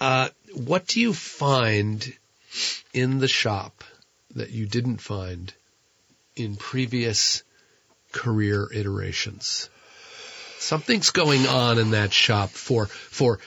uh, 0.00 0.28
what 0.54 0.86
do 0.86 1.00
you 1.00 1.12
find 1.12 2.12
in 2.92 3.18
the 3.18 3.28
shop 3.28 3.84
that 4.34 4.50
you 4.50 4.66
didn't 4.66 4.98
find 4.98 5.52
in 6.36 6.56
previous 6.56 7.42
career 8.12 8.68
iterations? 8.72 9.68
Something's 10.58 11.10
going 11.10 11.46
on 11.46 11.78
in 11.78 11.90
that 11.90 12.12
shop 12.12 12.50
for 12.50 12.86
for 12.86 13.40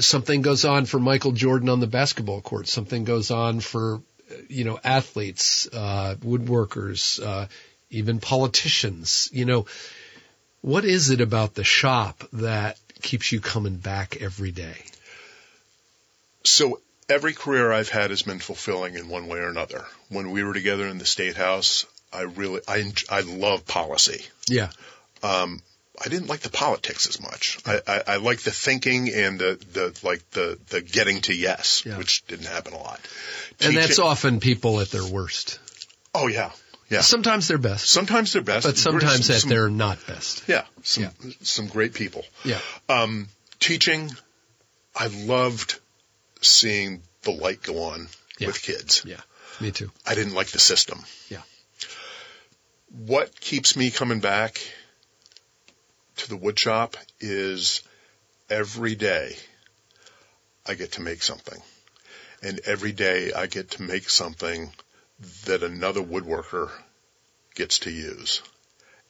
something 0.00 0.42
goes 0.42 0.64
on 0.64 0.84
for 0.84 0.98
Michael 0.98 1.32
Jordan 1.32 1.68
on 1.68 1.80
the 1.80 1.86
basketball 1.86 2.40
court. 2.40 2.68
Something 2.68 3.04
goes 3.04 3.30
on 3.30 3.60
for 3.60 4.02
you 4.48 4.64
know 4.64 4.78
athletes, 4.84 5.68
uh, 5.72 6.16
woodworkers, 6.20 7.24
uh, 7.24 7.46
even 7.88 8.20
politicians. 8.20 9.30
You 9.32 9.46
know, 9.46 9.66
what 10.60 10.84
is 10.84 11.10
it 11.10 11.20
about 11.20 11.54
the 11.54 11.64
shop 11.64 12.24
that 12.34 12.78
keeps 13.00 13.32
you 13.32 13.40
coming 13.40 13.76
back 13.76 14.20
every 14.20 14.52
day? 14.52 14.76
so 16.44 16.80
every 17.10 17.32
career 17.34 17.72
I've 17.72 17.88
had 17.88 18.10
has 18.10 18.22
been 18.22 18.38
fulfilling 18.38 18.94
in 18.94 19.08
one 19.08 19.26
way 19.26 19.38
or 19.38 19.48
another. 19.48 19.84
When 20.08 20.30
we 20.30 20.42
were 20.44 20.54
together 20.54 20.86
in 20.86 20.98
the 20.98 21.06
state 21.06 21.36
house, 21.36 21.86
I 22.12 22.22
really, 22.22 22.60
I, 22.68 22.92
I 23.10 23.20
love 23.20 23.66
policy. 23.66 24.24
Yeah, 24.48 24.70
Um, 25.22 25.60
I 26.02 26.08
didn't 26.08 26.28
like 26.28 26.40
the 26.40 26.50
politics 26.50 27.06
as 27.08 27.20
much. 27.20 27.58
I, 27.66 27.80
I, 27.86 28.02
I 28.06 28.16
like 28.16 28.40
the 28.40 28.50
thinking 28.50 29.10
and 29.12 29.38
the, 29.38 29.58
the, 29.72 29.98
like 30.02 30.28
the, 30.30 30.58
the 30.70 30.80
getting 30.80 31.20
to 31.22 31.34
yes, 31.34 31.82
Yeah. 31.84 31.98
which 31.98 32.26
didn't 32.26 32.46
happen 32.46 32.72
a 32.72 32.78
lot. 32.78 33.00
and 33.60 33.76
that's 33.76 33.98
often 33.98 34.40
people 34.40 34.80
at 34.80 34.90
their 34.90 35.04
worst. 35.04 35.58
Oh 36.14 36.26
yeah. 36.26 36.50
Yeah. 36.88 37.02
Sometimes 37.02 37.46
they're 37.46 37.58
best, 37.58 37.88
Sometimes 37.88 38.32
they're 38.32 38.42
best. 38.42 38.66
but 38.66 38.76
sometimes 38.76 39.26
some, 39.26 39.34
that 39.34 39.40
some- 39.42 39.50
they're 39.50 39.68
not 39.68 40.04
best. 40.06 40.42
Yeah. 40.48 40.64
Some, 40.82 41.04
Yeah. 41.04 41.10
some 41.42 41.66
great 41.68 41.92
people. 41.94 42.24
Yeah. 42.44 42.58
Um, 42.88 43.28
teaching, 43.60 44.10
I 44.96 45.06
loved 45.08 45.78
seeing 46.40 47.02
the 47.22 47.30
light 47.32 47.62
go 47.62 47.84
on 47.84 48.08
Yeah. 48.38 48.48
with 48.48 48.62
kids. 48.62 49.02
Yeah, 49.04 49.20
me 49.60 49.70
too. 49.70 49.90
I 50.06 50.14
didn't 50.14 50.34
like 50.34 50.48
the 50.48 50.58
system. 50.60 51.04
Yeah. 51.28 51.42
What 53.06 53.38
keeps 53.40 53.76
me 53.76 53.90
coming 53.90 54.20
back 54.20 54.60
to 56.16 56.28
the 56.28 56.36
wood 56.36 56.58
shop 56.58 56.96
is 57.20 57.82
every 58.48 58.94
day 58.94 59.36
I 60.66 60.74
get 60.74 60.92
to 60.92 61.00
make 61.00 61.22
something. 61.22 61.60
And 62.42 62.60
every 62.60 62.92
day 62.92 63.32
I 63.32 63.46
get 63.46 63.72
to 63.72 63.82
make 63.82 64.08
something 64.08 64.72
that 65.44 65.62
another 65.62 66.00
woodworker 66.02 66.70
gets 67.54 67.80
to 67.80 67.90
use. 67.90 68.42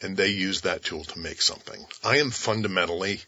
And 0.02 0.16
they 0.16 0.28
use 0.28 0.62
that 0.62 0.82
tool 0.84 1.04
to 1.04 1.18
make 1.18 1.42
something. 1.42 1.84
I 2.02 2.18
am 2.18 2.30
fundamentally, 2.30 3.20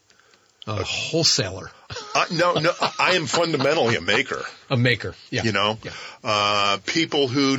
A 0.66 0.82
wholesaler, 0.84 1.70
uh, 2.14 2.26
no, 2.30 2.54
no, 2.54 2.72
I 2.98 3.16
am 3.16 3.26
fundamentally 3.26 3.96
a 3.96 4.00
maker. 4.00 4.44
a 4.70 4.76
maker. 4.76 5.14
Yeah, 5.30 5.42
You 5.44 5.52
know, 5.52 5.78
Yeah. 5.82 5.92
uh, 6.22 6.78
people 6.86 7.26
who 7.28 7.58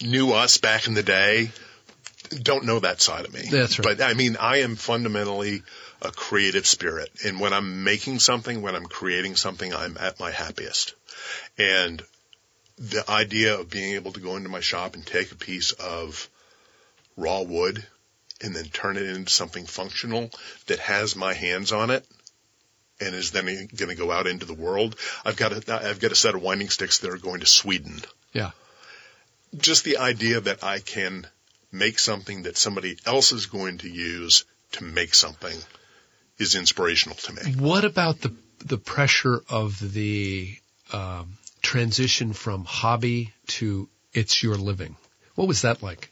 knew 0.00 0.32
us 0.32 0.58
back 0.58 0.88
in 0.88 0.94
the 0.94 1.02
day 1.02 1.52
don't 2.42 2.64
know 2.64 2.80
that 2.80 3.00
side 3.00 3.24
of 3.26 3.32
me. 3.32 3.42
That's 3.50 3.78
right. 3.78 3.96
But 3.96 4.04
I 4.04 4.14
mean, 4.14 4.36
I 4.36 4.58
am 4.58 4.74
fundamentally 4.76 5.62
a 6.00 6.10
creative 6.10 6.66
spirit. 6.66 7.10
And 7.24 7.38
when 7.38 7.52
I'm 7.52 7.84
making 7.84 8.18
something, 8.18 8.60
when 8.62 8.74
I'm 8.74 8.86
creating 8.86 9.36
something, 9.36 9.72
I'm 9.72 9.96
at 9.98 10.18
my 10.18 10.30
happiest. 10.30 10.94
And 11.58 12.02
the 12.76 13.08
idea 13.08 13.60
of 13.60 13.70
being 13.70 13.94
able 13.94 14.12
to 14.12 14.20
go 14.20 14.34
into 14.36 14.48
my 14.48 14.60
shop 14.60 14.94
and 14.94 15.06
take 15.06 15.30
a 15.30 15.36
piece 15.36 15.72
of 15.72 16.28
raw 17.16 17.42
wood 17.42 17.86
and 18.40 18.56
then 18.56 18.64
turn 18.64 18.96
it 18.96 19.04
into 19.04 19.30
something 19.30 19.66
functional 19.66 20.30
that 20.66 20.80
has 20.80 21.14
my 21.14 21.34
hands 21.34 21.70
on 21.70 21.90
it 21.90 22.04
and 23.02 23.14
is 23.14 23.30
then 23.30 23.46
going 23.76 23.88
to 23.88 23.94
go 23.94 24.10
out 24.10 24.26
into 24.26 24.46
the 24.46 24.54
world. 24.54 24.96
I've 25.24 25.36
got 25.36 25.52
a, 25.52 25.88
I've 25.88 26.00
got 26.00 26.12
a 26.12 26.16
set 26.16 26.34
of 26.34 26.42
winding 26.42 26.70
sticks 26.70 26.98
that 27.00 27.10
are 27.10 27.18
going 27.18 27.40
to 27.40 27.46
Sweden. 27.46 28.00
Yeah. 28.32 28.50
Just 29.56 29.84
the 29.84 29.98
idea 29.98 30.40
that 30.40 30.64
I 30.64 30.78
can 30.78 31.26
make 31.70 31.98
something 31.98 32.42
that 32.42 32.56
somebody 32.56 32.96
else 33.06 33.32
is 33.32 33.46
going 33.46 33.78
to 33.78 33.88
use 33.88 34.44
to 34.72 34.84
make 34.84 35.14
something 35.14 35.56
is 36.38 36.54
inspirational 36.54 37.16
to 37.16 37.32
me. 37.32 37.54
What 37.56 37.84
about 37.84 38.20
the 38.20 38.34
the 38.64 38.78
pressure 38.78 39.42
of 39.48 39.78
the 39.92 40.56
um, 40.92 41.38
transition 41.62 42.32
from 42.32 42.64
hobby 42.64 43.32
to 43.48 43.88
it's 44.12 44.42
your 44.42 44.56
living? 44.56 44.96
What 45.34 45.48
was 45.48 45.62
that 45.62 45.82
like? 45.82 46.11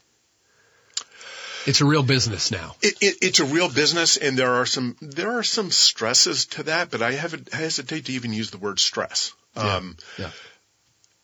It's 1.65 1.81
a 1.81 1.85
real 1.85 2.03
business 2.03 2.51
now. 2.51 2.75
It, 2.81 2.95
it, 3.01 3.15
it's 3.21 3.39
a 3.39 3.45
real 3.45 3.69
business, 3.69 4.17
and 4.17 4.37
there 4.37 4.55
are 4.55 4.65
some 4.65 4.95
there 5.01 5.37
are 5.37 5.43
some 5.43 5.71
stresses 5.71 6.45
to 6.47 6.63
that, 6.63 6.91
but 6.91 7.01
I 7.01 7.11
haven't 7.13 7.53
hesitate 7.53 8.05
to 8.05 8.13
even 8.13 8.33
use 8.33 8.51
the 8.51 8.57
word 8.57 8.79
stress. 8.79 9.33
Yeah. 9.55 9.75
Um, 9.75 9.97
Yeah. 10.17 10.31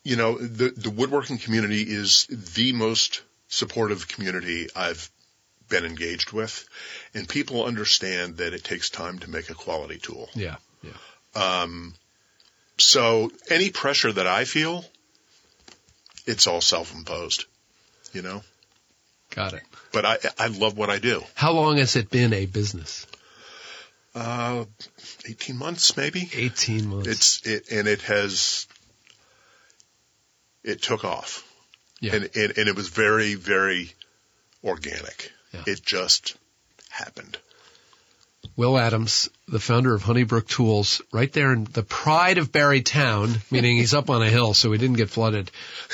you 0.04 0.16
know, 0.16 0.38
the 0.38 0.70
the 0.70 0.90
woodworking 0.90 1.38
community 1.38 1.82
is 1.82 2.28
the 2.30 2.74
most 2.74 3.22
supportive 3.48 4.08
community 4.08 4.68
I've 4.76 5.10
been 5.70 5.86
engaged 5.86 6.32
with, 6.32 6.68
and 7.14 7.28
people 7.28 7.66
understand 7.66 8.38
that 8.38 8.54
it 8.54 8.64
takes 8.64 8.90
time 8.90 9.20
to 9.20 9.30
make 9.30 9.50
a 9.50 9.54
quality 9.56 9.98
tool. 9.98 10.30
Yeah. 10.34 10.58
Yeah. 10.84 10.92
Um, 11.36 11.94
so 12.78 13.32
any 13.50 13.70
pressure 13.72 14.12
that 14.12 14.28
I 14.28 14.46
feel, 14.46 14.86
it's 16.26 16.48
all 16.48 16.62
self-imposed. 16.62 17.46
You 18.14 18.22
know, 18.22 18.44
Got 19.38 19.54
it. 19.54 19.62
But 19.92 20.04
I 20.04 20.18
I 20.40 20.48
love 20.48 20.76
what 20.76 20.90
I 20.90 20.98
do. 20.98 21.24
How 21.36 21.52
long 21.52 21.78
has 21.78 21.96
it 21.96 22.10
been 22.10 22.34
a 22.34 22.48
business? 22.48 23.06
Uh, 24.16 24.66
18 25.28 25.56
months 25.56 25.96
maybe. 25.96 26.28
18 26.34 26.88
months. 26.88 27.08
It's 27.08 27.46
it 27.46 27.72
and 27.72 27.88
it 27.88 28.02
has 28.02 28.66
it 30.64 30.82
took 30.82 31.06
off. 31.06 31.44
Yeah. 32.00 32.16
And, 32.16 32.30
and 32.36 32.58
and 32.58 32.68
it 32.68 32.76
was 32.76 32.88
very 32.88 33.36
very 33.36 33.94
organic. 34.64 35.32
Yeah. 35.54 35.66
It 35.68 35.84
just 35.86 36.36
happened. 36.90 37.38
Will 38.56 38.78
Adams, 38.78 39.30
the 39.48 39.60
founder 39.60 39.94
of 39.94 40.02
Honey 40.02 40.24
Brook 40.24 40.48
Tools, 40.48 41.02
right 41.12 41.32
there 41.32 41.54
in 41.54 41.66
the 41.66 41.84
pride 41.84 42.40
of 42.40 42.52
Barre 42.52 42.82
Town, 42.82 43.36
meaning 43.52 43.78
he's 43.78 43.94
up 43.94 44.10
on 44.10 44.22
a 44.24 44.30
hill, 44.30 44.54
so 44.56 44.72
he 44.72 44.80
didn't 44.80 44.98
get 44.98 45.10
flooded. 45.10 45.52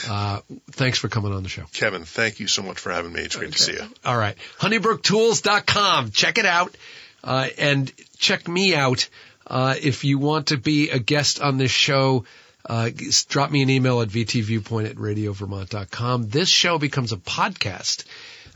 Uh, 0.07 0.39
thanks 0.71 0.97
for 0.97 1.09
coming 1.09 1.33
on 1.33 1.43
the 1.43 1.49
show. 1.49 1.65
Kevin, 1.73 2.05
thank 2.05 2.39
you 2.39 2.47
so 2.47 2.63
much 2.63 2.79
for 2.79 2.91
having 2.91 3.11
me. 3.11 3.21
It's 3.21 3.35
great 3.35 3.51
to 3.51 3.59
see 3.59 3.73
you. 3.73 3.85
All 4.05 4.17
right. 4.17 4.37
Honeybrooktools.com. 4.59 6.11
Check 6.11 6.37
it 6.37 6.45
out. 6.45 6.75
Uh, 7.23 7.47
and 7.57 7.91
check 8.17 8.47
me 8.47 8.75
out. 8.75 9.09
Uh, 9.45 9.75
if 9.81 10.03
you 10.03 10.17
want 10.17 10.47
to 10.47 10.57
be 10.57 10.89
a 10.89 10.99
guest 10.99 11.41
on 11.41 11.57
this 11.57 11.71
show, 11.71 12.23
uh, 12.65 12.89
drop 13.27 13.51
me 13.51 13.61
an 13.61 13.69
email 13.69 14.01
at 14.01 14.07
vtviewpoint 14.07 14.89
at 14.89 14.95
radiovermont.com. 14.95 16.29
This 16.29 16.49
show 16.49 16.77
becomes 16.77 17.11
a 17.11 17.17
podcast. 17.17 18.05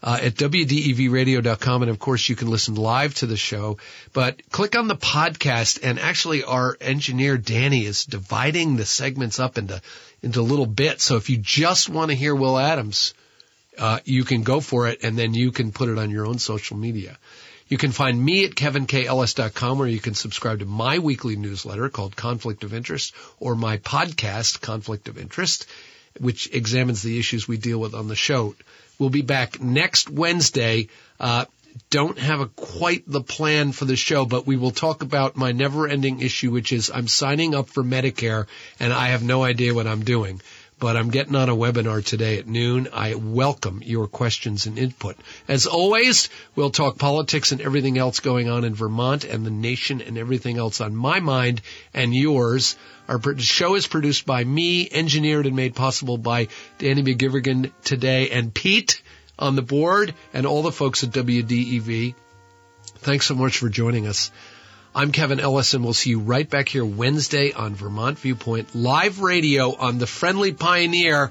Uh, 0.04 0.20
at 0.22 0.36
WDEVradio.com. 0.36 1.82
And 1.82 1.90
of 1.90 1.98
course, 1.98 2.30
you 2.30 2.36
can 2.36 2.52
listen 2.52 2.76
live 2.76 3.16
to 3.16 3.26
the 3.26 3.36
show, 3.36 3.80
but 4.14 4.48
click 4.52 4.78
on 4.78 4.88
the 4.88 4.96
podcast 4.96 5.80
and 5.82 5.98
actually 5.98 6.44
our 6.44 6.78
engineer 6.80 7.36
Danny 7.36 7.84
is 7.84 8.06
dividing 8.06 8.76
the 8.76 8.86
segments 8.86 9.40
up 9.40 9.58
into, 9.58 9.82
into 10.22 10.44
little 10.44 10.68
bits. 10.68 11.04
So 11.04 11.16
if 11.16 11.32
you 11.32 11.38
just 11.38 11.90
want 11.90 12.12
to 12.12 12.16
hear 12.16 12.36
Will 12.36 12.60
Adams, 12.60 13.16
uh, 13.80 14.00
you 14.06 14.24
can 14.24 14.44
go 14.44 14.60
for 14.60 14.88
it 14.88 15.04
and 15.04 15.18
then 15.18 15.34
you 15.34 15.52
can 15.52 15.72
put 15.72 15.90
it 15.90 15.98
on 15.98 16.12
your 16.12 16.28
own 16.28 16.38
social 16.38 16.78
media. 16.78 17.18
You 17.68 17.78
can 17.78 17.92
find 17.92 18.24
me 18.24 18.46
at 18.46 18.52
kevinkellis.com 18.52 19.78
where 19.78 19.88
you 19.88 20.00
can 20.00 20.14
subscribe 20.14 20.60
to 20.60 20.66
my 20.66 21.00
weekly 21.00 21.36
newsletter 21.36 21.90
called 21.90 22.16
Conflict 22.16 22.64
of 22.64 22.74
Interest 22.74 23.14
or 23.40 23.56
my 23.56 23.78
podcast, 23.78 24.62
Conflict 24.62 25.10
of 25.10 25.18
Interest, 25.18 25.68
which 26.20 26.50
examines 26.54 27.04
the 27.04 27.20
issues 27.20 27.48
we 27.48 27.58
deal 27.58 27.80
with 27.80 27.94
on 27.94 28.08
the 28.08 28.16
show. 28.16 28.56
We'll 29.00 29.10
be 29.10 29.22
back 29.22 29.62
next 29.62 30.10
Wednesday. 30.10 30.88
Uh, 31.20 31.46
don't 31.90 32.18
have 32.18 32.42
a 32.42 32.48
quite 32.48 33.04
the 33.08 33.22
plan 33.22 33.72
for 33.72 33.86
the 33.86 33.96
show, 33.96 34.26
but 34.26 34.48
we 34.48 34.58
will 34.58 34.72
talk 34.72 35.04
about 35.04 35.38
my 35.38 35.52
never 35.52 35.88
ending 35.88 36.22
issue, 36.22 36.52
which 36.52 36.72
is 36.72 36.90
I'm 36.94 37.08
signing 37.08 37.56
up 37.56 37.70
for 37.70 37.84
Medicare 37.84 38.48
and 38.80 38.92
I 38.92 39.10
have 39.10 39.24
no 39.24 39.44
idea 39.44 39.74
what 39.74 39.88
I'm 39.88 40.04
doing. 40.04 40.42
But 40.80 40.96
I'm 40.96 41.10
getting 41.10 41.36
on 41.36 41.50
a 41.50 41.56
webinar 41.56 42.06
today 42.06 42.38
at 42.38 42.48
noon. 42.48 42.88
I 42.94 43.16
welcome 43.16 43.82
your 43.84 44.08
questions 44.08 44.68
and 44.68 44.78
input. 44.78 45.18
As 45.48 45.66
always, 45.66 46.30
we'll 46.56 46.70
talk 46.70 47.00
politics 47.00 47.52
and 47.52 47.62
everything 47.62 47.98
else 47.98 48.20
going 48.20 48.48
on 48.48 48.64
in 48.64 48.76
Vermont 48.76 49.24
and 49.24 49.44
the 49.44 49.50
nation 49.50 50.02
and 50.02 50.20
everything 50.20 50.60
else 50.60 50.80
on 50.80 50.96
my 50.96 51.20
mind 51.20 51.62
and 51.96 52.14
yours. 52.14 52.76
Our 53.08 53.20
show 53.40 53.74
is 53.74 53.88
produced 53.88 54.28
by 54.28 54.44
me, 54.44 54.88
engineered 54.92 55.48
and 55.48 55.56
made 55.56 55.74
possible 55.74 56.20
by 56.20 56.48
Danny 56.78 57.02
McGivergan 57.02 57.72
today 57.84 58.30
and 58.30 58.54
Pete 58.54 59.02
on 59.40 59.56
the 59.56 59.64
board 59.64 60.14
and 60.32 60.46
all 60.46 60.62
the 60.62 60.72
folks 60.72 61.04
at 61.04 61.10
WDEV. 61.10 62.14
Thanks 63.00 63.26
so 63.26 63.34
much 63.34 63.58
for 63.58 63.70
joining 63.70 64.06
us. 64.06 64.32
I'm 64.98 65.12
Kevin 65.12 65.40
Ellis 65.40 65.76
and 65.76 65.84
we'll 65.84 65.94
see 65.94 66.10
you 66.10 66.22
right 66.22 66.50
back 66.50 66.68
here 66.68 66.84
Wednesday 66.84 67.54
on 67.54 67.76
Vermont 67.76 68.18
Viewpoint 68.18 68.74
live 68.74 69.20
radio 69.20 69.76
on 69.76 70.00
the 70.00 70.08
Friendly 70.08 70.54
Pioneer. 70.54 71.30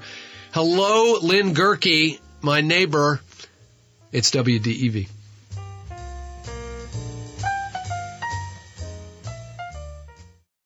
Hello, 0.53 1.19
Lynn 1.21 1.53
Gerke, 1.53 2.17
my 2.39 2.61
neighbor. 2.61 3.19
It's 4.13 4.31
WDEV. 4.31 5.09